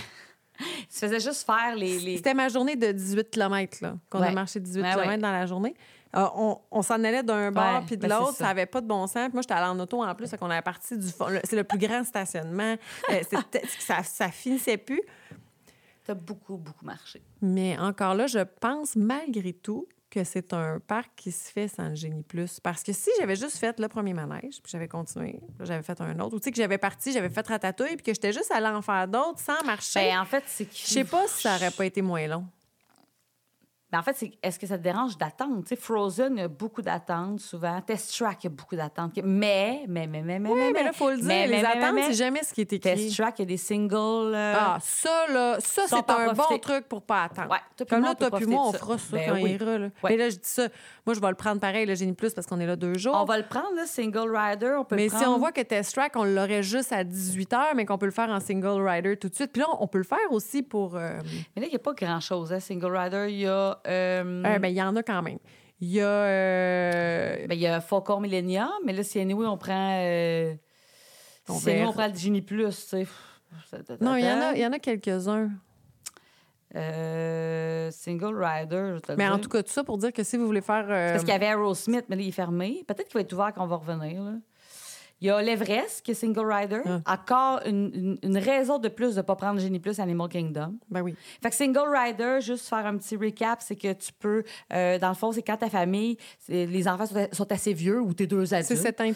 Tu 0.90 0.98
faisais 1.00 1.20
juste 1.20 1.46
faire 1.46 1.76
les. 1.76 2.00
les... 2.00 2.16
C'était 2.18 2.34
ma 2.34 2.48
journée 2.48 2.78
de 2.78 2.94
18 2.94 3.30
km, 3.30 3.80
là, 3.82 3.96
qu'on 4.10 4.22
a 4.22 4.28
Ouais. 4.28 4.32
marché 4.34 4.62
18 4.62 4.82
Ouais, 4.82 4.90
km 4.92 5.08
ouais. 5.10 5.18
dans 5.18 5.32
la 5.34 5.46
journée. 5.46 5.74
Euh, 6.16 6.28
on 6.36 6.60
on 6.72 6.82
s'en 6.82 7.04
allait 7.04 7.24
d'un 7.24 7.52
bord 7.52 7.80
Ouais, 7.80 7.86
puis 7.86 7.98
de 7.98 8.08
ben, 8.08 8.18
l'autre, 8.18 8.34
ça. 8.34 8.46
ça 8.46 8.50
avait 8.50 8.66
pas 8.66 8.82
de 8.82 8.88
bon 8.88 9.06
sens. 9.08 9.26
Puis 9.26 9.34
moi, 9.34 9.42
j'étais 9.42 9.54
allée 9.54 9.68
en 9.68 9.80
auto 9.80 10.04
en 10.04 10.16
plus, 10.16 10.32
qu'on 10.40 10.50
avait 10.50 10.62
parti 10.62 10.98
du 10.98 11.10
fond. 11.10 11.28
C'est 11.44 11.56
le 11.56 11.64
plus 11.64 11.78
grand 11.80 12.04
stationnement. 12.04 12.76
Euh, 13.12 13.22
ça, 13.80 14.04
ça 14.04 14.30
finissait 14.30 14.78
plus. 14.78 15.02
T'as 16.04 16.14
beaucoup, 16.14 16.58
beaucoup 16.58 16.86
marché. 16.86 17.22
Mais 17.42 17.78
encore 17.80 18.14
là, 18.14 18.28
je 18.28 18.40
pense 18.40 18.96
malgré 18.96 19.54
tout 19.54 19.88
que 20.12 20.24
c'est 20.24 20.54
un 20.54 20.80
parc 20.80 21.12
qui 21.18 21.32
se 21.32 21.52
fait 21.52 21.68
sans 21.68 21.90
le 21.90 21.96
génie 21.96 22.24
plus. 22.24 22.60
Parce 22.62 22.84
que 22.84 22.94
si 22.94 23.10
j'avais 23.20 23.36
juste 23.36 23.58
fait 23.58 23.78
le 23.80 23.88
premier 23.90 24.14
manège, 24.14 24.62
puis 24.62 24.72
j'avais 24.72 24.88
continué, 24.88 25.42
j'avais 25.60 25.84
fait 25.84 26.00
un 26.00 26.18
autre, 26.20 26.36
ou 26.36 26.40
tu 26.40 26.46
sais 26.46 26.52
que 26.52 26.58
j'avais 26.58 26.78
parti, 26.78 27.12
j'avais 27.12 27.30
fait 27.30 27.46
ratatouille, 27.46 27.96
puis 27.98 28.04
que 28.04 28.14
j'étais 28.14 28.32
juste 28.32 28.52
allée 28.52 28.68
en 28.68 28.82
faire 28.82 29.08
d'autres 29.08 29.40
sans 29.40 29.62
marcher, 29.66 30.00
Ben, 30.00 30.20
en 30.20 30.26
fait, 30.26 30.44
c'est 30.48 30.66
que. 30.66 30.74
je 30.76 30.86
sais 30.86 31.04
pas 31.04 31.28
si 31.28 31.42
ça 31.42 31.56
aurait 31.56 31.72
pas 31.72 31.86
été 31.86 32.02
moins 32.02 32.26
long. 32.28 32.46
Ben, 33.92 34.00
en 34.00 34.02
fait, 34.04 34.16
c'est 34.16 34.32
est-ce 34.42 34.58
que 34.58 34.66
ça 34.66 34.78
te 34.80 34.84
dérange 34.84 35.16
d'attendre? 35.18 35.62
Tu 35.62 35.70
sais, 35.70 35.76
Frozen, 35.76 36.34
il 36.38 36.40
y 36.40 36.44
a 36.44 36.48
beaucoup 36.48 36.82
d'attentes 36.82 37.40
souvent. 37.40 37.80
Test 37.82 38.18
Track, 38.18 38.44
il 38.44 38.46
y 38.46 38.48
a 38.48 38.50
beaucoup 38.50 38.76
d'attentes. 38.76 39.12
Mais, 39.24 39.86
mais, 39.88 40.08
mais, 40.08 40.24
mais, 40.24 40.40
mais, 40.40 40.50
Oui, 40.50 40.56
mais, 40.60 40.72
mais 40.72 40.84
là, 40.86 40.90
il 40.92 40.98
faut 40.98 41.12
le 41.12 41.18
dire, 41.18 41.26
mais, 41.28 41.46
les 41.48 41.56
mais, 41.58 41.62
mais, 41.62 41.68
attentes, 41.68 41.94
mais, 41.96 42.04
c'est 42.08 42.14
jamais 42.14 42.44
ce 42.44 42.52
qui 42.54 42.62
est 42.62 42.74
écrit. 42.74 42.96
Test 42.96 43.16
Track, 43.16 43.36
il 43.38 43.42
y 43.44 43.44
a 43.44 43.46
des 43.46 43.58
singles. 43.58 43.94
euh, 44.34 44.54
Ah, 44.58 44.80
ça, 44.82 45.28
là, 45.32 45.58
ça, 45.60 45.84
c'est 45.88 46.10
un 46.10 46.34
bon 46.34 46.58
truc 46.60 46.88
pour 46.90 47.04
pas 47.04 47.24
attendre. 47.26 47.52
Ouais, 47.52 47.86
Comme 47.88 48.02
là, 48.02 48.16
toi 48.16 48.32
puis 48.32 48.46
moi, 48.48 48.64
on 48.70 48.74
fera 48.74 48.98
ça. 48.98 49.16
Ben 49.18 49.30
quand 49.30 49.36
oui. 49.36 49.44
il 49.46 49.62
ira. 49.62 49.78
Là. 49.78 49.86
Ouais. 49.86 50.10
Mais 50.10 50.18
là, 50.18 50.30
je 50.30 50.36
dis 50.38 50.40
ça. 50.50 50.68
Moi, 51.06 51.14
je 51.14 51.20
vais 51.22 51.30
le 51.30 51.36
prendre 51.36 51.62
pareil, 51.62 51.86
le 51.86 51.94
Génie 51.94 52.14
Plus, 52.14 52.34
parce 52.34 52.48
qu'on 52.48 52.60
est 52.60 52.66
là 52.66 52.76
deux 52.76 52.98
jours. 52.98 53.16
On 53.16 53.26
va 53.26 53.38
le 53.38 53.46
prendre, 53.46 53.76
là, 53.76 53.86
single 53.86 54.36
rider. 54.36 54.76
On 54.80 54.84
peut 54.84 54.96
Mais 54.96 55.10
le 55.10 55.16
si 55.18 55.26
on 55.26 55.38
voit 55.38 55.52
que 55.52 55.62
Test 55.62 55.94
Track, 55.94 56.14
on 56.16 56.24
l'aurait 56.24 56.64
juste 56.64 56.92
à 56.92 57.04
18 57.04 57.52
h, 57.54 57.60
mais 57.76 57.86
qu'on 57.86 58.00
peut 58.00 58.08
le 58.08 58.12
faire 58.12 58.30
en 58.30 58.40
single 58.40 58.82
rider 58.86 59.16
tout 59.16 59.30
de 59.30 59.36
suite. 59.36 59.52
Puis 59.54 59.62
là, 59.62 59.68
on 59.80 59.86
peut 59.88 60.00
le 60.00 60.04
faire 60.04 60.18
aussi 60.32 60.64
pour. 60.64 60.96
euh, 60.96 61.20
Mais 61.56 61.62
là, 61.62 61.68
il 61.68 61.70
n'y 61.70 61.76
a 61.76 61.80
pas 61.80 61.94
grand-chose, 61.94 62.52
hein, 62.52 62.60
single 62.60 62.96
rider. 62.98 63.28
Il 63.30 63.40
y 63.42 63.48
a. 63.48 63.75
euh, 63.88 64.44
euh, 64.46 64.60
ben, 64.60 64.68
il 64.70 64.76
y 64.76 64.82
en 64.82 64.96
a 64.96 65.04
quand 65.04 65.22
même. 65.22 65.40
Il 65.82 65.90
y 65.92 66.02
a. 66.02 66.06
euh, 66.08 67.48
ben, 67.48 67.54
il 67.56 67.60
y 67.62 67.68
a 67.68 67.82
Faucon 67.82 68.20
Millennium, 68.20 68.70
mais 68.86 68.94
là, 68.94 69.04
si 69.04 69.20
anyway, 69.20 69.46
on 69.46 69.58
prend. 69.58 70.00
Euh, 70.02 70.54
On 71.50 71.54
si 71.56 71.70
anyway, 71.70 71.80
verra. 71.82 71.90
on 71.90 71.94
prend 71.94 72.08
le 72.08 72.16
Genie 72.16 72.42
Plus, 72.42 72.88
tu 72.88 73.06
sais. 73.06 73.08
Non, 74.02 74.16
il 74.16 74.26
y 74.26 74.30
en 74.32 74.42
a, 74.42 74.54
il 74.54 74.60
y 74.62 74.66
en 74.66 74.72
a 74.74 74.80
quelques-uns. 74.80 75.50
Euh, 76.76 77.90
single 77.92 78.36
rider, 78.44 78.96
je 78.96 79.00
te 79.00 79.12
Mais 79.14 79.28
en 79.28 79.36
dire. 79.36 79.42
tout 79.42 79.50
cas, 79.50 79.64
tout 79.64 79.72
ça 79.72 79.84
pour 79.84 79.98
dire 79.98 80.12
que 80.12 80.24
si 80.24 80.36
vous 80.38 80.46
voulez 80.46 80.62
faire. 80.62 80.86
Parce 80.88 81.22
qu'il 81.24 81.30
y 81.32 81.36
avait 81.36 81.46
Aerosmith, 81.46 82.06
mais 82.10 82.16
là, 82.18 82.22
il 82.22 82.28
est 82.30 82.32
fermé. 82.32 82.84
Peut-être 82.88 83.08
qu'il 83.08 83.14
va 83.14 83.22
être 83.22 83.32
ouvert 83.34 83.54
quand 83.54 83.64
on 83.64 83.68
va 83.68 83.78
revenir. 83.78 84.22
Là. 84.24 84.32
Il 85.22 85.28
y 85.28 85.30
a 85.32 85.42
l'Everest, 85.42 86.02
qui 86.04 86.12
est 86.12 86.14
single 86.14 86.52
rider. 86.52 86.82
Ah. 86.86 87.14
Encore 87.14 87.62
une, 87.66 87.90
une- 87.94 88.18
une 88.22 88.38
raison 88.38 88.80
de 88.80 88.90
plus 88.90 89.12
de 89.16 89.20
ne 89.20 89.22
pas 89.22 89.36
prendre 89.36 89.60
Genie 89.62 89.80
Plus 89.80 90.00
Animal 90.00 90.28
Kingdom. 90.28 90.76
Ben 90.90 91.02
oui. 91.02 91.16
Fait 91.42 91.50
que 91.50 91.56
single 91.56 91.88
rider, 91.90 92.40
juste 92.42 92.68
faire 92.68 92.86
un 92.86 92.98
petit 92.98 93.16
recap, 93.16 93.62
c'est 93.62 93.78
que 93.78 93.94
tu 93.94 94.12
peux, 94.20 94.44
euh, 94.74 95.00
dans 95.00 95.08
le 95.10 95.16
fond, 95.16 95.32
c'est 95.32 95.42
quand 95.42 95.56
ta 95.58 95.70
famille, 95.70 96.18
c'est- 96.40 96.66
les 96.66 96.88
enfants 96.88 97.06
sont, 97.06 97.28
sont 97.32 97.52
assez 97.52 97.72
vieux 97.74 98.02
ou 98.02 98.14
tes 98.14 98.28
deux 98.28 98.46
C'est 98.46 98.56
adultes. 98.58 98.82
7 98.82 99.02
ans. 99.02 99.12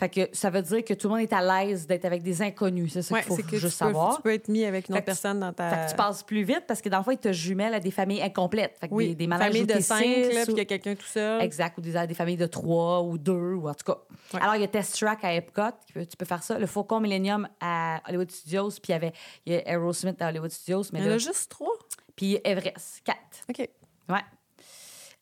Fait 0.00 0.08
que 0.08 0.20
ça 0.32 0.48
veut 0.48 0.62
dire 0.62 0.84
que 0.84 0.94
tout 0.94 1.08
le 1.08 1.14
monde 1.14 1.22
est 1.22 1.32
à 1.34 1.42
l'aise 1.64 1.86
d'être 1.86 2.06
avec 2.06 2.22
des 2.22 2.40
inconnus. 2.40 2.92
C'est 2.94 3.02
ça 3.02 3.14
Ouais, 3.14 3.20
qu'il 3.20 3.28
faut 3.28 3.36
c'est 3.36 3.42
que 3.42 3.56
juste 3.58 3.78
tu 3.78 3.84
peux, 3.84 3.90
savoir. 3.90 4.16
tu 4.16 4.22
peux 4.22 4.32
être 4.32 4.48
mis 4.48 4.64
avec 4.64 4.88
une 4.88 4.94
autre 4.94 5.04
personne 5.04 5.38
dans 5.40 5.52
ta. 5.52 5.68
Fait 5.68 5.84
que 5.86 5.90
tu 5.90 5.96
passes 5.96 6.22
plus 6.22 6.44
vite 6.44 6.64
parce 6.66 6.80
que 6.80 6.88
dans 6.88 6.98
le 6.98 7.04
fond, 7.04 7.10
ils 7.10 7.18
te 7.18 7.30
jumellent 7.32 7.74
à 7.74 7.80
des 7.80 7.90
familles 7.90 8.22
incomplètes. 8.22 8.78
Fait 8.80 8.88
que 8.88 8.94
oui, 8.94 9.08
des, 9.08 9.14
des 9.16 9.26
manèges 9.26 9.48
famille 9.48 9.62
où 9.62 9.66
de 9.66 9.72
t'es 9.74 9.80
5, 9.82 9.98
six 10.02 10.32
là, 10.34 10.40
ou- 10.40 10.44
puis 10.44 10.52
il 10.54 10.58
y 10.58 10.60
a 10.60 10.64
quelqu'un 10.64 10.94
tout 10.94 11.04
seul. 11.06 11.42
Exact, 11.42 11.76
ou 11.76 11.82
des, 11.82 12.06
des 12.06 12.14
familles 12.14 12.36
de 12.38 12.46
trois 12.46 13.02
ou 13.02 13.18
deux, 13.18 13.52
ou 13.54 13.68
en 13.68 13.74
tout 13.74 13.84
cas. 13.84 13.98
Ouais. 14.32 14.40
Alors, 14.42 14.54
il 14.56 14.62
y 14.62 14.64
a 14.64 14.68
Test 14.68 14.98
Track 14.98 15.22
à 15.24 15.41
Epcot, 15.46 15.70
tu 15.86 16.16
peux, 16.16 16.24
faire 16.24 16.42
ça. 16.42 16.58
Le 16.58 16.66
Faucon 16.66 17.00
Millennium 17.00 17.48
à 17.60 18.02
Hollywood 18.08 18.30
Studios, 18.30 18.70
puis 18.70 18.88
il 18.88 18.92
y 18.92 18.94
avait 18.94 19.12
il 19.46 19.52
y 19.52 19.56
a 19.56 19.68
Aerosmith 19.68 20.20
à 20.22 20.28
Hollywood 20.28 20.50
Studios, 20.50 20.84
mais 20.92 21.00
Il 21.00 21.06
y 21.06 21.08
en 21.08 21.12
a 21.12 21.18
juste 21.18 21.50
trois? 21.50 21.72
puis 22.16 22.38
Everest, 22.44 23.02
quatre. 23.04 23.40
OK. 23.48 23.68
Ouais. 24.08 24.20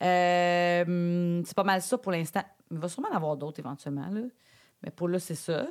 Euh, 0.03 1.43
c'est 1.45 1.55
pas 1.55 1.65
mal 1.65 1.83
ça 1.83 1.99
pour 1.99 2.13
l'instant. 2.13 2.43
Il 2.71 2.79
va 2.79 2.89
sûrement 2.89 3.09
en 3.11 3.17
avoir 3.17 3.37
d'autres 3.37 3.61
éventuellement, 3.61 4.09
là. 4.09 4.23
Mais 4.83 4.91
pour 4.91 5.09
là, 5.09 5.19
c'est 5.19 5.35
ça. 5.35 5.67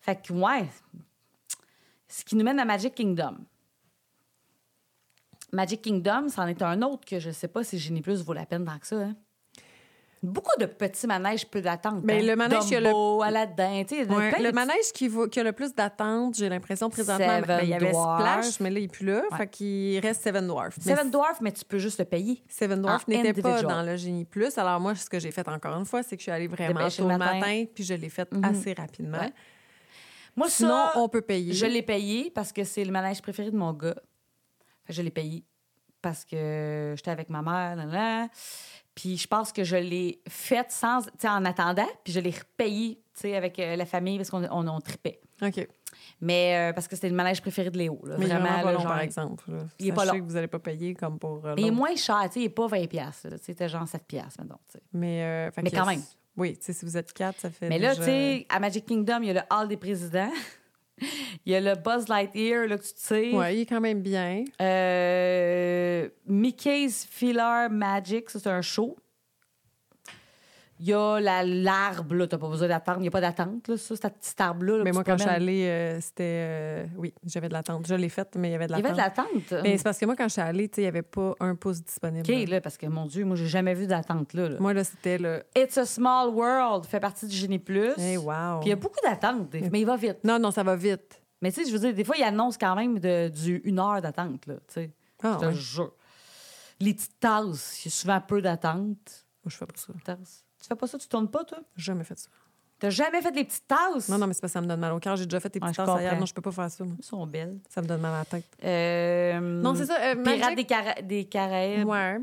Fait 0.00 0.20
que, 0.20 0.32
ouais. 0.32 0.68
Ce 2.08 2.24
qui 2.24 2.36
nous 2.36 2.44
mène 2.44 2.58
à 2.60 2.64
Magic 2.64 2.94
Kingdom. 2.94 3.38
Magic 5.52 5.82
Kingdom, 5.82 6.28
c'en 6.28 6.46
est 6.46 6.62
un 6.62 6.82
autre 6.82 7.04
que 7.06 7.18
je 7.20 7.30
sais 7.30 7.48
pas 7.48 7.62
si 7.62 7.78
Genie 7.78 8.02
Plus 8.02 8.22
vaut 8.22 8.32
la 8.32 8.44
peine 8.44 8.64
tant 8.64 8.78
que 8.78 8.86
ça. 8.86 8.96
hein. 8.96 9.16
Beaucoup 10.24 10.58
de 10.58 10.66
petits 10.66 11.06
manèges 11.06 11.46
peu 11.46 11.60
d'attente. 11.60 12.00
Mais 12.02 12.18
hein. 12.22 12.26
le 12.26 12.34
manège, 12.36 12.64
il 12.66 12.72
y 12.72 12.76
a 12.76 12.80
le- 12.80 12.86
Dumbo, 12.86 13.22
Aladdin, 13.22 13.84
tu 13.86 13.94
sais, 13.96 14.00
Ouais, 14.10 14.30
plein 14.30 14.38
de 14.38 14.42
le 14.44 14.50
petits- 14.50 14.54
manège 14.54 14.92
qui, 14.94 15.40
a 15.40 15.42
le 15.42 15.52
plus 15.52 15.74
d'attente, 15.74 16.34
j'ai 16.36 16.48
l'impression 16.48 16.88
présentement, 16.88 17.26
Seven 17.26 17.44
ben, 17.46 17.60
il 17.62 17.68
y 17.68 17.74
avait. 17.74 17.92
Splash, 17.92 18.60
mais 18.60 18.70
là, 18.70 18.78
il 18.78 18.82
n'est 18.82 18.88
plus 18.88 19.06
là. 19.06 19.22
Ouais. 19.30 19.36
Fait 19.36 19.46
qu'il 19.48 19.98
reste 20.00 20.22
Seven 20.22 20.46
Dwarfs. 20.46 20.78
Mais 20.86 20.94
Seven 20.94 21.10
Dwarfs, 21.10 21.40
mais 21.40 21.52
tu 21.52 21.64
peux 21.64 21.78
juste 21.78 21.98
le 21.98 22.04
payer. 22.06 22.42
Seven 22.48 22.80
Dwarfs 22.80 23.04
en 23.06 23.10
n'était 23.12 23.40
pas 23.42 23.62
dans 23.62 23.82
le 23.82 23.96
Génie 23.96 24.24
Plus. 24.24 24.56
Alors 24.58 24.80
moi, 24.80 24.94
ce 24.94 25.08
que 25.10 25.18
j'ai 25.18 25.30
fait 25.30 25.46
encore 25.48 25.76
une 25.78 25.84
fois, 25.84 26.02
c'est 26.02 26.16
que 26.16 26.20
je 26.20 26.24
suis 26.24 26.32
allée 26.32 26.48
vraiment 26.48 26.88
tôt 26.88 27.02
le 27.08 27.16
matin. 27.18 27.38
matin, 27.40 27.64
puis 27.74 27.84
je 27.84 27.94
l'ai 27.94 28.08
fait 28.08 28.32
Mhm. 28.32 28.44
assez 28.44 28.72
rapidement. 28.72 29.18
Ouais. 29.18 29.32
Moi, 30.36 30.48
Sinon, 30.48 30.70
ça, 30.70 30.92
on 30.96 31.08
peut 31.08 31.20
payer. 31.22 31.52
Je 31.52 31.66
l'ai 31.66 31.82
payé 31.82 32.30
parce 32.34 32.50
que 32.52 32.64
c'est 32.64 32.84
le 32.84 32.90
manège 32.90 33.22
préféré 33.22 33.50
de 33.50 33.56
mon 33.56 33.72
gars. 33.72 33.94
Je 34.88 35.00
l'ai 35.00 35.10
payé 35.10 35.44
parce 36.04 36.24
que 36.24 36.92
j'étais 36.96 37.10
avec 37.10 37.30
ma 37.30 37.42
mère. 37.42 37.76
Là, 37.76 37.86
là. 37.86 38.28
Puis 38.94 39.16
je 39.16 39.26
pense 39.26 39.50
que 39.52 39.64
je 39.64 39.76
l'ai 39.76 40.20
fait 40.28 40.70
sans, 40.70 41.02
tu 41.02 41.10
sais, 41.18 41.28
en 41.28 41.44
attendant, 41.44 41.88
puis 42.04 42.12
je 42.12 42.20
l'ai 42.20 42.30
repayé 42.30 43.00
tu 43.14 43.22
sais, 43.22 43.36
avec 43.36 43.58
euh, 43.58 43.74
la 43.74 43.86
famille 43.86 44.18
parce 44.18 44.30
qu'on 44.30 44.44
on, 44.44 44.68
on 44.68 44.80
tripait. 44.80 45.20
OK. 45.42 45.66
Mais 46.20 46.70
euh, 46.70 46.72
parce 46.72 46.86
que 46.86 46.94
c'était 46.94 47.08
le 47.08 47.14
manège 47.14 47.40
préféré 47.40 47.70
de 47.70 47.78
Léo. 47.78 48.00
là. 48.04 48.16
Mais 48.18 48.26
il 48.26 48.30
est 48.30 48.34
vraiment 48.34 48.62
pas 48.62 48.72
long, 48.72 48.80
genre, 48.80 48.88
par 48.88 49.00
exemple. 49.00 49.44
là. 49.50 49.58
il 49.78 49.88
est 49.88 49.92
pas 49.92 50.04
long. 50.04 50.12
que 50.12 50.24
vous 50.24 50.34
n'allez 50.34 50.46
pas 50.48 50.58
payer 50.58 50.94
comme 50.94 51.18
pour 51.18 51.44
euh, 51.46 51.54
Il 51.56 51.66
est 51.66 51.70
moins 51.70 51.96
cher, 51.96 52.20
tu 52.24 52.34
sais, 52.34 52.40
il 52.40 52.42
n'est 52.44 52.48
pas 52.50 52.66
20$. 52.66 52.88
piastres, 52.88 53.28
là. 53.28 53.38
Tu 53.38 53.44
sais, 53.44 53.52
C'était 53.52 53.68
genre 53.68 53.84
7$, 53.84 53.98
piastres, 54.06 54.42
mettons, 54.42 54.58
tu 54.68 54.74
sais. 54.74 54.82
Mais, 54.92 55.22
euh, 55.22 55.50
Mais 55.62 55.70
quand 55.70 55.86
même. 55.86 56.02
Oui, 56.36 56.56
tu 56.56 56.64
sais, 56.64 56.72
si 56.72 56.84
vous 56.84 56.96
êtes 56.96 57.12
quatre, 57.12 57.38
ça 57.40 57.50
fait 57.50 57.68
Mais 57.68 57.78
là, 57.78 57.94
tu 57.94 58.02
sais, 58.02 58.46
à 58.48 58.58
Magic 58.58 58.86
Kingdom, 58.86 59.20
il 59.22 59.26
y 59.26 59.30
a 59.30 59.34
le 59.34 59.42
Hall 59.50 59.68
des 59.68 59.76
présidents. 59.76 60.30
Il 61.00 61.52
y 61.52 61.54
a 61.54 61.60
le 61.60 61.74
Buzz 61.74 62.08
Lightyear, 62.08 62.66
là, 62.66 62.78
que 62.78 62.82
tu 62.82 62.90
sais. 62.96 63.32
Ouais, 63.32 63.56
il 63.56 63.60
est 63.62 63.66
quand 63.66 63.80
même 63.80 64.00
bien. 64.00 64.44
Euh, 64.60 66.08
Mickey's 66.26 67.06
Filler 67.10 67.68
Magic, 67.70 68.30
c'est 68.30 68.46
un 68.46 68.62
show. 68.62 68.96
Il 70.80 70.86
y 70.86 70.92
a 70.92 71.20
la- 71.20 71.44
l'arbre, 71.44 72.14
là, 72.16 72.26
t'as 72.26 72.36
pas 72.36 72.48
besoin 72.48 72.66
d'attendre. 72.66 72.98
Il 72.98 73.02
n'y 73.02 73.08
a 73.08 73.10
pas 73.12 73.20
d'attente, 73.20 73.68
là, 73.68 73.76
ça, 73.76 73.94
cette 73.94 74.18
petite 74.18 74.40
arbre-là. 74.40 74.78
là, 74.78 74.84
Mais 74.84 74.90
moi, 74.92 75.04
quand 75.04 75.16
je 75.16 75.22
suis 75.22 75.30
allée, 75.30 75.66
euh, 75.68 76.00
c'était... 76.00 76.22
euh, 76.24 76.86
oui, 76.96 77.14
j'avais 77.24 77.48
de 77.48 77.52
l'attente. 77.52 77.86
Je 77.86 77.94
l'ai 77.94 78.08
faite, 78.08 78.34
mais 78.36 78.48
il 78.48 78.52
y 78.52 78.54
avait 78.56 78.66
de 78.66 78.72
Il 78.72 78.78
y 78.78 78.80
avait 78.84 78.94
l'attente. 78.94 79.26
de 79.28 79.54
l'attente. 79.54 79.62
Mais 79.62 79.76
c'est 79.78 79.84
parce 79.84 79.98
que 79.98 80.04
moi, 80.06 80.16
quand 80.16 80.24
je 80.24 80.32
suis 80.32 80.40
allée, 80.42 80.70
il 80.76 80.80
n'y 80.80 80.86
avait 80.88 81.02
pas 81.02 81.34
un 81.40 81.54
pouce 81.54 81.80
disponible. 81.82 82.28
OK, 82.28 82.48
là, 82.48 82.60
parce 82.60 82.76
que, 82.76 82.86
mon 82.86 83.06
Dieu, 83.06 83.24
moi, 83.24 83.36
j'ai 83.36 83.46
jamais 83.46 83.74
vu 83.74 83.86
d'attente, 83.86 84.32
là. 84.34 84.48
là. 84.48 84.56
Moi, 84.58 84.74
là, 84.74 84.82
c'était 84.82 85.18
le... 85.18 85.44
It's 85.56 85.78
a 85.78 85.86
Small 85.86 86.30
World 86.30 86.86
fait 86.86 87.00
partie 87.00 87.26
du 87.28 87.36
Génie 87.36 87.60
Plus. 87.60 87.92
Hey, 87.96 88.16
wow! 88.16 88.58
Puis 88.60 88.66
il 88.66 88.70
y 88.70 88.72
a 88.72 88.76
beaucoup 88.76 89.00
d'attentes, 89.04 89.48
des- 89.50 89.70
mais 89.70 89.80
il 89.80 89.86
va 89.86 89.96
vite. 89.96 90.18
Non, 90.24 90.38
non, 90.40 90.50
ça 90.50 90.62
va 90.64 90.74
vite. 90.76 91.22
Mais 91.40 91.52
tu 91.52 91.62
sais, 91.62 91.68
je 91.70 91.72
veux 91.76 91.80
dire, 91.80 91.94
des 91.94 92.04
fois, 92.04 92.16
il 92.16 92.24
annonce 92.24 92.58
quand 92.58 92.74
même 92.74 92.98
de, 92.98 93.28
du 93.28 93.60
une 93.64 93.78
heure 93.78 94.00
d'attente, 94.02 94.46
là, 94.46 94.54
tu 94.66 94.74
sais. 94.74 94.90
Ah, 95.22 95.34
je 95.34 95.38
te 95.38 95.44
ouais. 95.46 95.54
jure. 95.54 95.92
Les 96.80 96.94
petites 96.94 97.20
tasses, 97.20 97.84
il 97.84 97.88
y 97.88 97.88
a 97.88 97.92
souvent 97.92 98.20
peu 98.20 98.42
d'attente. 98.42 99.26
Moi, 99.44 99.48
je 99.50 99.56
fais 99.56 99.66
pas 99.66 99.74
ça. 99.76 99.92
Tasses. 100.04 100.43
Tu 100.64 100.68
fais 100.68 100.76
pas 100.76 100.86
ça, 100.86 100.96
tu 100.96 101.06
tournes 101.08 101.28
pas, 101.28 101.44
toi? 101.44 101.58
J'ai 101.76 101.84
jamais 101.84 102.04
fait 102.04 102.18
ça. 102.18 102.30
T'as 102.78 102.88
jamais 102.88 103.20
fait 103.20 103.30
les 103.32 103.44
petites 103.44 103.66
tasses? 103.68 104.08
Non, 104.08 104.16
non, 104.16 104.26
mais 104.26 104.32
c'est 104.32 104.40
parce 104.40 104.50
que 104.52 104.54
ça 104.54 104.60
me 104.62 104.66
donne 104.66 104.80
mal 104.80 104.94
au 104.94 104.98
cœur. 104.98 105.14
J'ai 105.14 105.26
déjà 105.26 105.38
fait 105.38 105.50
des 105.52 105.58
Ouais, 105.60 105.66
petites 105.66 105.74
je 105.82 105.84
tasses 105.84 105.90
ailleurs. 105.90 106.10
comprends. 106.12 106.20
Non, 106.20 106.26
je 106.26 106.32
peux 106.34 106.40
pas 106.40 106.52
faire 106.52 106.70
ça, 106.70 106.84
moi. 106.84 106.94
Elles 106.98 107.04
sont 107.04 107.26
belles. 107.26 107.58
Ça 107.68 107.82
me 107.82 107.86
donne 107.86 108.00
mal 108.00 108.14
à 108.14 108.18
la 108.20 108.24
tête. 108.24 108.44
Euh, 108.64 109.40
Non, 109.40 109.74
c'est 109.74 109.84
ça. 109.84 109.96
euh, 110.00 110.14
Pirates 110.22 110.40
Magic- 110.40 110.56
des, 110.56 110.64
Cara- 110.64 111.02
des 111.02 111.24
Caraïbes. 111.26 111.86
Ouais. 111.86 112.18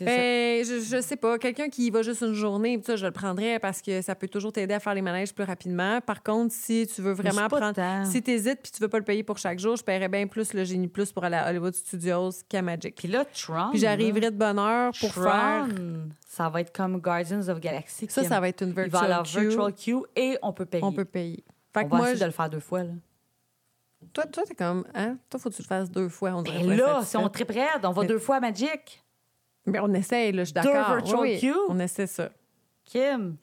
Ben, 0.00 0.64
je, 0.64 0.80
je 0.80 1.00
sais 1.00 1.16
pas. 1.16 1.38
Quelqu'un 1.38 1.68
qui 1.68 1.86
y 1.86 1.90
va 1.90 2.02
juste 2.02 2.22
une 2.22 2.34
journée, 2.34 2.80
ça, 2.84 2.96
je 2.96 3.04
le 3.06 3.12
prendrais 3.12 3.58
parce 3.58 3.80
que 3.82 4.00
ça 4.02 4.14
peut 4.14 4.28
toujours 4.28 4.52
t'aider 4.52 4.74
à 4.74 4.80
faire 4.80 4.94
les 4.94 5.02
manèges 5.02 5.34
plus 5.34 5.44
rapidement. 5.44 6.00
Par 6.00 6.22
contre, 6.22 6.54
si 6.54 6.86
tu 6.92 7.02
veux 7.02 7.12
vraiment 7.12 7.48
prendre. 7.48 7.72
tant. 7.72 8.04
Si 8.04 8.22
t'hésites 8.22 8.60
puis 8.62 8.72
tu 8.72 8.80
veux 8.80 8.88
pas 8.88 8.98
le 8.98 9.04
payer 9.04 9.22
pour 9.22 9.38
chaque 9.38 9.58
jour, 9.58 9.76
je 9.76 9.82
paierais 9.84 10.08
bien 10.08 10.26
plus 10.26 10.52
le 10.54 10.64
Génie 10.64 10.88
Plus 10.88 11.12
pour 11.12 11.24
aller 11.24 11.36
à 11.36 11.48
Hollywood 11.48 11.74
Studios 11.74 12.30
qu'à 12.48 12.62
Magic. 12.62 12.94
Puis 12.96 13.08
là, 13.08 13.24
Tron. 13.24 13.70
Puis 13.70 13.80
j'arriverai 13.80 14.30
de 14.30 14.36
bonne 14.36 14.58
heure 14.58 14.92
pour 15.00 15.10
Tron, 15.10 15.22
faire. 15.22 15.66
Ça 16.26 16.48
va 16.48 16.60
être 16.60 16.72
comme 16.74 16.98
Guardians 17.00 17.48
of 17.48 17.60
Galaxy. 17.60 18.06
Ça, 18.08 18.24
ça 18.24 18.40
va 18.40 18.48
être 18.48 18.62
une 18.62 18.68
Il 18.70 18.74
va 18.74 18.82
virtual 18.84 19.04
avoir 19.12 19.22
queue. 19.24 19.40
virtual 19.48 19.72
queue 19.74 20.02
et 20.16 20.38
on 20.42 20.52
peut 20.52 20.66
payer. 20.66 20.84
On 20.84 20.92
peut 20.92 21.04
payer. 21.04 21.44
Fait 21.74 21.80
On 21.80 21.84
que 21.84 21.90
va 21.90 21.96
moi, 21.96 22.06
essayer 22.08 22.20
de 22.20 22.26
le 22.26 22.32
faire 22.32 22.50
deux 22.50 22.60
fois. 22.60 22.84
Là. 22.84 22.90
toi, 24.12 24.24
toi, 24.26 24.42
t'es 24.46 24.54
comme, 24.54 24.84
hein? 24.94 25.16
Toi, 25.30 25.40
faut 25.40 25.48
que 25.50 25.54
tu 25.54 25.62
le 25.62 25.66
fasses 25.66 25.90
deux 25.90 26.08
fois. 26.08 26.32
On 26.32 26.42
dirait 26.42 26.76
là, 26.76 27.00
si 27.04 27.16
on 27.16 27.28
tripe 27.28 27.50
raide, 27.50 27.84
on 27.84 27.92
va 27.92 28.02
Mais- 28.02 28.08
deux 28.08 28.18
fois 28.18 28.36
à 28.36 28.40
Magic. 28.40 29.01
Mais 29.66 29.78
on 29.80 29.92
essaye, 29.94 30.32
là, 30.32 30.42
je 30.44 30.46
suis 30.46 30.54
Deux 30.54 30.62
d'accord. 30.72 30.96
virtual 30.96 31.20
Oui, 31.20 31.30
oui, 31.34 31.40
queues? 31.40 31.60
On 31.68 31.78
essaie 31.78 32.06
ça. 32.06 32.30
Kim? 32.84 33.36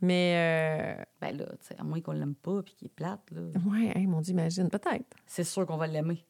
Mais, 0.00 0.96
Ben 1.20 1.36
là, 1.36 1.46
tu 1.46 1.56
sais, 1.68 1.76
à 1.78 1.82
moins 1.82 2.00
qu'on 2.00 2.12
l'aime 2.12 2.34
pas 2.34 2.62
puis 2.62 2.74
qu'il 2.74 2.86
est 2.86 2.94
plate, 2.94 3.20
là. 3.32 3.40
euh, 3.40 3.52
ouais, 3.70 3.94
mon 4.06 4.20
Dieu, 4.20 4.32
imagine, 4.32 4.68
peut-être. 4.68 5.16
c'est 5.26 5.44
sûr 5.44 5.64
qu'on 5.66 5.76
va 5.76 5.86
l'aimer. 5.86 6.24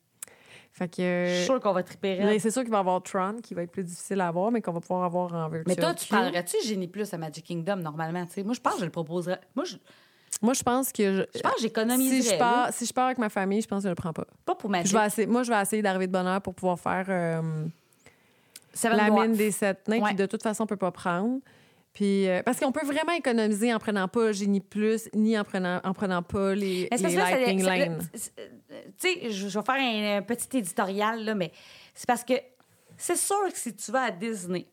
Fait 0.73 0.89
que. 0.89 1.27
Je 1.29 1.35
suis 1.37 1.45
sûr 1.45 1.61
qu'on 1.61 1.73
va 1.73 1.83
triper 1.83 2.39
c'est 2.41 2.51
sûr 2.51 2.63
qu'il 2.63 2.71
va 2.71 2.79
y 2.79 2.81
avoir 2.81 3.03
Tron 3.03 3.37
qui 3.43 3.55
va 3.55 3.63
être 3.63 3.71
plus 3.71 3.85
difficile 3.85 4.21
à 4.21 4.29
avoir, 4.29 4.51
mais 4.51 4.61
qu'on 4.61 4.73
va 4.73 4.81
pouvoir 4.81 5.05
avoir 5.05 5.33
en 5.33 5.49
virtual. 5.49 5.65
Mais 5.69 5.77
toi, 5.77 5.95
tu 5.95 6.07
prendrais-tu 6.09 6.57
Génie 6.65 6.89
Plus 6.89 7.13
à 7.15 7.19
Magic 7.19 7.45
Kingdom 7.45 7.77
normalement? 7.77 8.25
tu 8.27 8.33
sais? 8.33 8.43
Moi, 8.43 8.55
je 8.55 8.61
pense 8.61 8.75
que 8.75 8.81
je 8.81 8.85
le 8.85 8.91
proposerais. 8.91 9.41
Moi, 9.55 9.65
je, 9.65 9.77
Moi, 10.43 10.53
je 10.55 10.63
pense 10.65 10.91
que. 10.93 11.15
Je, 11.15 11.23
je 11.39 11.41
pense 11.43 11.55
que 11.55 11.61
j'économiserais. 11.63 12.23
si, 12.23 12.31
je 12.31 12.39
pars, 12.39 12.73
si 12.73 12.87
je 12.87 12.93
pars 12.93 13.07
avec 13.07 13.19
ma 13.19 13.29
famille, 13.29 13.61
je 13.63 13.69
pense 13.69 13.83
que 13.83 13.89
je 13.89 13.91
le 13.91 13.95
prends 13.95 14.13
pas. 14.13 14.27
Pas 14.45 14.55
pour 14.57 14.69
Magic. 14.71 14.91
Je 14.93 14.99
vais 14.99 15.07
essayer- 15.07 15.27
moi, 15.29 15.43
je 15.45 15.53
vais 15.53 15.61
essayer 15.63 15.81
d'arriver 15.83 16.07
de 16.09 16.13
bonne 16.13 16.27
heure 16.27 16.43
pour 16.43 16.55
pouvoir 16.55 16.79
faire 16.81 17.07
euh, 17.09 17.67
Seven 18.75 18.97
la 18.99 19.11
mine 19.11 19.33
des 19.35 19.51
sept 19.51 19.87
nains, 19.89 20.01
Ouais. 20.01 20.11
qui 20.11 20.17
de 20.17 20.27
toute 20.27 20.43
façon, 20.43 20.65
on 20.65 20.67
peut 20.67 20.77
pas 20.77 20.91
prendre. 20.93 21.39
Puis, 21.93 22.29
euh, 22.29 22.43
parce 22.43 22.59
qu'on 22.59 22.73
peut 22.73 22.85
vraiment 22.85 23.13
économiser 23.13 23.73
en 23.73 23.79
prenant 23.79 24.09
pas 24.09 24.33
Génie 24.33 24.61
Plus, 24.61 25.09
ni 25.15 25.39
en 25.39 25.45
prenant, 25.45 25.81
en 25.85 25.93
prenant 25.95 26.23
pas 26.25 26.53
les, 26.55 26.89
les 26.91 26.99
là, 27.15 27.31
Lightning 27.31 27.63
Lane. 27.65 27.99
c'est- 28.13 28.35
Tu 28.37 29.09
sais, 29.09 29.31
je 29.31 29.49
je 29.49 29.59
vais 29.61 29.65
faire 29.65 29.77
un, 29.77 30.19
un 30.19 30.23
petit 30.23 30.59
éditorial, 30.59 31.25
là, 31.25 31.35
mais 31.37 31.53
c'est 31.95 32.07
parce 32.09 32.25
que 32.25 32.35
c'est 32.97 33.17
sûr 33.17 33.45
que 33.53 33.57
si 33.57 33.75
tu 33.77 33.93
vas 33.93 34.03
à 34.07 34.11
Disney 34.11 34.67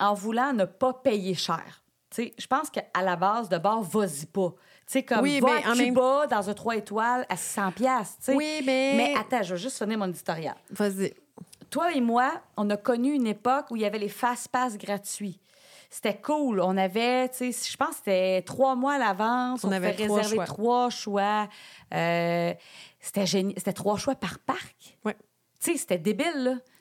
en 0.00 0.14
voulant 0.14 0.52
ne 0.52 0.64
pas 0.64 0.92
payer 0.92 1.34
cher, 1.34 1.84
tu 2.10 2.22
sais, 2.24 2.34
je 2.36 2.46
pense 2.48 2.68
qu'à 2.68 2.82
la 3.00 3.14
base, 3.14 3.48
de 3.48 3.58
bord, 3.58 3.82
vas-y 3.82 4.26
pas. 4.26 4.50
Tu 4.86 4.92
sais, 4.92 5.02
comme 5.04 5.20
Oui, 5.20 5.38
va 5.38 5.46
mais 5.60 5.66
en 5.68 5.74
même- 5.76 5.86
Cuba 5.94 6.26
dans 6.28 6.50
un 6.50 6.54
3 6.54 6.76
étoiles 6.76 7.26
à 7.28 7.36
600 7.36 7.70
pièces, 7.72 8.16
tu 8.18 8.24
sais. 8.26 8.34
Oui, 8.34 8.62
mais- 8.66 8.94
Mais 8.96 9.14
attends, 9.16 9.42
je 9.44 9.54
vais 9.54 9.60
juste 9.60 9.78
finir 9.78 9.98
mon 9.98 10.08
éditorial. 10.08 10.56
Vas-y. 10.70 11.14
Toi 11.70 11.92
et 11.94 12.00
moi, 12.00 12.40
on 12.56 12.68
a 12.70 12.76
connu 12.76 13.12
une 13.12 13.26
époque 13.26 13.66
où 13.70 13.76
il 13.76 13.82
y 13.82 13.84
avait 13.86 13.98
les 13.98 14.08
fast-pass 14.08 14.76
gratuits. 14.78 15.40
C'était 15.90 16.16
cool. 16.18 16.60
On 16.60 16.76
avait, 16.76 17.28
tu 17.28 17.52
sais, 17.52 17.70
je 17.70 17.76
pense 17.76 17.90
que 17.90 17.96
c'était 17.96 18.42
trois 18.42 18.74
mois 18.74 18.94
à 18.94 18.98
l'avance. 18.98 19.62
On 19.64 19.68
On, 19.68 19.72
avait 19.72 19.94
trois 19.94 20.16
réserver 20.16 20.36
choix. 20.36 20.44
trois 20.44 20.90
choix. 20.90 21.48
Euh, 21.94 22.52
c'était 23.00 23.26
génial. 23.26 23.54
C'était 23.56 23.72
trois 23.72 23.96
choix 23.96 24.14
par 24.16 24.38
parc. 24.40 24.96
Ouais. 25.04 25.16
Tu 25.60 25.72
sais, 25.72 25.78
c'était 25.78 25.98
débile, 25.98 26.32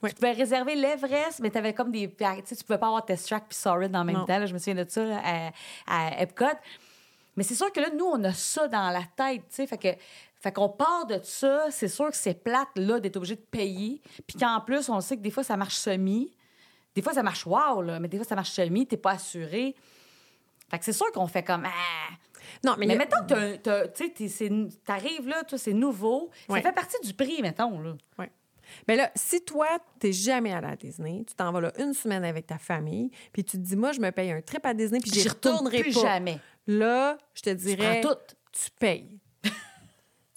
là. 0.02 0.10
Tu 0.10 0.15
pouvais 0.15 0.32
réserver 0.34 0.76
l'Everest, 0.76 1.39
mais 1.39 1.50
tu 1.52 1.58
avais 1.58 1.74
comme 1.74 1.91
des. 1.91 2.10
Tu 2.10 2.26
sais, 2.45 2.56
tu 2.56 2.63
pouvais 2.63 2.80
pas 2.80 2.88
avoir 2.88 3.06
Test 3.06 3.28
Track 3.28 3.45
puis 3.48 3.56
Soarin' 3.58 3.93
en 3.93 4.04
même 4.04 4.17
Non. 4.17 4.26
temps. 4.26 4.39
là. 4.39 4.45
Je 4.48 4.54
me 4.54 4.58
souviens 4.60 4.84
de 4.84 4.89
ça 4.89 5.04
là, 5.04 5.21
à, 5.24 5.52
à 5.88 6.21
Epcot. 6.21 6.45
Mais 7.38 7.43
c'est 7.43 7.56
sûr 7.56 7.71
que 7.71 7.80
là, 7.80 7.89
nous, 7.95 8.06
on 8.06 8.24
a 8.24 8.34
ça 8.34 8.67
dans 8.67 8.89
la 8.89 9.02
tête, 9.15 9.41
tu 9.50 9.56
sais. 9.56 9.67
Fait 9.67 9.78
que. 9.78 9.88
Fait 10.39 10.52
qu'on 10.52 10.69
part 10.69 11.06
de 11.08 11.19
ça, 11.24 11.67
c'est 11.71 11.88
sûr 11.88 12.10
que 12.10 12.15
c'est 12.15 12.43
plate, 12.43 12.69
là, 12.76 13.00
d'être 13.00 13.17
obligé 13.17 13.36
de 13.36 13.41
payer. 13.41 14.02
Puis 14.28 14.38
qu'en 14.38 14.62
plus, 14.62 14.89
on 14.89 15.02
sait 15.02 15.17
que 15.17 15.21
des 15.21 15.32
fois, 15.32 15.43
ça 15.43 15.58
marche 15.58 15.76
semi. 15.76 16.32
Des 16.93 17.02
fois, 17.02 17.13
ça 17.13 17.24
marche 17.24 17.45
wow, 17.45 17.82
là, 17.82 18.00
mais 18.00 18.08
des 18.08 18.17
fois, 18.17 18.26
ça 18.26 18.36
marche 18.36 18.52
semi, 18.52 18.86
t'es 18.86 18.98
pas 18.98 19.12
assuré. 19.12 19.76
Fait 20.69 20.80
que 20.80 20.86
c'est 20.86 20.93
sûr 20.93 21.12
qu'on 21.12 21.28
fait 21.28 21.43
comme. 21.43 21.65
Ah. 21.65 22.13
Non, 22.63 22.76
mais, 22.78 22.86
Mais, 22.86 22.95
mettons 22.95 23.26
que 23.26 23.58
t'arrives 24.86 25.28
là, 25.28 25.43
c'est 25.58 25.74
nouveau. 25.74 26.30
Ouais. 26.48 26.62
Ça 26.62 26.69
fait 26.69 26.76
partie 26.76 26.98
du 27.04 27.13
prix, 27.13 27.41
mettons, 27.41 27.80
là. 27.80 27.93
Ouais. 28.17 28.32
Mais 28.88 28.95
là, 28.95 29.12
si 29.15 29.43
toi, 29.43 29.67
t'es 30.00 30.12
jamais 30.12 30.54
allé 30.54 30.67
à 30.67 30.76
Disney, 30.76 31.24
tu 31.28 31.36
t'en 31.36 31.52
vas 31.52 31.62
là 31.62 31.71
une 31.80 31.93
semaine 31.93 32.24
avec 32.24 32.48
ta 32.48 32.58
famille, 32.58 33.12
puis 33.32 33.43
tu 33.43 33.58
te 33.58 33.63
dis, 33.63 33.76
moi, 33.76 33.91
je 33.91 34.00
me 34.00 34.12
paye 34.12 34.32
un 34.32 34.41
trip 34.41 34.65
à 34.65 34.74
Disney, 34.74 35.00
puis 35.00 35.12
j'y 35.12 35.21
J'y 35.21 35.30
retourne 35.30 35.56
retournerai 35.67 35.82
plus 35.82 35.93
pas. 35.93 36.02
jamais. 36.02 36.39
Là, 36.67 37.17
je 37.34 37.41
te 37.41 37.50
dirais. 37.52 38.02
tout. 38.02 38.15
tu 38.52 38.71
payes. 38.80 39.19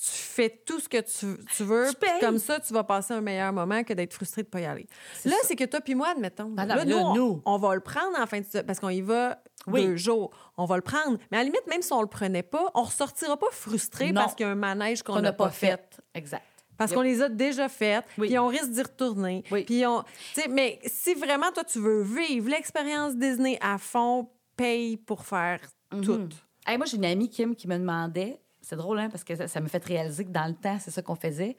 Tu 0.00 0.10
fais 0.10 0.62
tout 0.64 0.78
ce 0.78 0.88
que 0.88 0.98
tu, 1.00 1.42
tu 1.56 1.64
veux. 1.64 1.86
Tu. 2.00 2.08
Comme 2.20 2.38
ça, 2.38 2.60
tu 2.60 2.72
vas 2.72 2.84
passer 2.84 3.14
un 3.14 3.20
meilleur 3.20 3.52
moment 3.52 3.82
que 3.82 3.92
d'être 3.92 4.14
frustré 4.14 4.44
de 4.44 4.48
pas 4.48 4.60
y 4.60 4.64
aller. 4.64 4.86
Là, 5.24 5.34
c'est 5.42 5.56
que 5.56 5.64
toi 5.64 5.80
puis 5.80 5.94
moi, 5.96 6.10
admettons. 6.10 6.54
Là, 6.56 6.84
nous, 6.84 7.42
on- 7.44 7.58
va 7.58 7.74
le 7.74 7.80
prendre 7.80 8.16
en 8.18 8.26
fin 8.26 8.40
de 8.40 8.60
parce 8.62 8.78
qu'on 8.78 8.90
y 8.90 9.00
va 9.00 9.42
Oui. 9.66 9.84
deux 9.84 9.96
jours. 9.96 10.30
On 10.56 10.66
va 10.66 10.76
le 10.76 10.82
prendre. 10.82 11.18
Mais 11.32 11.38
à 11.38 11.40
la 11.40 11.44
limite, 11.44 11.66
même 11.68 11.82
si 11.82 11.92
on 11.92 12.00
le 12.00 12.06
prenait 12.06 12.44
pas, 12.44 12.70
on 12.74 12.82
ressortira 12.84 13.36
pas 13.36 13.50
frustré 13.50 14.12
Non. 14.12 14.20
parce 14.22 14.34
qu'il 14.36 14.46
y 14.46 14.48
a 14.48 14.52
un 14.52 14.54
manège 14.54 15.02
qu'on 15.02 15.20
n'a 15.20 15.32
pas 15.32 15.50
fait. 15.50 16.00
Exact. 16.14 16.44
parce 16.76 16.92
Yep. 16.92 16.96
qu'on 16.96 17.02
les 17.02 17.22
a 17.22 17.28
déjà 17.28 17.68
faites, 17.68 18.04
Oui. 18.18 18.28
puis 18.28 18.38
on 18.38 18.46
risque 18.46 18.70
d'y 18.70 18.82
retourner. 18.82 19.42
Oui. 19.50 19.64
Puis 19.64 19.84
on, 19.84 20.04
mais 20.48 20.78
si 20.86 21.12
vraiment 21.14 21.50
toi 21.50 21.64
tu 21.64 21.80
veux 21.80 22.02
vivre 22.02 22.48
l'expérience 22.48 23.16
Disney 23.16 23.58
à 23.60 23.78
fond, 23.78 24.28
paye 24.56 24.96
pour 24.96 25.26
faire 25.26 25.58
Mhm. 25.92 26.00
tout. 26.04 26.28
Hey, 26.64 26.76
moi, 26.76 26.86
j'ai 26.86 26.96
une 26.98 27.04
amie, 27.04 27.28
Kim, 27.28 27.56
qui 27.56 27.66
me 27.66 27.76
demandait, 27.76 28.38
c'est 28.68 28.76
drôle, 28.76 28.98
hein, 28.98 29.08
parce 29.10 29.24
que 29.24 29.34
ça, 29.34 29.48
ça 29.48 29.60
me 29.60 29.68
fait 29.68 29.82
réaliser 29.82 30.26
que 30.26 30.30
dans 30.30 30.46
le 30.46 30.54
temps, 30.54 30.76
c'est 30.78 30.90
ça 30.90 31.00
qu'on 31.00 31.14
faisait. 31.14 31.56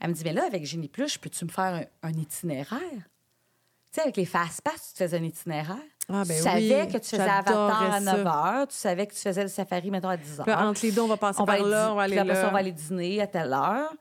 Elle 0.00 0.10
me 0.10 0.14
dit, 0.14 0.24
mais 0.24 0.32
là, 0.32 0.44
avec 0.44 0.64
Génie 0.64 0.88
Plus, 0.88 1.16
peux-tu 1.16 1.44
me 1.44 1.50
faire 1.50 1.86
un, 2.02 2.08
un 2.08 2.12
itinéraire? 2.12 2.80
Tu 2.90 3.92
sais, 3.92 4.00
avec 4.02 4.16
les 4.16 4.24
fast-pass, 4.24 4.88
tu 4.88 4.92
te 4.94 5.04
faisais 5.04 5.18
un 5.18 5.22
itinéraire. 5.22 5.76
Ah, 6.08 6.24
ben 6.26 6.36
tu 6.36 6.42
savais 6.42 6.82
oui, 6.82 6.92
que 6.92 6.98
tu 6.98 7.10
faisais 7.10 7.22
Avatar 7.22 7.92
à 7.92 8.00
ça. 8.00 8.16
9 8.16 8.26
h, 8.26 8.66
tu 8.68 8.74
savais 8.74 9.06
que 9.06 9.14
tu 9.14 9.20
faisais 9.20 9.42
le 9.42 9.48
safari, 9.48 9.90
mettons, 9.90 10.08
à 10.08 10.16
10 10.16 10.40
h. 10.40 10.56
Entre 10.56 10.80
les 10.82 10.90
deux, 10.90 11.02
on 11.02 11.06
va 11.06 11.16
passer 11.16 11.40
on 11.40 11.46
par 11.46 11.62
là, 11.62 11.92
on 11.92 11.94
va 11.94 12.02
aller 12.02 12.12
puis 12.12 12.20
après 12.20 12.34
ça, 12.34 12.42
là. 12.42 12.48
on 12.48 12.52
va 12.52 12.58
aller 12.58 12.72
dîner 12.72 13.20
à 13.20 13.26
telle 13.28 13.52
heure. 13.52 13.92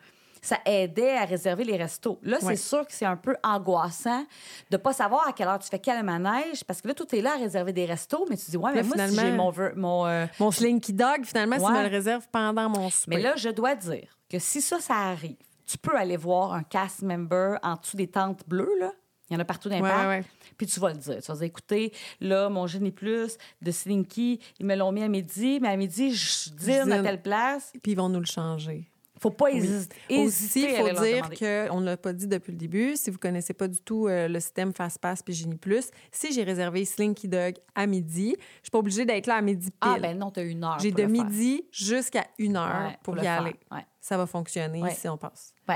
Ça 0.47 0.59
aidait 0.65 1.17
à 1.17 1.25
réserver 1.25 1.65
les 1.65 1.75
restos. 1.75 2.19
Là, 2.23 2.37
Ouais. 2.41 2.55
c'est 2.55 2.61
sûr 2.63 2.85
que 2.87 2.93
c'est 2.93 3.03
un 3.05 3.17
peu 3.17 3.35
angoissant 3.43 4.25
de 4.71 4.77
pas 4.77 4.93
savoir 4.93 5.27
à 5.27 5.33
quelle 5.33 5.49
heure 5.49 5.59
tu 5.59 5.67
fais 5.67 5.79
quel 5.79 6.01
manège, 6.03 6.63
parce 6.63 6.81
que 6.81 6.87
là, 6.87 6.93
tout 6.93 7.13
est 7.13 7.19
là 7.21 7.33
à 7.33 7.37
réserver 7.37 7.73
des 7.73 7.85
restos, 7.85 8.25
mais 8.29 8.37
tu 8.37 8.49
dis, 8.51 8.55
ouais, 8.55 8.71
mais 8.73 8.81
Là, 8.81 8.87
moi, 8.95 9.07
si 9.09 9.15
j'ai 9.15 9.31
mon... 9.33 9.51
mon 9.75 10.07
euh, 10.07 10.25
Mon 10.39 10.51
Slinky 10.51 10.93
Dog, 10.93 11.25
finalement, 11.25 11.57
si 11.59 11.65
tu 11.65 11.69
Ouais. 11.71 11.77
me 11.79 11.83
le 11.83 11.89
réserves 11.89 12.25
pendant 12.31 12.69
mon 12.69 12.89
souper. 12.89 13.17
mais 13.17 13.21
là, 13.21 13.33
je 13.35 13.49
dois 13.49 13.75
dire 13.75 14.07
que 14.29 14.39
si 14.39 14.61
ça, 14.61 14.79
ça 14.79 14.95
arrive, 14.95 15.35
tu 15.65 15.77
peux 15.77 15.97
aller 15.97 16.15
voir 16.15 16.53
un 16.53 16.63
cast 16.63 17.01
member 17.01 17.57
en 17.61 17.75
dessous 17.75 17.97
des 17.97 18.07
tentes 18.07 18.47
bleues, 18.47 18.71
là. 18.79 18.93
Il 19.29 19.33
y 19.33 19.35
en 19.35 19.41
a 19.41 19.43
partout 19.43 19.67
dans 19.67 19.75
les 19.75 19.81
Ouais, 19.81 19.89
parcs. 19.89 20.01
ouais, 20.07 20.19
ouais. 20.19 20.23
Puis 20.57 20.67
tu 20.67 20.79
vas 20.79 20.93
le 20.93 20.97
dire. 20.99 21.17
Tu 21.21 21.27
vas 21.29 21.33
dire, 21.33 21.43
écoutez, 21.43 21.91
là, 22.21 22.47
mon 22.47 22.65
Génie 22.67 22.91
Plus 22.91 23.37
de 23.61 23.71
Slinky, 23.71 24.39
ils 24.59 24.65
me 24.65 24.73
l'ont 24.77 24.93
mis 24.93 25.03
à 25.03 25.09
midi, 25.09 25.59
mais 25.61 25.67
à 25.67 25.75
midi, 25.75 26.13
je 26.15 26.51
dîne 26.51 26.89
à 26.93 27.03
telle 27.03 27.21
place. 27.21 27.73
Puis 27.83 27.91
ils 27.91 27.95
vont 27.97 28.07
nous 28.07 28.21
le 28.21 28.25
changer. 28.25 28.89
Faut 29.19 29.31
pas 29.31 29.49
hésiter. 29.51 29.95
Aussi, 30.11 30.65
hésiter 30.65 30.73
il 30.79 30.95
faut 30.95 31.03
dire 31.03 31.29
qu'on 31.69 31.79
ne 31.81 31.85
l'a 31.85 31.97
pas 31.97 32.13
dit 32.13 32.27
depuis 32.27 32.51
le 32.51 32.57
début, 32.57 32.95
si 32.95 33.09
vous 33.09 33.17
connaissez 33.17 33.53
pas 33.53 33.67
du 33.67 33.79
tout 33.81 34.07
euh, 34.07 34.27
le 34.27 34.39
système 34.39 34.73
FastPass 34.73 35.23
puis 35.23 35.33
Genie 35.33 35.57
Plus, 35.57 35.89
si 36.11 36.31
j'ai 36.33 36.43
réservé 36.43 36.85
Slinky 36.85 37.27
Dog 37.27 37.55
à 37.75 37.87
midi, 37.87 38.35
je 38.37 38.63
suis 38.63 38.71
pas 38.71 38.79
obligée 38.79 39.05
d'être 39.05 39.27
là 39.27 39.35
à 39.35 39.41
midi 39.41 39.71
pile. 39.71 39.75
Ah, 39.81 39.97
ben 39.99 40.17
non, 40.17 40.31
t'as 40.31 40.43
une 40.43 40.63
heure. 40.63 40.77
j'ai 40.79 40.91
de 40.91 41.03
midi 41.03 41.65
jusqu'à 41.71 42.25
une 42.37 42.55
heure 42.57 42.87
Ouais, 42.87 42.97
pour, 43.03 43.17
y 43.17 43.21
faire. 43.21 43.41
aller. 43.41 43.55
Ouais. 43.71 43.85
Ça 43.99 44.17
va 44.17 44.25
fonctionner 44.25 44.81
Ouais. 44.81 44.91
si 44.91 45.07
on 45.09 45.17
passe. 45.17 45.53
Ouais, 45.67 45.75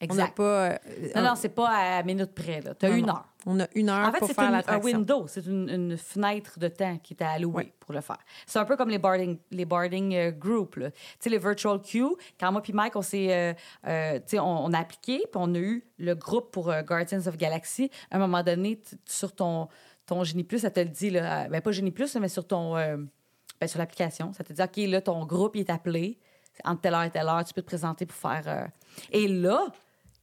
On 0.00 0.06
n'a 0.06 0.12
exact. 0.24 0.36
pas. 0.36 0.42
euh, 0.70 0.78
Non, 1.16 1.22
non, 1.22 1.34
c'est 1.34 1.48
pas 1.50 1.68
à 1.68 2.02
minute 2.02 2.34
près. 2.34 2.60
T'as 2.78 2.88
non, 2.90 2.96
une 2.96 3.08
heure. 3.08 3.24
On 3.46 3.60
a 3.60 3.66
une 3.74 3.88
heure 3.88 4.08
En 4.08 4.12
fait, 4.12 4.18
pour 4.18 4.28
c'est 4.28 4.34
faire 4.34 4.52
une- 4.52 4.62
un 4.66 4.78
window, 4.78 5.26
c'est 5.28 5.46
une, 5.46 5.68
une 5.70 5.96
fenêtre 5.96 6.58
de 6.58 6.68
temps 6.68 6.98
qui 6.98 7.14
est 7.14 7.22
allouée 7.22 7.72
pour 7.80 7.94
le 7.94 8.00
faire. 8.00 8.18
C'est 8.46 8.58
un 8.58 8.64
peu 8.64 8.76
comme 8.76 8.88
les 8.90 8.98
boarding, 8.98 9.38
les 9.50 9.64
boarding 9.64 10.14
euh, 10.14 10.30
group. 10.30 10.74
Tu 10.78 10.90
sais, 11.20 11.30
les 11.30 11.38
virtual 11.38 11.80
queue, 11.80 12.16
quand 12.40 12.50
moi 12.52 12.60
puis 12.62 12.72
Mike, 12.72 12.96
on 12.96 13.02
s'est, 13.02 13.32
euh, 13.32 13.54
euh, 13.86 14.14
tu 14.18 14.22
sais, 14.26 14.38
on, 14.38 14.64
on 14.64 14.72
a 14.72 14.78
appliqué, 14.78 15.18
puis 15.18 15.30
on 15.36 15.54
a 15.54 15.58
eu 15.58 15.84
le 15.98 16.14
groupe 16.14 16.50
pour 16.52 16.72
Guardians 16.82 17.26
of 17.26 17.36
Galaxy. 17.36 17.90
À 18.10 18.16
un 18.16 18.18
moment 18.18 18.42
donné, 18.42 18.80
sur 19.06 19.32
ton, 19.34 19.68
ton 20.06 20.24
Génie 20.24 20.44
Plus, 20.44 20.58
ça 20.60 20.70
te 20.70 20.80
le 20.80 20.86
dit, 20.86 21.10
là, 21.10 21.48
ben 21.48 21.60
pas 21.62 21.70
Génie 21.72 21.92
Plus, 21.92 22.14
mais 22.16 22.28
sur 22.28 22.46
ton, 22.46 22.74
ben, 22.74 23.08
sur 23.66 23.78
l'application, 23.78 24.32
ça 24.32 24.42
te 24.44 24.52
dit, 24.52 24.62
OK, 24.62 24.90
là, 24.90 25.00
ton 25.00 25.24
groupe, 25.24 25.56
il 25.56 25.60
est 25.60 25.70
appelé, 25.70 26.18
entre 26.64 26.80
telle 26.82 26.94
heure 26.94 27.02
et 27.04 27.10
telle 27.10 27.26
heure, 27.28 27.44
tu 27.44 27.52
peux 27.54 27.62
te 27.62 27.66
présenter 27.66 28.06
pour 28.06 28.16
faire... 28.16 28.68
Et 29.10 29.26
là, 29.28 29.66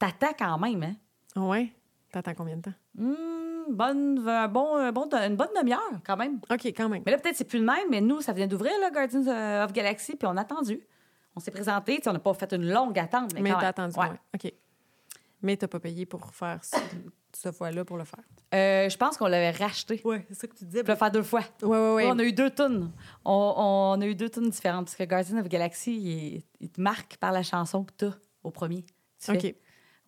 t'attends 0.02 0.34
quand 0.36 0.58
même, 0.58 0.82
hein? 0.82 1.40
Ouais? 1.40 1.72
T'attends 2.10 2.34
combien 2.34 2.56
de 2.56 2.62
temps? 2.62 2.74
Hmm, 2.96 3.72
bonne, 3.72 4.28
un 4.28 4.48
bon, 4.48 4.76
un 4.76 4.90
bon, 4.92 5.08
une 5.12 5.36
bonne 5.36 5.48
demi-heure, 5.56 6.00
quand 6.04 6.16
même. 6.16 6.40
OK, 6.50 6.66
quand 6.66 6.88
même. 6.88 7.02
Mais 7.06 7.12
là, 7.12 7.18
peut-être 7.18 7.36
c'est 7.36 7.44
plus 7.44 7.60
le 7.60 7.64
même, 7.64 7.88
mais 7.90 8.00
nous, 8.00 8.20
ça 8.20 8.32
vient 8.32 8.46
d'ouvrir, 8.46 8.72
là, 8.80 8.90
Guardians 8.90 9.26
euh, 9.28 9.64
of 9.64 9.72
Galaxy, 9.72 10.16
puis 10.16 10.26
on 10.26 10.36
a 10.36 10.40
attendu. 10.42 10.80
On 11.36 11.40
s'est 11.40 11.50
présenté, 11.52 12.00
on 12.06 12.12
n'a 12.12 12.18
pas 12.18 12.34
fait 12.34 12.52
une 12.52 12.68
longue 12.70 12.98
attente, 12.98 13.32
mais, 13.34 13.40
Mais 13.42 13.50
quand 13.52 13.60
t'as 13.60 13.68
attendu, 13.68 13.98
Ouais. 13.98 14.08
ouais. 14.08 14.18
OK. 14.34 14.52
Mais 15.40 15.56
t'as 15.56 15.68
pas 15.68 15.80
payé 15.80 16.04
pour 16.04 16.34
faire 16.34 16.60
ce, 17.32 17.50
fois-là 17.50 17.84
pour 17.84 17.96
le 17.96 18.04
faire. 18.04 18.22
Euh, 18.54 18.88
je 18.88 18.96
pense 18.96 19.16
qu'on 19.16 19.26
l'avait 19.26 19.50
racheté. 19.50 20.00
Oui, 20.04 20.18
c'est 20.28 20.34
ça 20.34 20.46
que 20.46 20.54
tu 20.54 20.64
disais. 20.64 20.84
Pour 20.84 20.92
le 20.92 20.98
faire 20.98 21.10
deux 21.10 21.22
fois. 21.22 21.42
Oui, 21.62 21.78
oui, 21.78 21.94
oui. 21.96 22.02
On 22.06 22.18
a 22.18 22.22
eu 22.22 22.32
deux 22.32 22.50
tunes. 22.50 22.92
On, 23.24 23.54
on 23.96 24.00
a 24.00 24.06
eu 24.06 24.14
deux 24.14 24.28
tunes 24.28 24.50
différentes, 24.50 24.86
parce 24.86 24.96
que 24.96 25.04
Guardians 25.04 25.38
of 25.38 25.48
Galaxy, 25.48 25.92
il, 25.96 26.44
il 26.60 26.70
te 26.70 26.80
marque 26.80 27.16
par 27.16 27.32
la 27.32 27.42
chanson 27.42 27.84
que 27.84 27.92
tu 27.96 28.04
as 28.04 28.14
au 28.44 28.50
premier. 28.50 28.84
Tu 29.24 29.30
OK. 29.30 29.40
fais. 29.40 29.58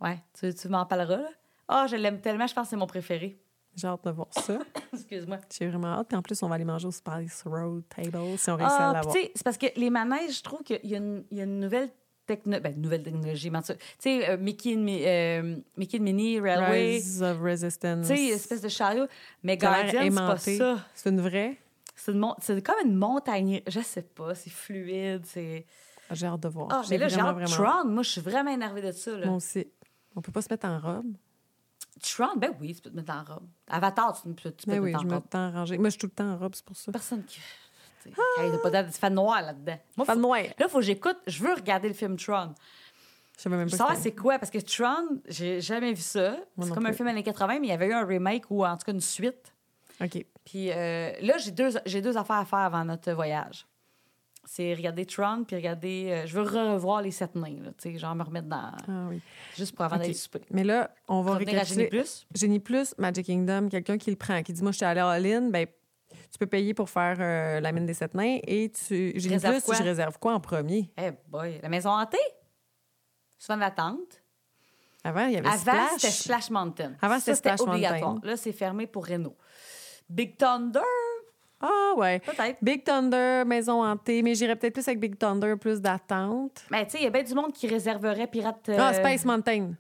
Ouais, 0.01 0.19
tu, 0.39 0.53
tu 0.55 0.69
m'en 0.69 0.85
parleras, 0.87 1.17
là. 1.19 1.29
Ah, 1.69 1.87
je 1.89 1.97
l'aime 1.97 2.21
tellement, 2.21 2.47
je 2.47 2.55
pense 2.55 2.65
que 2.65 2.71
c'est 2.71 2.77
mon 2.77 2.87
préféré. 2.87 3.39
J'ai 3.77 3.87
hâte 3.89 4.05
de 4.05 4.11
voir 4.11 4.29
ça. 4.31 4.59
Excuse-moi. 4.93 5.39
J'ai 5.57 5.67
vraiment 5.69 5.89
hâte. 5.99 6.09
Puis 6.09 6.17
en 6.17 6.23
plus, 6.23 6.41
on 6.43 6.49
va 6.49 6.55
aller 6.57 6.65
manger 6.65 6.87
au 6.87 6.91
Spice 6.93 7.43
Road 7.45 7.83
Table 7.89 8.39
si 8.39 8.51
on 8.51 8.57
réussit 8.57 8.73
à 8.81 8.91
Ah, 8.91 8.93
l'avoir. 8.93 9.13
puis 9.15 9.23
tu 9.23 9.27
sais, 9.29 9.33
c'est 9.35 9.43
parce 9.45 9.59
que 9.59 9.67
les 9.77 9.91
manèges, 9.91 10.39
je 10.39 10.43
trouve 10.43 10.63
qu'il 10.63 10.79
y, 10.85 10.95
a 10.95 10.99
une- 10.99 11.25
il 11.31 11.39
y 11.39 11.41
a 11.41 11.45
une 11.45 11.59
nouvelle 11.59 11.91
techno... 12.27 12.61
ben, 12.61 12.81
nouvelle 12.81 13.03
technologie. 13.03 13.51
Tu 13.51 13.75
sais, 13.99 14.31
euh, 14.31 14.37
Mickey, 14.37 14.77
and 14.77 14.87
euh, 14.89 15.57
Mickey 15.77 15.99
and 15.99 16.03
Minnie, 16.03 16.39
Railway, 16.39 16.95
Rise 16.97 17.23
of 17.23 17.41
Resistance. 17.41 18.07
tu 18.07 18.15
sais, 18.17 18.23
espèce 18.29 18.61
de 18.61 18.69
chariot. 18.69 19.07
Mais 19.43 19.57
Guardian, 19.57 20.03
c'est 20.03 20.11
pas 20.15 20.37
ça. 20.39 20.79
C'est 20.95 21.11
une 21.11 21.21
vraie? 21.21 21.57
C'est 21.97 22.13
mon- 22.13 22.35
comme 22.65 22.77
une 22.85 22.95
montagne. 22.97 23.61
Je 23.67 23.81
sais 23.81 24.03
pas, 24.03 24.35
c'est 24.35 24.51
fluide, 24.51 25.25
c'est... 25.27 25.67
Ah, 26.11 26.15
J'ai 26.15 26.27
hâte 26.27 26.41
de 26.41 26.49
voir. 26.49 26.69
Ah, 26.71 26.83
mais 26.91 26.99
là, 26.99 27.09
j'ai. 27.09 27.17
Tron, 27.17 27.87
moi, 27.87 28.03
je 28.03 28.11
suis 28.11 28.21
vraiment 28.21 28.51
énervée 28.51 28.83
de 28.83 28.93
ça, 28.93 29.17
là. 29.17 29.27
Moi 29.27 29.37
aussi. 29.37 29.67
On 30.17 30.21
peut 30.21 30.33
pas 30.33 30.43
se 30.43 30.49
mettre 30.51 30.67
en 30.67 30.79
robe? 30.79 31.15
Tron, 32.03 32.37
ben 32.37 32.53
oui, 32.61 32.75
tu 32.75 32.83
peux 32.83 32.91
te 32.91 32.97
mettre 32.97 33.13
en 33.13 33.23
robe. 33.25 33.47
Avatar, 33.69 34.21
tu 34.21 34.29
peux, 34.35 34.51
tu 34.53 34.67
peux 34.67 34.73
Mais 34.73 34.77
te 34.79 34.83
oui, 34.83 34.93
mettre 34.93 35.03
je 35.03 35.09
en 35.09 35.15
robe. 35.15 35.25
en 35.35 35.51
rangée. 35.51 35.79
Moi, 35.79 35.87
je 35.89 35.91
suis 35.91 35.99
tout 35.99 36.07
le 36.07 36.13
temps 36.13 36.31
en 36.33 36.37
robe, 36.39 36.55
c'est 36.55 36.65
pour 36.65 36.77
ça. 36.77 36.93
Personne 36.93 37.25
qui... 37.25 37.41
sais, 38.03 38.11
hey, 38.39 38.51
t'as 38.51 38.59
pas 38.59 38.71
ça 38.91 38.99
fait 38.99 39.11
noir 39.11 39.43
là-dedans. 39.43 39.79
Moi, 39.97 40.07
de 40.07 40.13
faut- 40.13 40.19
noir. 40.19 40.41
Là, 40.43 40.53
il 40.61 40.69
faut 40.69 40.79
que 40.79 40.85
j'écoute. 40.85 41.17
Je 41.27 41.43
veux 41.43 41.55
regarder 41.55 41.89
le 41.89 41.95
film 41.95 42.17
Tron. 42.17 42.55
Je 43.37 43.43
savais 43.43 43.57
même 43.57 43.69
Je 43.69 43.73
pas 43.73 43.79
savoir 43.79 43.97
c'est 43.97 44.15
quoi, 44.15 44.39
parce 44.39 44.51
que 44.51 44.59
Tron, 44.59 45.21
j'ai 45.27 45.61
jamais 45.61 45.93
vu 45.93 46.03
ça. 46.03 46.37
C'est 46.61 46.71
comme 46.73 46.87
un 46.87 46.93
film 46.93 47.09
années 47.09 47.23
80, 47.23 47.59
mais 47.61 47.67
il 47.67 47.71
y 47.71 47.73
avait 47.73 47.89
eu 47.89 47.93
un 47.93 48.05
remake 48.05 48.45
ou 48.51 48.65
en 48.65 48.77
tout 48.77 48.85
cas 48.85 48.93
une 48.93 49.01
suite. 49.01 49.53
OK. 50.01 50.25
Puis 50.45 50.71
euh, 50.71 51.13
là, 51.21 51.39
j'ai 51.39 51.51
deux, 51.51 51.71
j'ai 51.87 52.01
deux 52.03 52.17
affaires 52.17 52.37
à 52.37 52.45
faire 52.45 52.59
avant 52.61 52.85
notre 52.85 53.13
voyage. 53.13 53.67
C'est 54.47 54.75
regarder 54.75 55.07
Tron, 55.07 55.45
puis 55.45 55.57
regarder. 55.57 56.09
euh, 56.11 56.27
je 56.27 56.35
veux 56.39 56.43
revoir 56.43 57.01
les 57.03 57.11
sept 57.11 57.35
nains, 57.35 57.57
là, 57.63 57.71
tu 57.79 57.93
sais, 57.93 57.99
genre 57.99 58.15
me 58.15 58.23
remettre 58.23 58.47
dans. 58.49 58.73
Ah 58.89 59.07
oui. 59.09 59.21
Juste 59.57 59.75
pour 59.75 59.85
avant 59.85 59.97
OK. 59.97 60.03
d'aller 60.03 60.15
souper. 60.15 60.41
Mais 60.51 60.65
là, 60.65 60.91
on 61.09 61.23
va 61.23 61.33
à 61.37 61.39
Génie 61.39 61.51
récapituler. 61.53 61.87
Plus? 61.89 62.27
Génie 62.35 62.61
Plus, 62.61 62.95
Magic 62.99 63.27
Kingdom, 63.27 63.69
quelqu'un 63.69 63.97
qui 63.99 64.11
le 64.11 64.17
prend, 64.17 64.43
qui 64.43 64.53
dit 64.53 64.63
Moi, 64.63 64.73
je 64.73 64.77
suis 64.77 64.87
allée 64.87 65.01
à 65.01 65.09
All-In, 65.09 65.49
ben, 65.51 65.67
tu 66.31 66.39
peux 66.39 66.47
payer 66.47 66.75
pour 66.75 66.91
faire 66.91 67.17
euh, 67.21 67.61
la 67.61 67.73
mine 67.73 67.87
des 67.87 67.95
sept 67.95 68.15
nains 68.15 68.39
et 68.47 68.71
tu. 68.71 69.13
Génie 69.19 69.39
Plus, 69.39 69.63
quoi? 69.63 69.75
je 69.77 69.83
réserve 69.83 70.19
quoi 70.19 70.35
en 70.35 70.41
premier? 70.41 70.91
Eh 70.99 71.11
boy, 71.29 71.59
la 71.63 71.69
maison 71.69 71.91
hantée? 71.91 72.19
Souvent 73.39 73.57
l'attente. 73.59 74.23
Avant, 75.03 75.27
il 75.27 75.35
y 75.35 75.37
avait 75.37 75.47
Avant, 75.47 75.59
Splash. 75.59 75.91
c'était 75.99 76.13
Splash 76.13 76.51
Mountain. 76.51 76.93
Avant, 77.03 77.19
c'était 77.19 77.35
Splash. 77.35 77.61
Mountain. 77.61 78.21
Là, 78.23 78.37
c'est 78.37 78.53
fermé 78.53 78.87
pour 78.87 79.07
Renault. 79.07 79.37
Big 80.09 80.37
Thunder, 80.37 80.81
Ah, 81.67 81.95
ouais. 81.97 82.21
peut-être. 82.21 82.59
Big 82.63 82.85
Thunder, 82.85 83.43
maison 83.47 83.83
hantée, 83.83 84.23
mais 84.23 84.35
j'irais 84.35 84.55
peut-être 84.57 84.75
plus 84.75 84.87
avec 84.87 85.01
Big 85.01 85.17
Thunder, 85.17 85.55
plus 85.59 85.81
d'attente. 85.81 86.65
Mais 86.71 86.85
tu 86.85 86.93
sais, 86.93 86.99
il 86.99 87.05
y 87.05 87.07
a 87.07 87.11
bien 87.11 87.23
du 87.23 87.35
monde 87.35 87.53
qui 87.53 87.67
réserverait 87.67 88.27
Pirate. 88.27 88.69
euh, 88.69 88.77
Ah, 88.79 88.93
Space 88.93 89.25
Mountain. 89.25 89.73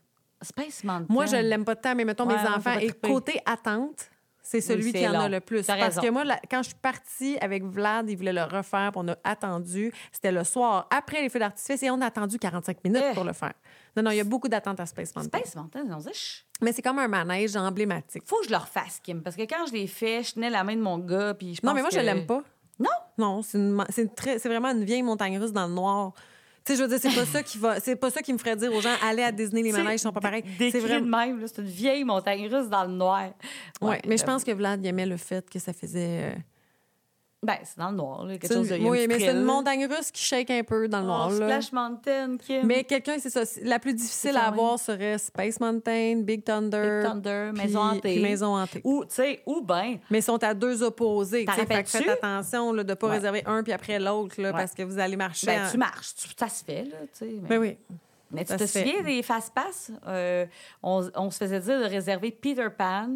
Space 0.43 0.83
Mountain. 0.85 1.07
Moi, 1.13 1.27
je 1.27 1.37
l'aime 1.37 1.65
pas 1.65 1.77
tant, 1.77 1.95
mais 1.95 2.05
mettons, 2.05 2.27
Ouais, 2.27 2.35
mes 2.37 2.49
enfants, 2.49 2.61
pas 2.75 2.83
et 2.83 2.89
triper. 2.89 3.09
côté 3.09 3.41
attente, 3.47 4.11
c'est 4.47 4.61
celui 4.61 4.93
qui 4.93 5.09
en 5.09 5.19
a 5.19 5.29
le 5.29 5.41
plus. 5.41 5.65
Parce 5.67 5.81
raison. 5.81 6.03
que 6.03 6.09
moi, 6.11 6.23
quand 6.51 6.59
je 6.63 6.69
suis 6.69 6.79
partie 6.81 7.37
avec 7.41 7.65
Vlad, 7.65 8.09
il 8.11 8.17
voulait 8.17 8.33
le 8.33 8.43
refaire, 8.43 8.93
puis 8.93 9.01
on 9.03 9.09
a 9.09 9.17
attendu. 9.25 9.93
C'était 10.13 10.31
le 10.31 10.45
soir, 10.45 10.87
après 10.97 11.23
les 11.23 11.29
feux 11.31 11.39
d'artifice, 11.39 11.83
et 11.83 11.91
on 11.91 12.01
a 12.03 12.07
attendu 12.07 12.39
45 12.39 12.85
minutes 12.85 13.03
Eh. 13.11 13.15
pour 13.15 13.25
le 13.25 13.33
faire. 13.33 13.55
Non, 13.97 14.03
non, 14.03 14.11
il 14.11 14.19
y 14.19 14.21
a 14.21 14.25
beaucoup 14.25 14.49
d'attentes 14.49 14.79
à 14.81 14.87
Space 14.87 15.15
Mountain. 15.17 15.39
Space 15.39 15.57
Mountain, 15.57 15.85
on 15.91 16.01
je- 16.01 16.43
Mais 16.61 16.73
c'est 16.73 16.83
comme 16.83 16.99
un 16.99 17.09
manège 17.09 17.57
emblématique. 17.57 18.23
faut 18.27 18.39
que 18.41 18.45
je 18.47 18.51
le 18.51 18.57
refasse, 18.59 19.01
Kim. 19.03 19.23
Parce 19.23 19.35
que 19.35 19.43
quand 19.43 19.67
je 19.67 19.73
l'ai 19.73 19.87
fait, 19.87 20.23
je 20.23 20.35
tenais 20.35 20.51
la 20.51 20.63
main 20.63 20.77
de 20.77 20.81
mon 20.83 20.99
gars, 20.99 21.33
puis 21.35 21.55
je 21.55 21.61
Non, 21.63 21.71
pense 21.71 21.75
mais 21.77 21.81
moi, 21.81 21.91
que- 21.91 21.97
je 21.97 22.01
l'aime 22.01 22.27
pas. 22.27 22.43
Non? 22.79 22.91
Non, 23.19 23.43
c'est 23.43 23.57
une 23.57 23.71
ma- 23.71 23.87
c'est 23.89 24.03
une 24.03 24.13
très- 24.15 24.39
c'est 24.39 24.49
vraiment 24.49 24.71
une 24.73 24.85
vieille 24.85 25.03
montagne 25.03 25.39
russe 25.39 25.53
dans 25.53 25.67
le 25.69 25.73
noir. 25.73 26.13
Tu 26.65 26.73
sais, 26.73 26.79
je 26.79 26.83
veux 26.83 26.89
dire, 26.89 26.99
c'est 26.99 27.15
pas 27.15 27.27
ça 27.27 27.43
qui 27.43 27.59
va, 27.59 27.79
c'est 27.79 27.97
pas 27.97 28.11
ça 28.11 28.23
qui 28.23 28.33
me 28.33 28.39
ferait 28.39 28.57
dire 28.57 28.73
aux 28.73 28.81
gens, 28.81 28.95
allez 29.03 29.23
à 29.23 29.31
Disney, 29.31 29.63
les 29.63 29.73
manèges 29.73 30.01
sont 30.01 30.13
pas 30.13 30.21
pareils. 30.21 30.45
C'est 30.59 30.81
vraiment. 30.81 31.19
même, 31.19 31.47
c'est 31.47 31.61
une 31.61 31.69
vieille 31.69 32.05
montagne 32.05 32.49
russe 32.49 32.69
dans 32.71 32.85
le 32.85 32.93
noir. 32.93 33.31
Ouais, 33.83 34.01
mais 34.07 34.17
je 34.17 34.23
euh, 34.23 34.27
pense 34.27 34.45
que 34.45 34.51
Vlad 34.51 34.83
il 34.83 34.89
aimait 34.89 35.05
le 35.05 35.19
fait 35.19 35.49
que 35.51 35.59
ça 35.59 35.75
faisait. 35.75 36.35
Ben, 37.45 37.57
c'est 37.63 37.79
dans 37.79 37.91
le 37.91 37.97
noir, 37.97 38.25
là, 38.25 38.39
quelque 38.39 38.53
chose 38.53 38.69
de. 38.69 38.77
oui, 38.77 39.07
mais 39.09 39.19
c'est 39.21 39.31
une 39.33 39.43
montagne 39.45 39.87
russe 39.87 40.11
qui 40.11 40.23
shake 40.23 40.51
un 40.51 40.63
peu 40.65 40.89
dans 40.89 41.01
le 41.01 41.07
noir. 41.07 41.29
Oh. 41.31 41.35
Splash 41.35 41.73
Mountain, 41.73 42.37
Kim. 42.39 42.67
Mais 42.67 42.85
quelqu'un, 42.85 43.17
c'est 43.19 43.31
ça. 43.31 43.43
La 43.63 43.79
plus 43.79 43.95
difficile 43.95 44.37
à 44.37 44.45
avoir 44.47 44.79
serait 44.79 45.19
Space 45.19 45.61
Mountain, 45.61 46.23
Big 46.23 46.43
Thunder. 46.45 47.03
Big 47.03 47.11
Thunder, 47.11 47.51
puis- 47.55 47.63
Maison 47.63 47.81
hantée. 47.81 48.01
puis 48.15 48.23
Maison 48.23 48.57
hantée. 48.57 48.81
Ou, 48.85 49.05
tu 49.05 49.15
sais, 49.15 49.43
ou 49.47 49.61
ben, 49.61 49.99
Mais 50.11 50.19
ils 50.19 50.23
sont 50.23 50.43
à 50.43 50.55
deux 50.55 50.83
opposés. 50.83 51.47
Fait 51.47 51.83
que? 51.83 51.89
Faites 51.89 52.09
attention 52.09 52.73
là, 52.73 52.83
de 52.83 52.89
ne 52.91 52.95
pas 52.95 53.09
Ouais. 53.09 53.15
réserver 53.17 53.43
un 53.47 53.63
puis 53.63 53.73
après 53.73 53.99
l'autre 53.99 54.41
là, 54.41 54.49
Ouais. 54.49 54.53
parce 54.59 54.73
que 54.75 54.83
vous 54.83 54.99
allez 54.99 55.17
marcher. 55.17 55.47
ben, 55.47 55.67
en- 55.67 55.71
tu 55.71 55.77
marches. 55.79 56.15
Tu- 56.15 56.29
ça 56.37 56.49
se 56.49 56.65
fait, 56.65 56.85
là, 56.85 56.97
tu 57.03 57.09
sais. 57.13 57.27
mais- 57.43 57.49
Ben 57.49 57.59
oui. 57.59 57.77
Mais 58.31 58.45
tu 58.45 58.57
te 58.57 58.67
souviens 58.67 59.03
des 59.03 59.23
fast-pass? 59.23 59.93
Euh, 60.09 60.47
on, 60.83 61.09
on 61.15 61.31
se 61.31 61.39
faisait 61.39 61.61
dire 61.61 61.79
de 61.81 61.85
réserver 61.85 62.31
Peter 62.33 62.67
Pan, 62.77 63.09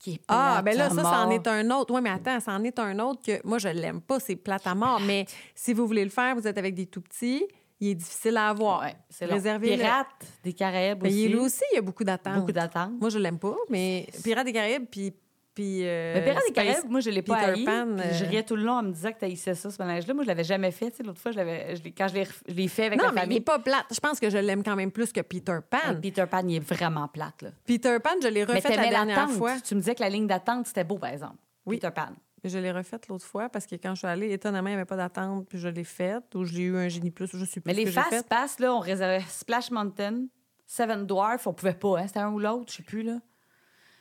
qui 0.00 0.14
est 0.14 0.20
Ah, 0.26 0.60
plate 0.62 0.64
ben 0.64 0.78
là, 0.78 0.90
ça, 0.90 1.02
ça 1.02 1.26
en 1.26 1.30
est 1.30 1.46
un 1.46 1.70
autre. 1.70 1.94
Oui, 1.94 2.00
mais 2.02 2.10
attends, 2.10 2.40
ça 2.40 2.52
en 2.52 2.64
est 2.64 2.78
un 2.80 2.98
autre 2.98 3.20
que 3.24 3.46
moi, 3.46 3.58
je 3.58 3.68
l'aime 3.68 4.00
pas. 4.00 4.18
C'est 4.18 4.34
plate 4.34 4.66
à 4.66 4.74
mort. 4.74 5.00
Mais 5.06 5.26
si 5.54 5.72
vous 5.74 5.86
voulez 5.86 6.02
le 6.04 6.10
faire, 6.10 6.34
vous 6.34 6.46
êtes 6.48 6.58
avec 6.58 6.74
des 6.74 6.86
tout 6.86 7.02
petits, 7.02 7.46
il 7.78 7.88
est 7.90 7.94
difficile 7.94 8.36
à 8.36 8.48
avoir. 8.48 8.80
Ouais, 8.80 8.96
c'est. 9.08 9.26
Réservez-le. 9.26 9.76
Pirates 9.76 10.06
des 10.42 10.52
Caraïbes 10.54 10.98
Ben, 10.98 11.08
aussi. 11.08 11.24
il 11.24 11.30
est 11.30 11.34
là 11.36 11.42
aussi, 11.42 11.62
il 11.72 11.76
y 11.76 11.78
a 11.78 11.82
beaucoup 11.82 12.02
d'attentes. 12.04 12.34
Beaucoup 12.36 12.52
d'attentes. 12.52 12.92
Moi, 13.00 13.10
je 13.10 13.18
l'aime 13.18 13.38
pas, 13.38 13.56
mais 13.68 14.06
Pirates 14.24 14.46
des 14.46 14.52
Caraïbes, 14.52 14.86
puis. 14.90 15.12
Puis 15.60 15.86
euh, 15.86 16.14
Le 16.14 16.22
Pirates 16.22 16.42
des 16.48 16.52
Caraïbes, 16.54 16.88
moi, 16.90 17.00
je 17.00 17.10
l'ai 17.10 17.20
pas 17.20 17.36
Peter 17.36 17.50
haï. 17.50 17.64
Pan, 17.64 17.86
Je 18.12 18.24
euh, 18.24 18.28
riais 18.28 18.42
tout 18.42 18.56
le 18.56 18.62
long 18.62 18.78
en 18.78 18.82
me 18.82 18.92
disant 18.92 19.12
que 19.12 19.18
tu 19.18 19.24
haïssais 19.26 19.54
ça, 19.54 19.70
ce 19.70 19.82
ménage-là. 19.82 20.14
Moi, 20.14 20.22
je 20.24 20.28
l'avais 20.28 20.44
jamais 20.44 20.70
fait. 20.70 20.90
Tu 20.90 20.96
sais, 20.98 21.02
L'autre 21.02 21.20
fois, 21.20 21.32
je 21.32 21.38
je 21.38 21.88
quand 21.90 22.08
je 22.08 22.14
l'ai, 22.54 22.68
fait 22.68 22.86
avec 22.86 22.98
Non, 22.98 23.06
la 23.06 23.12
mais 23.12 23.16
il 23.18 23.20
famille. 23.24 23.38
n'est 23.38 23.44
pas 23.44 23.58
plate. 23.58 23.84
Je 23.92 24.00
pense 24.00 24.18
que 24.18 24.30
je 24.30 24.38
l'aime 24.38 24.62
quand 24.62 24.74
même 24.76 24.90
plus 24.90 25.12
que 25.12 25.20
Peter 25.20 25.58
Pan. 25.68 25.94
Peter 26.00 26.24
Pan, 26.30 26.42
il 26.48 26.56
est 26.56 26.60
vraiment 26.60 27.08
plate. 27.08 27.42
Là. 27.42 27.50
Peter 27.66 27.98
Pan, 28.02 28.10
je 28.22 28.28
l'ai 28.28 28.46
Mais 28.46 28.54
refait 28.54 28.74
la 28.74 28.88
dernière 28.88 29.30
fois. 29.30 29.60
Tu 29.60 29.74
me 29.74 29.80
disais 29.80 29.94
que 29.94 30.00
la 30.02 30.08
ligne 30.08 30.26
d'attente, 30.26 30.66
c'était 30.66 30.84
beau, 30.84 30.96
par 30.96 31.10
exemple. 31.10 31.36
Oui. 31.66 31.76
Peter 31.76 31.92
Pan. 31.94 32.08
Je 32.42 32.58
l'ai 32.58 32.72
refaite 32.72 33.06
l'autre 33.08 33.26
fois 33.26 33.50
parce 33.50 33.66
que 33.66 33.74
quand 33.74 33.90
je 33.94 33.98
suis 33.98 34.06
allée, 34.06 34.32
étonnamment, 34.32 34.68
il 34.68 34.72
n'y 34.72 34.76
avait 34.76 34.86
pas 34.86 34.96
d'attente, 34.96 35.46
puis 35.46 35.58
je 35.58 35.68
l'ai 35.68 35.84
faite, 35.84 36.34
ou 36.34 36.44
j'ai 36.46 36.62
eu 36.62 36.76
un 36.78 36.88
génie 36.88 37.10
plus, 37.10 37.30
ou 37.34 37.36
je 37.36 37.44
sais 37.44 37.60
plus 37.60 37.66
Mais 37.70 37.74
les 37.74 37.84
fait. 37.84 38.00
fast-pass, 38.00 38.60
là, 38.60 38.74
on 38.74 38.78
réservait 38.78 39.22
Splash 39.28 39.70
Mountain, 39.70 40.24
Seven 40.66 41.04
Dwarfs, 41.04 41.46
on 41.46 41.52
pouvait 41.52 41.74
pas, 41.74 41.98
hein? 41.98 42.06
C'était 42.06 42.20
un 42.20 42.30
ou 42.32 42.38
l'autre, 42.38 42.70
je 42.72 42.76
sais 42.76 42.82
plus, 42.82 43.02
là. 43.02 43.18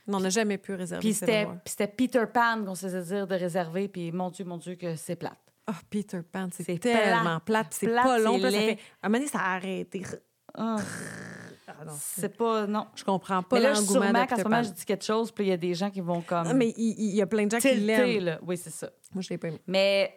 Non, 0.10 0.18
on 0.18 0.22
n'a 0.22 0.30
jamais 0.30 0.58
pu 0.58 0.74
réserver. 0.74 1.02
Puis 1.02 1.14
c'était, 1.14 1.88
Peter 1.88 2.24
Pan 2.34 2.64
qu'on 2.66 2.76
se 2.76 2.88
faisait 2.88 3.04
dire 3.16 3.28
de 3.28 3.36
réserver, 3.36 3.88
puis 3.88 4.12
mon 4.12 4.30
Dieu, 4.30 4.44
mon 4.44 4.58
Dieu, 4.58 4.76
que 4.76 4.96
c'est 4.96 5.16
plate. 5.16 5.38
Oh, 5.70 5.74
Peter 5.90 6.22
Pan, 6.24 6.50
c'est 6.52 6.80
tellement 6.80 7.40
plate. 7.40 7.68
c'est 7.72 7.88
pas 7.88 8.18
long, 8.18 8.40
ça 8.40 8.50
fait... 8.50 8.78
À 9.02 9.06
un 9.06 9.10
moment 9.10 9.20
donné, 9.20 9.28
ça 9.28 9.40
a 9.40 9.56
arrêté. 9.56 10.04
Ah, 10.56 10.78
non, 11.86 11.94
c'est- 12.00 12.30
pas, 12.36 12.66
non. 12.66 12.88
Je 12.96 13.04
comprends 13.04 13.44
pas 13.44 13.58
Mais 13.58 13.62
là, 13.64 13.74
l'engouement 13.74 14.12
de 14.12 14.26
Peter 14.28 14.44
moment, 14.44 14.58
Pan. 14.58 14.64
je 14.64 14.70
dis 14.72 14.86
quelque 14.86 15.06
chose, 15.06 15.32
puis 15.32 15.46
il 15.46 15.50
y 15.50 15.54
a 15.54 15.58
des 15.58 15.76
gens 15.76 15.90
qui 15.92 16.02
vont 16.02 16.22
comme. 16.22 16.48
Ah, 16.48 16.54
mais 16.54 16.74
il, 16.76 16.96
il 17.00 17.16
y 17.16 17.22
a 17.22 17.28
plein 17.28 17.46
de 17.46 17.52
gens 17.52 17.60
qui 17.60 17.74
l'aiment. 17.76 18.40
Oui, 18.42 18.58
c'est 18.58 18.72
ça. 18.72 18.90
Moi, 19.14 19.22
je 19.22 19.30
l'ai 19.30 19.38
pas 19.38 19.50
aimé. 19.50 19.62
Mais 19.68 20.12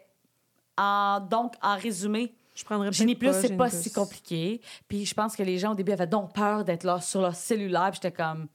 en, 0.79 1.21
donc, 1.21 1.53
en 1.61 1.77
résumé, 1.77 2.35
Je 2.55 2.65
prendrais 2.65 2.91
Génie 2.93 3.15
Plus, 3.15 3.33
c'est 3.35 3.57
pas 3.57 3.69
Plus. 3.69 3.83
si 3.83 3.93
compliqué. 3.93 4.61
Puis 4.89 5.05
je 5.05 5.15
pense 5.15 5.37
que 5.37 5.43
les 5.43 5.59
gens, 5.59 5.73
au 5.73 5.75
début, 5.75 5.93
avaient 5.93 6.07
donc 6.07 6.33
peur 6.35 6.65
d'être 6.65 6.85
là 6.85 7.01
sur 7.01 7.21
leur 7.21 7.35
cellulaire. 7.35 7.91
Puis 7.91 8.01
j'étais 8.03 8.17
comme, 8.17 8.49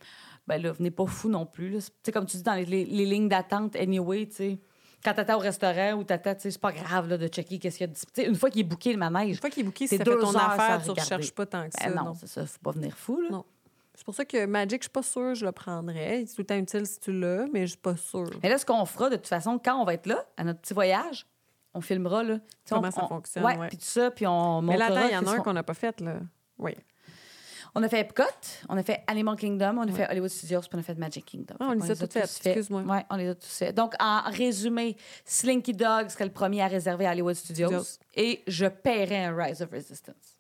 ben 0.47 0.61
là, 0.61 0.71
venez 0.71 0.91
pas 0.91 1.05
fou 1.05 1.29
non 1.29 1.45
plus. 1.45 1.77
Tu 2.03 2.11
comme 2.11 2.25
tu 2.25 2.37
dis, 2.37 2.43
dans 2.43 2.53
les, 2.53 2.65
les- 2.65 2.85
les 2.85 3.05
lignes 3.05 3.27
d'attente, 3.29 3.75
anyway, 3.75 4.27
tu 4.27 4.35
sais. 4.35 4.59
Quand 5.03 5.13
t'attends 5.13 5.35
au 5.35 5.39
restaurant 5.39 5.93
ou 5.93 6.03
t'attends, 6.03 6.33
tu 6.33 6.41
sais, 6.41 6.51
c'est 6.51 6.61
pas 6.61 6.71
grave 6.71 7.07
là, 7.07 7.17
de 7.17 7.27
checker 7.27 7.59
qu'est-ce 7.59 7.77
qu'il 7.77 7.87
y 7.87 7.89
a. 7.89 7.93
de- 7.93 7.97
Tu 7.99 8.05
sais, 8.15 8.25
une 8.27 8.35
fois 8.35 8.49
qu'il 8.49 8.61
est 8.61 8.63
booké 8.63 8.91
le 8.91 8.97
manège, 8.97 9.35
Une 9.35 9.41
fois 9.41 9.49
qu'il 9.49 9.61
est 9.61 9.65
booké, 9.65 9.85
C'est 9.87 9.97
si 9.97 10.03
ça 10.03 10.05
ton 10.05 10.11
heures, 10.25 10.31
ça, 10.31 10.45
affaire, 10.51 10.81
tu 10.83 10.89
recherches 10.91 11.31
pas 11.31 11.45
tant 11.45 11.69
que 11.69 11.79
ça. 11.79 11.87
ben 11.89 11.95
non, 11.95 12.03
non. 12.05 12.13
c'est 12.19 12.27
ça, 12.27 12.45
faut 12.45 12.57
pas 12.63 12.71
venir 12.71 12.95
fou, 12.97 13.21
là. 13.21 13.29
Non. 13.29 13.45
C'est 13.93 14.05
pour 14.05 14.13
ça 14.15 14.25
que 14.25 14.45
Magic, 14.45 14.81
je 14.81 14.85
suis 14.85 14.91
pas 14.91 15.01
sûre 15.03 15.29
que 15.29 15.33
je 15.35 15.45
le 15.45 15.51
prendrais. 15.51 16.23
C'est 16.27 16.35
tout 16.35 16.41
le 16.41 16.45
temps 16.45 16.55
utile 16.57 16.85
si 16.85 16.99
tu 16.99 17.11
l'as, 17.11 17.45
mais 17.51 17.61
je 17.61 17.71
suis 17.71 17.77
pas 17.77 17.95
sûre. 17.97 18.29
Mais 18.43 18.49
là, 18.49 18.57
ce 18.59 18.65
qu'on 18.65 18.85
fera, 18.85 19.09
de 19.09 19.15
toute 19.15 19.27
façon, 19.27 19.59
quand 19.63 19.75
on 19.81 19.85
va 19.85 19.93
être 19.95 20.05
là, 20.05 20.23
à 20.37 20.43
notre 20.43 20.59
petit 20.61 20.73
voyage, 20.75 21.25
on 21.73 21.81
filmera, 21.81 22.23
là. 22.23 22.39
Comment 22.69 22.87
on- 22.87 22.91
ça 22.91 23.03
on- 23.05 23.07
fonctionne, 23.07 23.43
Ouais, 23.45 23.55
puis 23.69 23.77
tout 23.77 23.85
ça, 23.85 24.11
puis 24.11 24.25
on 24.27 24.61
Mais 24.61 24.77
là, 24.77 24.85
attends, 24.85 25.07
il 25.07 25.13
y 25.13 25.17
en 25.17 25.25
a 25.25 25.31
un 25.31 25.37
qu'on- 25.37 25.43
qu'on 25.43 25.53
n'a 25.53 25.63
pas 25.63 25.73
fait, 25.73 25.99
là. 26.01 26.19
Oui. 26.59 26.73
On 27.79 27.83
a 27.83 27.89
fait 27.89 27.99
Epcot, 27.99 28.23
on 28.69 28.75
a 28.75 28.81
fait 28.81 29.03
Animal 29.05 29.35
Kingdom, 29.35 29.77
on 29.77 29.87
a 29.87 29.91
fait 29.91 30.09
Hollywood 30.09 30.31
Studios, 30.31 30.61
puis 30.61 30.69
on 30.73 30.79
a 30.79 30.81
fait 30.81 30.95
Magic 30.97 31.23
Kingdom. 31.23 31.53
Ah, 31.59 31.67
on 31.69 31.73
les 31.73 31.91
a 31.91 31.95
tous 31.95 32.11
fait. 32.11 32.21
excuse-moi. 32.21 32.81
Ouais, 32.81 33.05
on 33.11 33.17
les 33.17 33.27
a 33.27 33.35
tous 33.35 33.55
fait. 33.55 33.71
Donc, 33.71 33.93
en 33.99 34.21
résumé, 34.31 34.97
Slinky 35.25 35.73
Dog 35.73 36.09
serait 36.09 36.25
le 36.25 36.31
premier 36.31 36.63
à 36.63 36.67
réserver 36.67 37.05
à 37.05 37.11
Hollywood 37.11 37.35
Studios, 37.35 37.67
Studios. 37.67 37.83
et 38.15 38.41
je 38.47 38.65
paierais 38.65 39.25
un 39.25 39.37
Rise 39.37 39.61
of 39.61 39.69
Resistance. 39.69 40.39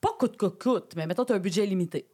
Pas 0.00 0.10
coûte 0.18 0.36
que 0.36 0.46
coûte, 0.46 0.94
mais 0.96 1.06
mettons, 1.06 1.24
tu 1.24 1.32
as 1.32 1.36
un 1.36 1.38
budget 1.38 1.64
limité. 1.64 2.08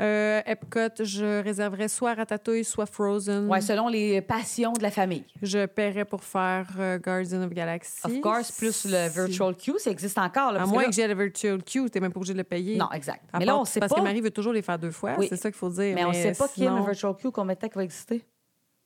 Euh, 0.00 0.40
Epcot, 0.46 1.04
je 1.04 1.42
réserverais 1.42 1.88
soit 1.88 2.14
Ratatouille, 2.14 2.64
soit 2.64 2.86
Frozen. 2.86 3.48
Ouais, 3.48 3.60
selon 3.60 3.88
les 3.88 4.22
passions 4.22 4.72
de 4.72 4.82
la 4.82 4.90
famille. 4.90 5.24
Je 5.42 5.66
paierais 5.66 6.06
pour 6.06 6.24
faire 6.24 6.68
euh, 6.78 6.98
Guardian 6.98 7.42
of 7.42 7.50
Galaxy. 7.52 8.00
Of 8.04 8.20
course, 8.22 8.50
plus 8.52 8.86
le 8.86 9.08
Virtual 9.08 9.54
Queue, 9.54 9.78
ça 9.78 9.90
existe 9.90 10.16
encore. 10.16 10.52
Là, 10.52 10.60
À 10.60 10.62
parce 10.62 10.70
moins 10.70 10.82
là- 10.82 10.88
que 10.88 10.94
j'ai 10.94 11.06
le 11.06 11.14
Virtual 11.14 11.62
Queue, 11.62 11.90
t'es 11.90 12.00
même 12.00 12.12
pas 12.12 12.18
obligé 12.18 12.32
de 12.32 12.38
le 12.38 12.44
payer. 12.44 12.76
Non, 12.78 12.90
exact. 12.92 13.24
À 13.32 13.38
mais 13.38 13.44
là, 13.44 13.58
on 13.58 13.64
sait 13.66 13.78
parce 13.78 13.92
pas. 13.92 13.98
que 13.98 14.04
Marie 14.04 14.22
veut 14.22 14.30
toujours 14.30 14.54
les 14.54 14.62
faire 14.62 14.78
deux 14.78 14.90
fois, 14.90 15.16
Oui. 15.18 15.26
c'est 15.28 15.36
ça 15.36 15.50
qu'il 15.50 15.58
faut 15.58 15.68
dire. 15.68 15.94
Mais 15.94 16.04
on 16.04 16.12
sait 16.14 16.32
pas 16.32 16.48
qui 16.48 16.62
est 16.62 16.66
sinon... 16.66 16.78
le 16.80 16.84
Virtual 16.90 17.14
Queue, 17.16 17.30
combien 17.30 17.54
de 17.54 17.58
temps 17.60 17.68
qu'il 17.68 17.76
va 17.76 17.84
exister. 17.84 18.24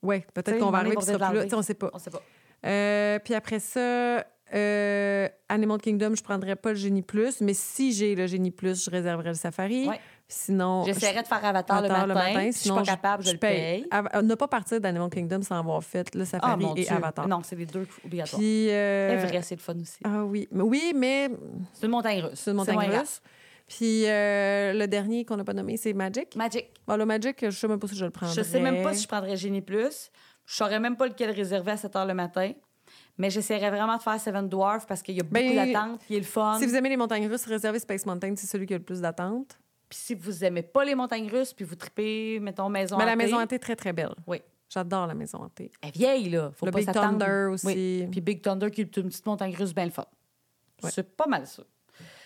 Oui, 0.03 0.23
peut-être 0.35 0.59
qu'on 0.59 0.71
va 0.71 0.79
arriver 0.79 0.97
qu'il 0.97 1.05
sera 1.07 1.31
plus 1.31 1.39
là. 1.39 1.47
On 1.53 1.63
sait 1.63 1.75
pas. 1.75 1.91
On 1.95 1.99
sait 1.99 2.11
pas. 2.11 2.23
Euh, 2.67 3.19
puis 3.25 3.35
après 3.35 3.61
ça, 3.61 4.25
euh, 4.55 5.29
Animal 5.49 5.81
Kingdom, 5.81 6.15
je 6.15 6.23
prendrais 6.23 6.57
pas 6.57 6.71
le 6.71 6.75
Génie 6.77 7.03
Plus, 7.03 7.41
mais 7.41 7.55
si 7.55 7.93
j'ai 7.93 8.15
le 8.15 8.27
Génie 8.27 8.51
Plus, 8.51 8.85
je 8.85 8.91
réserverais 8.91 9.31
le 9.31 9.35
Safari. 9.35 9.89
Ouais. 9.89 10.01
Sinon, 10.27 10.85
J'essaierai 10.85 11.23
de 11.23 11.27
faire 11.27 11.45
Avatar, 11.45 11.79
Avatar 11.79 12.07
le 12.07 12.15
matin. 12.15 12.41
Si 12.41 12.47
je 12.47 12.53
suis 12.53 12.61
sinon 12.63 12.77
pas 12.77 12.83
capable, 12.83 13.25
je, 13.25 13.33
le 13.33 13.39
paye. 13.39 13.87
Euh, 13.93 14.23
ne 14.23 14.35
pas 14.35 14.49
partir 14.49 14.81
d'Animal 14.81 15.11
Kingdom 15.11 15.43
sans 15.43 15.59
avoir 15.59 15.83
fait 15.85 16.15
le 16.15 16.23
Ah, 16.23 16.25
Safari 16.25 16.65
mon 16.65 16.75
et. 16.75 16.89
Avatar. 16.89 17.29
Non, 17.29 17.43
c'est 17.45 17.57
les 17.57 17.67
deux 17.67 17.87
obligatoires. 18.05 18.41
Puis, 18.41 18.71
euh, 18.71 19.21
C'est 19.21 19.27
vrai, 19.27 19.43
c'est 19.43 19.55
le 19.55 19.61
fun 19.61 19.79
aussi. 19.79 19.99
Ah 20.03 20.25
oui, 20.25 20.49
mais, 20.51 20.63
oui, 20.63 20.93
mais 20.97 21.31
C'est 21.75 21.85
une 21.87 21.93
montagne 21.93 22.23
russe. 22.23 22.41
c'est 22.41 22.51
une 22.51 22.57
montagne 22.57 22.77
grave. 22.77 23.01
russe. 23.01 23.21
Puis 23.67 24.05
euh, 24.07 24.73
le 24.73 24.87
dernier 24.87 25.25
qu'on 25.25 25.37
n'a 25.37 25.45
pas 25.45 25.55
nommé, 25.55 25.77
c'est 25.77 25.93
Magic. 25.93 26.35
Magic. 26.37 26.67
Bon, 26.87 26.97
le 26.97 27.07
Magic, 27.07 27.37
je 27.45 27.51
sais 27.51 27.69
même 27.69 27.79
pas 27.79 27.89
si 27.89 27.97
je 27.97 28.05
le 28.05 28.11
prendrais. 28.11 28.35
Je 28.35 28.43
sais 28.43 28.61
même 28.61 28.83
pas 28.83 28.95
si 28.95 29.03
je 29.03 29.09
prendrais 29.09 29.37
Génie 29.37 29.63
Plus. 29.63 30.11
Je 30.47 30.55
saurais 30.57 30.81
même 30.81 30.97
pas 30.97 31.07
lequel 31.07 31.31
réserver 31.31 31.73
à 31.73 31.77
7 31.77 31.95
h 31.95 32.07
le 32.07 32.15
matin. 32.15 32.53
Mais 33.17 33.31
j'essaierais 33.31 33.71
vraiment 33.71 33.97
de 33.97 34.03
faire 34.03 34.21
Seven 34.21 34.49
Dwarfs 34.49 34.87
parce 34.87 35.03
qu'il 35.03 35.15
y 35.15 35.21
a 35.21 35.23
beaucoup 35.23 35.35
Ben, 35.35 35.73
d'attentes, 35.73 36.01
il 36.11 36.17
est 36.17 36.21
le 36.21 36.25
fun. 36.25 36.59
Si 36.59 36.67
vous 36.67 36.75
aimez 36.75 36.89
les 36.89 36.97
montagnes 36.97 37.29
russes, 37.29 37.47
réservez 37.47 37.79
Space 37.79 38.05
Mountain, 38.07 38.35
c'est 38.37 38.47
celui 38.47 38.67
qui 38.67 38.75
a 38.75 38.79
le 38.79 38.83
plus 38.83 39.01
d'attente. 39.01 39.57
Puis 39.95 40.03
si 40.03 40.15
vous 40.17 40.43
aimez 40.43 40.63
pas 40.63 40.85
les 40.85 40.97
montagnes 40.97 41.31
russes, 41.31 41.53
puis 41.53 41.65
vous 41.65 41.77
tripez, 41.77 42.41
mettons, 42.41 42.69
maison 42.69 42.97
Mais 42.99 43.07
la 43.07 43.15
maison 43.15 43.39
hantée 43.39 43.55
est 43.55 43.61
très, 43.61 43.77
très 43.77 43.93
belle. 43.93 44.13
Oui. 44.27 44.43
J'adore 44.69 45.07
la 45.07 45.15
maison 45.15 45.39
hantée. 45.39 45.71
Elle 45.81 45.91
est 45.91 45.93
vieille, 45.93 46.31
là. 46.31 46.51
Faut 46.57 46.67
Le 46.67 46.73
pas 46.73 46.79
Big. 46.79 46.91
Thunder 46.91 47.47
aussi. 47.53 47.67
Oui. 47.67 48.09
Puis 48.11 48.21
Big 48.21 48.43
Thunder, 48.43 48.73
qui 48.73 48.81
est 48.81 48.97
une 48.97 49.09
petite 49.09 49.25
montagne 49.25 49.55
russe 49.55 49.73
bien 49.73 49.85
le 49.85 49.93
fun. 49.93 50.05
Ouais. 50.83 50.91
C'est 50.91 51.17
pas 51.17 51.29
mal 51.29 51.47
ça. 51.47 51.63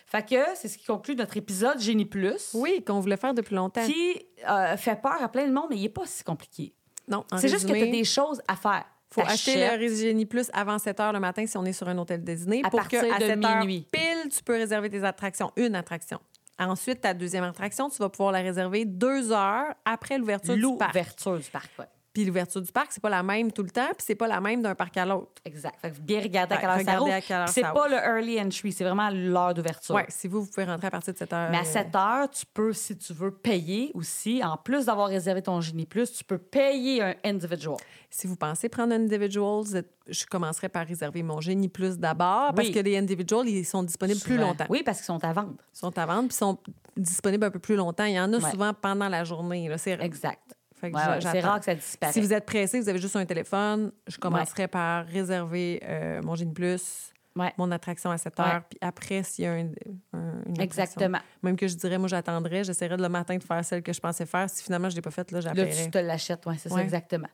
Fait 0.06 0.26
que 0.26 0.36
c'est 0.54 0.68
ce 0.68 0.78
qui 0.78 0.86
conclut 0.86 1.14
notre 1.14 1.36
épisode 1.36 1.78
Génie 1.78 2.06
Plus. 2.06 2.52
Oui, 2.54 2.82
qu'on 2.86 3.00
voulait 3.00 3.18
faire 3.18 3.34
depuis 3.34 3.54
longtemps. 3.54 3.84
Qui 3.84 4.24
euh, 4.48 4.74
fait 4.78 4.96
peur 4.98 5.22
à 5.22 5.28
plein 5.28 5.46
de 5.46 5.52
monde, 5.52 5.66
mais 5.68 5.76
il 5.76 5.84
est 5.84 5.90
pas 5.90 6.06
si 6.06 6.24
compliqué. 6.24 6.72
Non, 7.06 7.26
C'est 7.36 7.48
juste 7.48 7.68
que 7.68 7.74
tu 7.74 7.82
as 7.82 7.90
des 7.90 8.04
choses 8.04 8.40
à 8.48 8.56
faire. 8.56 8.86
faut 9.10 9.20
acheter 9.20 9.56
le 9.56 9.76
Résigénie 9.76 10.24
Plus 10.24 10.48
avant 10.54 10.78
7 10.78 10.98
h 10.98 11.12
le 11.12 11.20
matin 11.20 11.46
si 11.46 11.58
on 11.58 11.66
est 11.66 11.74
sur 11.74 11.86
un 11.86 11.98
hôtel 11.98 12.24
désigné. 12.24 12.62
À 12.64 12.70
pour 12.70 12.80
partir 12.80 13.02
que 13.02 13.12
à 13.12 13.18
de 13.18 13.26
7 13.26 13.44
heures 13.44 13.60
minuit. 13.60 13.86
pile, 13.92 14.30
tu 14.30 14.42
peux 14.42 14.54
réserver 14.54 14.88
tes 14.88 15.04
attractions. 15.04 15.52
Une 15.56 15.74
attraction. 15.74 16.18
Ensuite, 16.59 17.02
ta 17.02 17.14
deuxième 17.14 17.44
attraction, 17.44 17.88
tu 17.88 17.98
vas 17.98 18.09
pouvoir 18.09 18.32
la 18.32 18.40
réserver 18.40 18.84
deux 18.84 19.30
heures 19.30 19.74
après 19.84 20.18
l'ouverture 20.18 20.56
du 20.56 20.62
parc. 20.76 20.90
L'ouverture 20.94 21.38
du 21.38 21.50
parc, 21.50 21.70
ouais. 21.78 21.86
Puis 22.18 22.24
l'ouverture 22.24 22.60
du 22.60 22.72
parc, 22.72 22.88
c'est 22.90 23.00
pas 23.00 23.10
la 23.10 23.22
même 23.22 23.52
tout 23.52 23.62
le 23.62 23.70
temps, 23.70 23.86
puis 23.96 24.04
c'est 24.04 24.16
pas 24.16 24.26
la 24.26 24.40
même 24.40 24.60
d'un 24.60 24.74
parc 24.74 24.96
à 24.96 25.06
l'autre. 25.06 25.40
Exact. 25.44 25.76
Fait 25.80 25.92
que 25.92 26.00
bien 26.00 26.20
regarder 26.20 26.56
à 26.56 26.58
Ouais, 26.58 26.82
ça 26.84 26.90
à 26.96 27.20
quelle 27.20 27.36
heure 27.36 27.44
Puis 27.44 27.52
C'est 27.54 27.60
ça 27.60 27.70
pas 27.70 27.86
le 27.86 27.94
early 27.94 28.40
entry, 28.40 28.72
c'est 28.72 28.82
vraiment 28.82 29.08
l'heure 29.12 29.54
d'ouverture. 29.54 29.94
Ouais, 29.94 30.04
si 30.08 30.26
vous, 30.26 30.42
vous 30.42 30.48
pouvez 30.50 30.64
rentrer 30.64 30.88
à 30.88 30.90
partir 30.90 31.12
de 31.14 31.18
7 31.18 31.32
heures. 31.32 31.50
Mais 31.52 31.58
à 31.58 31.60
euh, 31.60 31.64
7 31.64 31.94
heures, 31.94 32.28
tu 32.28 32.44
peux, 32.52 32.72
si 32.72 32.98
tu 32.98 33.12
veux, 33.12 33.30
payer 33.30 33.92
aussi. 33.94 34.42
En 34.42 34.56
plus 34.56 34.86
d'avoir 34.86 35.06
réservé 35.06 35.42
ton 35.42 35.60
Génie 35.60 35.86
Plus, 35.86 36.10
tu 36.12 36.24
peux 36.24 36.38
payer 36.38 37.04
un 37.04 37.14
individual. 37.24 37.76
Si 38.10 38.26
vous 38.26 38.34
pensez 38.34 38.68
prendre 38.68 38.92
un 38.94 38.96
individual, 38.96 39.62
je 40.08 40.26
commencerai 40.26 40.68
par 40.68 40.84
réserver 40.86 41.22
mon 41.22 41.40
génie 41.40 41.68
plus 41.68 41.98
d'abord 41.98 42.52
parce 42.52 42.66
Oui. 42.68 42.74
que 42.74 42.80
les 42.80 42.96
individuals, 42.98 43.46
ils 43.48 43.64
sont 43.64 43.84
disponibles 43.84 44.20
plus 44.20 44.38
longtemps. 44.38 44.64
Oui, 44.70 44.82
parce 44.82 44.98
qu'ils 44.98 45.04
sont 45.06 45.22
à 45.22 45.32
vendre. 45.32 45.54
Ils 45.72 45.78
sont 45.78 45.96
à 45.96 46.04
vendre 46.06 46.26
puis 46.28 46.34
ils 46.34 46.38
sont 46.38 46.58
disponibles 46.96 47.44
un 47.44 47.50
peu 47.50 47.58
plus 47.60 47.76
longtemps. 47.76 48.06
Il 48.06 48.14
y 48.14 48.20
en 48.20 48.32
a 48.32 48.38
Ouais. 48.38 48.50
souvent 48.50 48.72
pendant 48.74 49.08
la 49.08 49.22
journée. 49.22 49.68
là. 49.68 49.76
Exact. 50.00 50.54
Fait 50.81 50.91
que 50.91 50.97
Ouais, 50.97 51.20
c'est 51.20 51.41
rare 51.41 51.59
que 51.59 51.64
ça 51.66 51.74
disparaisse. 51.74 52.14
Si 52.14 52.20
vous 52.20 52.33
êtes 52.33 52.47
pressé, 52.47 52.81
vous 52.81 52.89
avez 52.89 52.99
juste 52.99 53.16
un 53.16 53.24
téléphone, 53.26 53.93
je 54.07 54.16
commencerai 54.18 54.68
par 54.68 55.07
réserver 55.07 55.81
euh, 55.85 56.20
mon 56.22 56.35
génie 56.35 56.53
plus, 56.53 57.12
Ouais. 57.37 57.53
mon 57.57 57.70
attraction 57.70 58.11
à 58.11 58.18
7 58.18 58.37
Ouais. 58.39 58.45
heures, 58.45 58.62
puis 58.68 58.79
après, 58.81 59.22
s'il 59.22 59.45
y 59.45 59.47
a 59.47 59.53
un, 59.53 59.59
un- 59.61 60.43
une 60.47 60.61
attraction. 60.61 60.62
Exactement. 60.64 61.18
Même 61.43 61.57
que 61.57 61.68
je 61.68 61.76
dirais, 61.76 61.97
moi, 61.99 62.09
j'attendrais, 62.09 62.64
j'essaierais 62.64 62.97
le 62.97 63.09
matin 63.09 63.37
de 63.37 63.43
faire 63.45 63.64
celle 63.64 63.83
que 63.83 63.93
je 63.93 64.01
pensais 64.01 64.26
faire. 64.26 64.51
Si 64.51 64.64
finalement, 64.64 64.89
je 64.89 64.95
ne 64.95 64.97
l'ai 64.97 65.03
pas 65.03 65.11
faite, 65.12 65.31
là, 65.31 65.39
Là, 65.39 65.43
j'appellerais. 65.43 65.85
tu 65.85 65.91
te 65.91 65.99
l'achètes, 65.99 66.43
oui, 66.47 66.55
c'est 66.59 66.68
ça, 66.68 66.81
exactement. 66.83 67.29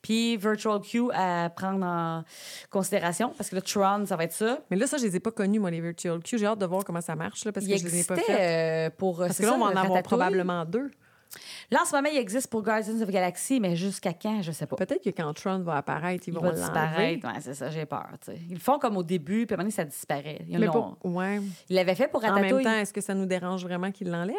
Puis 0.00 0.38
Virtual 0.38 0.80
Queue 0.80 1.10
à 1.12 1.50
prendre 1.54 1.84
en 1.84 2.24
considération, 2.70 3.34
parce 3.36 3.50
que 3.50 3.56
le 3.56 3.60
Tron, 3.62 4.06
ça 4.06 4.16
va 4.16 4.24
être 4.24 4.32
ça. 4.32 4.60
Mais 4.70 4.76
là, 4.78 4.86
ça, 4.86 4.96
je 4.96 5.04
les 5.04 5.16
ai 5.16 5.20
pas 5.20 5.30
connus, 5.30 5.58
moi, 5.60 5.70
les 5.70 5.80
Virtual 5.82 6.20
Queue. 6.22 6.38
J'ai 6.38 6.46
hâte 6.46 6.58
de 6.58 6.64
voir 6.64 6.82
comment 6.84 7.02
ça 7.02 7.14
marche, 7.14 7.44
là, 7.44 7.52
parce 7.52 7.66
Il 7.66 7.72
que 7.72 7.78
je 7.78 7.84
les 7.84 8.00
ai 8.00 8.04
pas 8.04 8.14
existait 8.14 8.32
fait. 8.32 8.86
euh, 8.86 8.90
pour. 8.96 9.18
Parce 9.18 9.36
que 9.36 9.42
là, 9.42 9.52
on 9.54 9.58
va 9.58 9.66
en 9.66 9.76
avoir 9.76 10.02
probablement 10.02 10.64
deux. 10.64 10.90
Là, 11.70 11.80
en 11.82 11.84
ce 11.84 11.94
moment, 11.94 12.08
il 12.12 12.18
existe 12.18 12.48
pour 12.48 12.62
Guardians 12.62 13.00
of 13.00 13.06
the 13.08 13.10
Galaxy, 13.10 13.60
mais 13.60 13.76
jusqu'à 13.76 14.12
quand, 14.12 14.42
je 14.42 14.50
sais 14.52 14.66
pas. 14.66 14.76
Peut-être 14.76 15.02
que 15.04 15.10
quand 15.10 15.32
Tron 15.34 15.60
va 15.60 15.76
apparaître, 15.76 16.24
ils 16.26 16.34
Il 16.34 16.38
vont 16.40 16.50
disparaître. 16.52 17.26
Ouais, 17.26 17.40
c'est 17.40 17.54
ça, 17.54 17.70
j'ai 17.70 17.86
peur. 17.86 18.08
tu 18.24 18.32
sais. 18.32 18.38
Ils 18.48 18.54
le 18.54 18.58
font 18.60 18.78
comme 18.78 18.96
au 18.96 19.02
début, 19.02 19.46
puis 19.46 19.54
à 19.54 19.56
un 19.56 19.58
moment 19.58 19.64
donné, 19.64 19.70
ça 19.70 19.84
disparaît. 19.84 20.44
Ils 20.48 20.58
Mais 20.58 20.66
pas- 20.66 20.96
ouais. 21.04 21.40
Ils 21.68 21.76
l'avaient 21.76 21.94
fait 21.94 22.08
pour 22.08 22.24
En 22.24 22.28
Ratatouille. 22.28 22.52
même 22.54 22.64
temps, 22.64 22.74
est-ce 22.80 22.92
que 22.92 23.00
ça 23.00 23.14
nous 23.14 23.26
dérange 23.26 23.62
vraiment 23.64 23.90
qu'ils 23.92 24.10
l'enlèvent? 24.10 24.34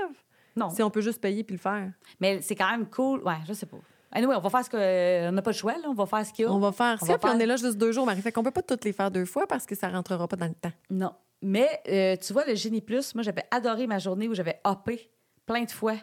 non. 0.58 0.70
Si 0.70 0.84
on 0.84 0.90
peut 0.90 1.00
juste 1.02 1.22
payer 1.22 1.44
puis 1.46 1.56
le 1.56 1.62
faire. 1.62 1.90
Mais 2.20 2.42
c'est 2.42 2.56
quand 2.56 2.70
même 2.70 2.86
cool. 2.88 3.22
Ouais, 3.24 3.38
je 3.48 3.54
sais 3.54 3.66
pas. 3.66 3.78
Anyway, 4.12 4.36
on 4.36 4.42
va 4.42 4.50
faire 4.50 4.66
ce 4.66 4.70
que. 4.70 5.30
On 5.30 5.32
n'a 5.32 5.42
pas 5.42 5.52
le 5.52 5.56
choix, 5.56 5.72
là. 5.74 5.88
On 5.88 5.94
va 5.94 6.06
faire 6.06 6.26
ce 6.26 6.34
qu'il 6.34 6.44
y 6.44 6.48
a. 6.48 6.52
On 6.52 6.60
va 6.60 6.74
faire 6.74 6.98
On 7.02 7.06
ça, 7.06 7.18
puis 7.18 7.32
on 7.34 7.40
est 7.40 7.46
là 7.46 7.56
juste 7.56 7.78
deux 7.78 7.94
jours, 7.94 8.06
Marie. 8.06 8.22
Fait 8.22 8.34
qu'on 8.34 8.44
peut 8.44 8.52
pas 8.52 8.62
toutes 8.62 8.84
les 8.84 8.92
faire 8.92 9.10
deux 9.10 9.24
fois 9.24 9.48
parce 9.48 9.66
que 9.66 9.74
ça 9.76 9.88
rentrera 9.88 10.28
pas 10.28 10.36
dans 10.36 10.48
le 10.48 10.54
temps. 10.54 10.74
Non. 10.90 11.14
Mais 11.42 11.70
euh, 11.88 12.18
tu 12.18 12.34
vois, 12.34 12.44
le 12.46 12.54
Génie 12.56 12.82
Plus, 12.82 13.16
moi, 13.16 13.24
j'avais 13.24 13.46
adoré 13.50 13.88
ma 13.88 13.98
journée 14.00 14.28
où 14.28 14.34
j'avais 14.36 14.60
hoppé 14.66 15.10
plein 15.46 15.64
de 15.64 15.72
fois. 15.72 15.96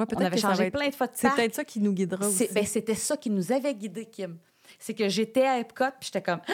Ouais, 0.00 0.14
On 0.16 0.20
avait 0.24 0.36
changé 0.38 0.64
être... 0.64 0.72
plein 0.76 0.88
de 0.88 0.94
fois 0.94 1.06
de 1.06 1.12
C'est 1.14 1.30
peut-être 1.34 1.54
ça 1.54 1.64
qui 1.64 1.80
nous 1.80 1.92
guidera 1.92 2.26
aussi. 2.26 2.48
Ben, 2.52 2.64
C'était 2.64 2.94
ça 2.94 3.16
qui 3.16 3.30
nous 3.30 3.52
avait 3.52 3.74
guidés, 3.74 4.06
Kim. 4.06 4.38
C'est 4.78 4.94
que 4.94 5.08
j'étais 5.08 5.44
à 5.46 5.58
Epcot, 5.58 5.84
puis 6.00 6.10
j'étais 6.12 6.22
comme, 6.22 6.40
Ah! 6.48 6.52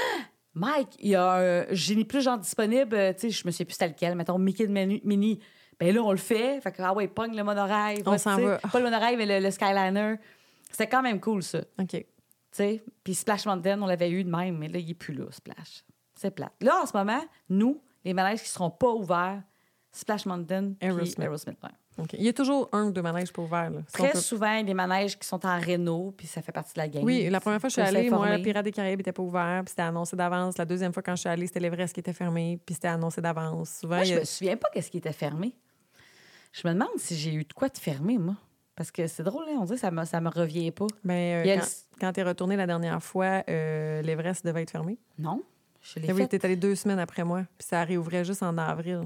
Mike, 0.55 0.97
il 1.01 1.11
y 1.11 1.15
a 1.15 1.33
un 1.63 1.67
Génie 1.75 2.05
Plus 2.07 2.23
genre 2.23 2.39
disponible. 2.39 2.95
euh, 2.97 3.13
Tu 3.13 3.21
sais, 3.21 3.31
je 3.31 3.47
me 3.47 3.51
souviens 3.51 3.67
plus 3.67 3.73
c'était 3.75 3.89
lequel. 3.89 4.15
Mettons, 4.15 4.39
Mickey 4.39 4.67
de 4.67 4.73
Mini. 4.73 5.39
Ben 5.79 5.95
là, 5.95 6.03
on 6.03 6.11
le 6.13 6.17
fait. 6.17 6.61
Fait 6.63 6.73
que, 6.73 6.81
ah 6.81 6.95
ouais, 6.95 7.09
pogne 7.09 7.37
le 7.37 7.45
monorail. 7.45 8.03
On 8.07 8.17
s'en 8.17 8.37
sais. 8.37 8.43
va. 8.43 8.57
Pas 8.59 8.79
le 8.79 8.85
monorail, 8.85 9.17
mais 9.19 9.27
le, 9.27 9.45
le 9.45 9.51
Skyliner. 9.51 10.15
C'était 10.71 10.89
quand 10.89 11.03
même 11.03 11.21
cool, 11.21 11.43
ça. 11.43 11.59
OK. 11.79 11.89
Tu 11.91 12.05
sais, 12.53 12.83
puis 13.05 13.15
Splash 13.15 13.45
Mountain, 13.45 13.83
on 13.83 13.87
l'avait 13.87 14.11
eu 14.11 14.25
de 14.25 14.31
même, 14.31 14.57
mais 14.57 14.69
là, 14.69 14.79
il 14.79 14.87
n'est 14.87 14.95
plus 14.95 15.13
là, 15.13 15.27
Splash. 15.31 15.85
C'est 16.15 16.31
plate. 16.31 16.55
Là, 16.63 16.81
en 16.83 16.87
ce 16.87 16.97
moment, 16.97 17.23
nous, 17.51 17.83
les 18.03 18.15
manèges 18.15 18.39
qui 18.41 18.47
ne 18.47 18.53
seront 18.53 18.71
pas 18.71 18.89
ouverts, 18.93 19.43
Splash 19.93 20.25
Mountain 20.25 20.73
Aerosmith. 20.81 21.19
Aerosmith. 21.19 21.59
ouais. 21.63 21.71
Il 22.13 22.23
y 22.25 22.29
a 22.29 22.33
toujours 22.33 22.69
un 22.73 22.85
ou 22.87 22.91
deux 22.93 23.01
manèges 23.03 23.33
pas 23.33 23.41
ouverts. 23.43 23.71
Là. 23.71 23.79
Si 23.89 23.95
on 24.01 24.05
Très 24.05 24.13
peut- 24.13 24.19
souvent, 24.21 24.53
il 24.53 24.59
y 24.59 24.61
a 24.61 24.63
des 24.65 24.75
manèges 24.75 25.19
qui 25.19 25.27
sont 25.27 25.45
en 25.47 25.59
réno, 25.59 26.13
puis 26.17 26.27
ça 26.27 26.43
fait 26.43 26.53
partie 26.53 26.75
de 26.75 26.79
la 26.81 26.89
game. 26.89 27.03
Oui, 27.05 27.29
la 27.31 27.41
première 27.41 27.59
fois 27.61 27.69
que 27.71 27.75
je 27.75 27.81
suis 27.81 27.89
allée, 27.89 28.11
moi, 28.11 28.19
s'informer. 28.27 28.43
Pirates 28.43 28.65
des 28.65 28.73
Caraïbes 28.73 28.99
n'était 28.99 29.13
pas 29.13 29.23
ouvert, 29.23 29.63
puis 29.65 29.71
c'était 29.71 29.83
annoncé 29.83 30.15
d'avance. 30.17 30.59
La 30.59 30.65
deuxième 30.67 30.93
fois, 30.93 31.03
quand 31.03 31.17
je 31.17 31.21
suis 31.21 31.29
allée, 31.29 31.47
c'était 31.47 31.61
l'Everest 31.61 31.95
qui 31.95 32.01
était 32.01 32.13
fermé, 32.13 32.61
puis 32.67 32.75
c'était 32.75 32.89
annoncé 32.89 33.21
d'avance. 33.23 33.79
Souvent, 33.81 33.97
Moi, 33.97 34.05
je 34.05 34.15
a- 34.15 34.21
me 34.21 34.25
souviens 34.25 34.57
pas 34.59 34.69
qu'est-ce 34.75 34.91
qui 34.91 34.99
était 34.99 35.13
fermé. 35.13 35.55
Je 36.53 36.67
me 36.69 36.73
demande 36.75 36.89
si 36.99 37.17
j'ai 37.17 37.33
eu 37.35 37.45
de 37.45 37.53
quoi 37.53 37.69
de 37.69 37.79
fermé, 37.79 38.19
moi. 38.19 38.35
Parce 38.75 38.91
que 38.91 39.07
c'est 39.07 39.23
drôle, 39.23 39.45
hein, 39.49 39.57
on 39.61 39.65
dirait 39.65 39.77
que 39.77 39.81
ça 39.81 39.91
me, 39.91 40.05
ça 40.05 40.21
me 40.21 40.29
revient 40.29 40.71
pas. 40.71 40.87
Ben, 41.03 41.15
euh, 41.15 41.45
quand, 41.45 41.61
le- 41.63 41.99
quand 42.01 42.13
tu 42.13 42.21
es 42.21 42.23
retourné 42.23 42.57
la 42.57 42.67
dernière 42.67 43.03
fois, 43.03 43.43
euh, 43.49 44.03
l'Everest 44.03 44.45
devait 44.45 44.63
être 44.63 44.71
fermé. 44.71 44.99
Non, 45.19 45.43
je 45.81 45.99
l'ai 45.99 46.11
Ah 46.11 46.13
Oui, 46.15 46.27
fait. 46.29 46.39
tu 46.39 46.45
allé 46.45 46.57
deux 46.57 46.75
semaines 46.75 46.99
après 46.99 47.25
moi, 47.25 47.45
puis 47.57 47.67
ça 47.67 47.83
réouvrait 47.85 48.25
juste 48.27 48.43
en 48.43 48.59
avril. 48.59 49.05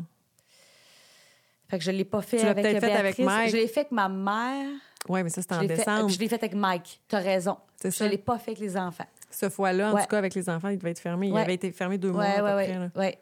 Fait 1.71 1.79
que 1.79 1.85
je 1.85 1.91
l'ai 1.93 2.05
pas 2.05 2.21
fait 2.21 2.39
Tu 2.39 2.47
avec 2.47 2.64
peut-être 2.64 2.81
fait 2.81 2.93
avec 2.93 3.16
Béatrice. 3.16 3.25
Mike? 3.27 3.51
Je 3.51 3.57
l'ai 3.57 3.68
fait 3.68 3.81
avec 3.81 3.93
ma 3.93 4.09
mère. 4.09 4.68
Oui, 5.09 5.23
mais 5.23 5.31
ça, 5.31 5.41
c'était 5.41 5.55
en 5.55 5.61
fait- 5.61 5.66
décembre. 5.68 6.09
je 6.11 6.18
l'ai 6.18 6.29
fait 6.29 6.35
avec 6.43 6.55
Mike. 6.55 7.01
Tu 7.09 7.16
as 7.16 7.21
raison. 7.21 7.57
C'est 7.77 7.91
Je 7.91 7.97
ça. 7.97 8.09
l'ai 8.09 8.18
pas 8.18 8.39
fait 8.39 8.51
avec 8.51 8.59
les 8.61 8.77
enfants. 8.77 9.07
Ce 9.31 9.49
fois-là, 9.49 9.93
en 9.93 9.95
Ouais. 9.95 10.03
tout 10.03 10.09
cas, 10.09 10.18
avec 10.18 10.35
les 10.35 10.49
enfants, 10.51 10.68
il 10.68 10.77
devait 10.79 10.91
être 10.91 10.99
fermé. 10.99 11.29
Il 11.29 11.33
Ouais. 11.33 11.41
avait 11.43 11.55
été 11.55 11.71
fermé 11.73 11.97
deux 11.97 12.11
mois 12.12 12.25
à 12.25 12.35
peu 12.37 12.43
près. 12.64 12.79
là. 12.79 12.89
ouais. 12.97 13.18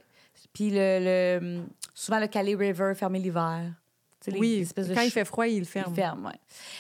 Puis 0.53 0.71
le, 0.71 1.39
le- 1.41 1.63
souvent 1.95 2.19
le 2.19 2.27
Calais 2.27 2.55
River 2.55 2.93
fermé 2.97 3.19
l'hiver. 3.19 3.61
Les 4.27 4.39
Oui, 4.39 4.69
quand 4.95 5.01
il 5.03 5.11
fait 5.11 5.25
froid, 5.25 5.47
il 5.47 5.55
le 5.55 5.59
il 5.61 5.65
ferme. 5.65 5.95
ferme, 5.95 6.27
ouais. 6.27 6.33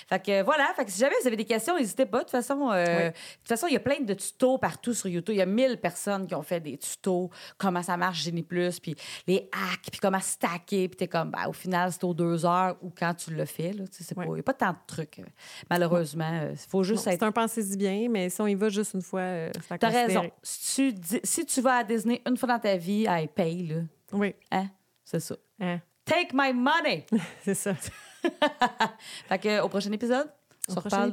Fait 0.08 0.22
que 0.22 0.42
voilà, 0.42 0.72
fait 0.74 0.84
que 0.84 0.90
si 0.90 0.98
jamais 0.98 1.14
vous 1.22 1.26
avez 1.26 1.36
des 1.36 1.44
questions, 1.44 1.76
n'hésitez 1.78 2.04
pas. 2.04 2.18
De 2.18 2.22
toute 2.24 2.32
façon, 2.32 2.70
euh, 2.70 2.84
Oui. 2.84 3.04
de 3.04 3.10
toute 3.10 3.48
façon, 3.48 3.66
il 3.68 3.72
y 3.74 3.76
a 3.76 3.80
plein 3.80 4.00
de 4.00 4.12
tutos 4.14 4.58
partout 4.58 4.92
sur 4.92 5.08
YouTube. 5.08 5.34
Il 5.34 5.38
y 5.38 5.42
a 5.42 5.46
1000 5.46 5.78
personnes 5.78 6.26
qui 6.26 6.34
ont 6.34 6.42
fait 6.42 6.60
des 6.60 6.76
tutos, 6.76 7.30
comment 7.56 7.82
ça 7.82 7.96
marche 7.96 8.22
Génie 8.22 8.42
Plus, 8.42 8.80
puis 8.80 8.94
les 9.26 9.48
hacks, 9.52 9.88
puis 9.90 10.00
comment 10.00 10.20
stacker, 10.20 10.88
puis 10.88 10.96
t'es 10.96 11.08
comme, 11.08 11.30
ben, 11.30 11.46
au 11.48 11.52
final, 11.52 11.92
c'est 11.92 12.04
aux 12.04 12.12
deux 12.14 12.44
heures 12.44 12.76
ou 12.82 12.90
quand 12.96 13.14
tu 13.14 13.30
le 13.32 13.44
fais. 13.44 13.72
Là, 13.72 13.84
c'est 13.90 14.14
pas- 14.14 14.24
il 14.24 14.32
n'y 14.32 14.40
a 14.40 14.42
pas 14.42 14.54
tant 14.54 14.72
de 14.72 14.76
trucs. 14.86 15.20
euh, 15.20 15.24
Malheureusement, 15.70 16.48
il 16.50 16.56
faut 16.56 16.78
Non, 16.78 16.82
juste 16.84 17.06
être 17.06 17.18
C'est 17.20 17.24
un 17.24 17.32
pensez-y 17.32 17.76
bien, 17.76 18.08
mais 18.10 18.28
si 18.30 18.40
on 18.40 18.46
y 18.46 18.54
va 18.54 18.68
juste 18.68 18.94
une 18.94 19.02
fois, 19.02 19.20
euh, 19.20 19.50
à 19.70 19.78
T'as 19.78 19.88
raison. 19.88 20.30
Si 20.42 20.74
tu, 20.74 20.92
dis- 20.92 21.20
si 21.22 21.46
tu 21.46 21.60
vas 21.60 21.76
à 21.78 21.84
Disney 21.84 22.20
une 22.26 22.36
fois 22.36 22.48
dans 22.48 22.58
ta 22.58 22.76
vie, 22.76 23.06
elle 23.08 23.28
paye, 23.28 23.66
là. 23.66 23.76
Oui, 24.12 24.34
Hein? 24.50 24.68
C'est 25.04 25.20
ça. 25.20 25.36
hein, 25.60 25.80
Take 26.08 26.30
my 26.32 26.52
money! 26.52 27.06
c'est 27.44 27.54
ça. 27.54 27.74
fait 29.28 29.38
que, 29.38 29.60
au 29.60 29.68
prochain 29.68 29.92
épisode, 29.92 30.28
on 30.68 30.74
se 30.74 30.80
reparle 30.80 31.12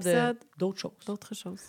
d'autres 0.57 0.79
choses. 0.79 0.91
D'autres 1.05 1.35
choses. 1.35 1.61